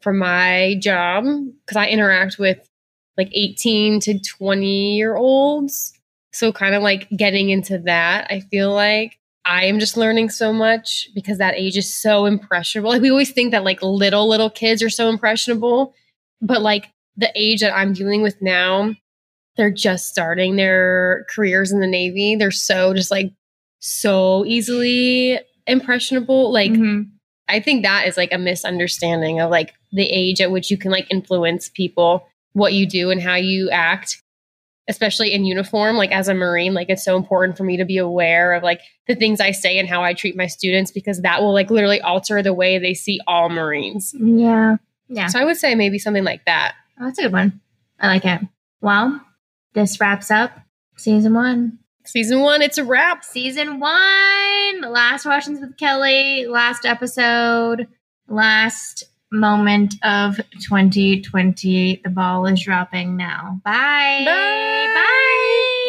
from 0.01 0.19
my 0.19 0.77
job 0.81 1.25
because 1.25 1.77
I 1.77 1.87
interact 1.87 2.39
with 2.39 2.59
like 3.17 3.31
18 3.33 4.01
to 4.01 4.19
20 4.19 4.97
year 4.97 5.17
olds. 5.17 5.93
So 6.33 6.53
kind 6.53 6.75
of 6.75 6.83
like 6.83 7.09
getting 7.17 7.51
into 7.51 7.79
that, 7.81 8.27
I 8.31 8.41
feel 8.41 8.73
like 8.73 9.19
I 9.45 9.65
am 9.65 9.79
just 9.79 9.97
learning 9.97 10.31
so 10.31 10.53
much 10.53 11.09
because 11.15 11.39
that 11.39 11.55
age 11.57 11.77
is 11.77 11.93
so 11.93 12.25
impressionable. 12.27 12.91
Like 12.91 13.03
we 13.03 13.11
always 13.11 13.33
think 13.33 13.53
that 13.53 13.65
like 13.65 13.83
little 13.83 14.29
little 14.29 14.51
kids 14.51 14.83
are 14.83 14.91
so 14.91 15.09
impressionable, 15.09 15.95
but 16.41 16.63
like 16.63 16.89
the 17.17 17.31
age 17.35 17.61
that 17.61 17.77
I'm 17.77 17.93
dealing 17.93 18.23
with 18.23 18.41
now, 18.41 18.95
they're 19.61 19.71
just 19.71 20.09
starting 20.09 20.57
their 20.57 21.27
careers 21.29 21.71
in 21.71 21.81
the 21.81 21.87
Navy. 21.87 22.35
They're 22.35 22.51
so 22.51 22.95
just 22.95 23.11
like 23.11 23.31
so 23.79 24.43
easily 24.47 25.39
impressionable. 25.67 26.51
Like 26.51 26.73
Mhm. 26.73 27.11
I 27.47 27.61
think 27.61 27.83
that 27.83 28.07
is 28.09 28.17
like 28.17 28.33
a 28.33 28.39
misunderstanding 28.39 29.39
of 29.39 29.51
like 29.51 29.75
the 29.93 30.07
age 30.07 30.41
at 30.41 30.51
which 30.51 30.71
you 30.71 30.79
can 30.79 30.91
like 30.91 31.07
influence 31.11 31.69
people, 31.69 32.27
what 32.55 32.73
you 32.73 32.87
do 32.87 33.11
and 33.11 33.21
how 33.21 33.35
you 33.35 33.69
act, 33.69 34.23
especially 34.89 35.35
in 35.35 35.45
uniform. 35.45 35.97
Like 35.99 36.11
as 36.11 36.29
a 36.29 36.35
Marine, 36.35 36.73
like 36.73 36.89
it's 36.89 37.05
so 37.05 37.19
important 37.19 37.59
for 37.59 37.65
me 37.65 37.77
to 37.77 37.85
be 37.85 37.99
aware 37.99 38.55
of 38.55 38.63
like 38.63 38.81
the 39.09 39.15
things 39.15 39.41
I 39.41 39.51
say 39.51 39.79
and 39.79 39.87
how 39.91 40.03
I 40.03 40.15
treat 40.15 40.37
my 40.39 40.47
students 40.47 40.91
because 40.91 41.21
that 41.21 41.43
will 41.43 41.53
like 41.53 41.71
literally 41.71 42.01
alter 42.01 42.43
the 42.43 42.55
way 42.55 42.79
they 42.79 42.95
see 42.95 43.21
all 43.27 43.51
Marines. 43.51 44.15
Yeah. 44.19 44.77
Yeah. 45.11 45.27
So 45.27 45.39
I 45.39 45.45
would 45.45 45.59
say 45.59 45.75
maybe 45.75 45.99
something 45.99 46.25
like 46.25 46.47
that. 46.47 46.77
Oh, 46.99 47.05
that's 47.05 47.19
a 47.19 47.23
good 47.25 47.33
one. 47.33 47.61
I 47.99 48.07
like 48.07 48.25
it. 48.25 48.41
Well, 48.81 49.21
this 49.75 50.01
wraps 50.01 50.31
up 50.31 50.53
season 50.97 51.35
one. 51.35 51.79
Season 52.05 52.41
one, 52.41 52.63
it's 52.63 52.79
a 52.79 52.85
wrap. 52.85 53.25
Season 53.25 53.79
one. 53.79 54.81
Last 54.81 55.27
Washington 55.27 55.69
with 55.69 55.77
Kelly. 55.77 56.47
Last 56.47 56.85
episode. 56.85 57.87
Last 58.29 59.05
moment 59.31 59.95
of 60.03 60.37
2020. 60.63 62.01
The 62.03 62.11
ball 62.11 62.47
is 62.47 62.63
dropping 62.63 63.17
now. 63.17 63.61
Bye. 63.65 64.23
Bye. 64.25 64.95
Bye. 64.95 65.80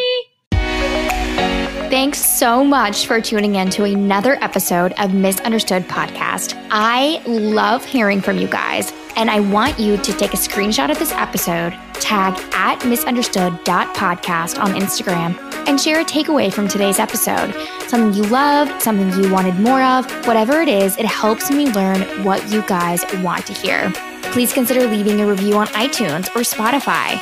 Thanks 2.02 2.26
so 2.26 2.64
much 2.64 3.06
for 3.06 3.22
tuning 3.22 3.54
in 3.54 3.70
to 3.70 3.84
another 3.84 4.36
episode 4.42 4.92
of 4.94 5.14
Misunderstood 5.14 5.84
Podcast. 5.84 6.60
I 6.72 7.22
love 7.28 7.86
hearing 7.86 8.22
from 8.22 8.40
you 8.40 8.48
guys, 8.48 8.92
and 9.16 9.30
I 9.30 9.40
want 9.40 9.78
you 9.78 9.98
to 9.98 10.14
take 10.14 10.34
a 10.34 10.38
screenshot 10.38 10.90
of 10.90 10.98
this 10.98 11.12
episode, 11.12 11.78
tag 11.94 12.34
at 12.54 12.84
misunderstood.podcast 12.88 14.60
on 14.60 14.74
Instagram, 14.74 15.38
and 15.68 15.80
share 15.80 16.02
a 16.02 16.04
takeaway 16.04 16.52
from 16.52 16.68
today's 16.68 16.98
episode. 16.98 17.54
Something 17.88 18.16
you 18.16 18.28
loved, 18.32 18.82
something 18.82 19.24
you 19.24 19.32
wanted 19.32 19.60
more 19.60 19.84
of, 19.84 20.12
whatever 20.26 20.60
it 20.60 20.70
is, 20.70 20.98
it 20.98 21.06
helps 21.06 21.52
me 21.52 21.72
learn 21.72 22.02
what 22.24 22.52
you 22.52 22.64
guys 22.64 23.06
want 23.18 23.46
to 23.46 23.54
hear. 23.54 23.94
Please 24.34 24.52
consider 24.52 24.88
leaving 24.88 25.22
a 25.22 25.28
review 25.28 25.56
on 25.56 25.68
iTunes 25.68 26.36
or 26.36 26.42
Spotify. 26.42 27.22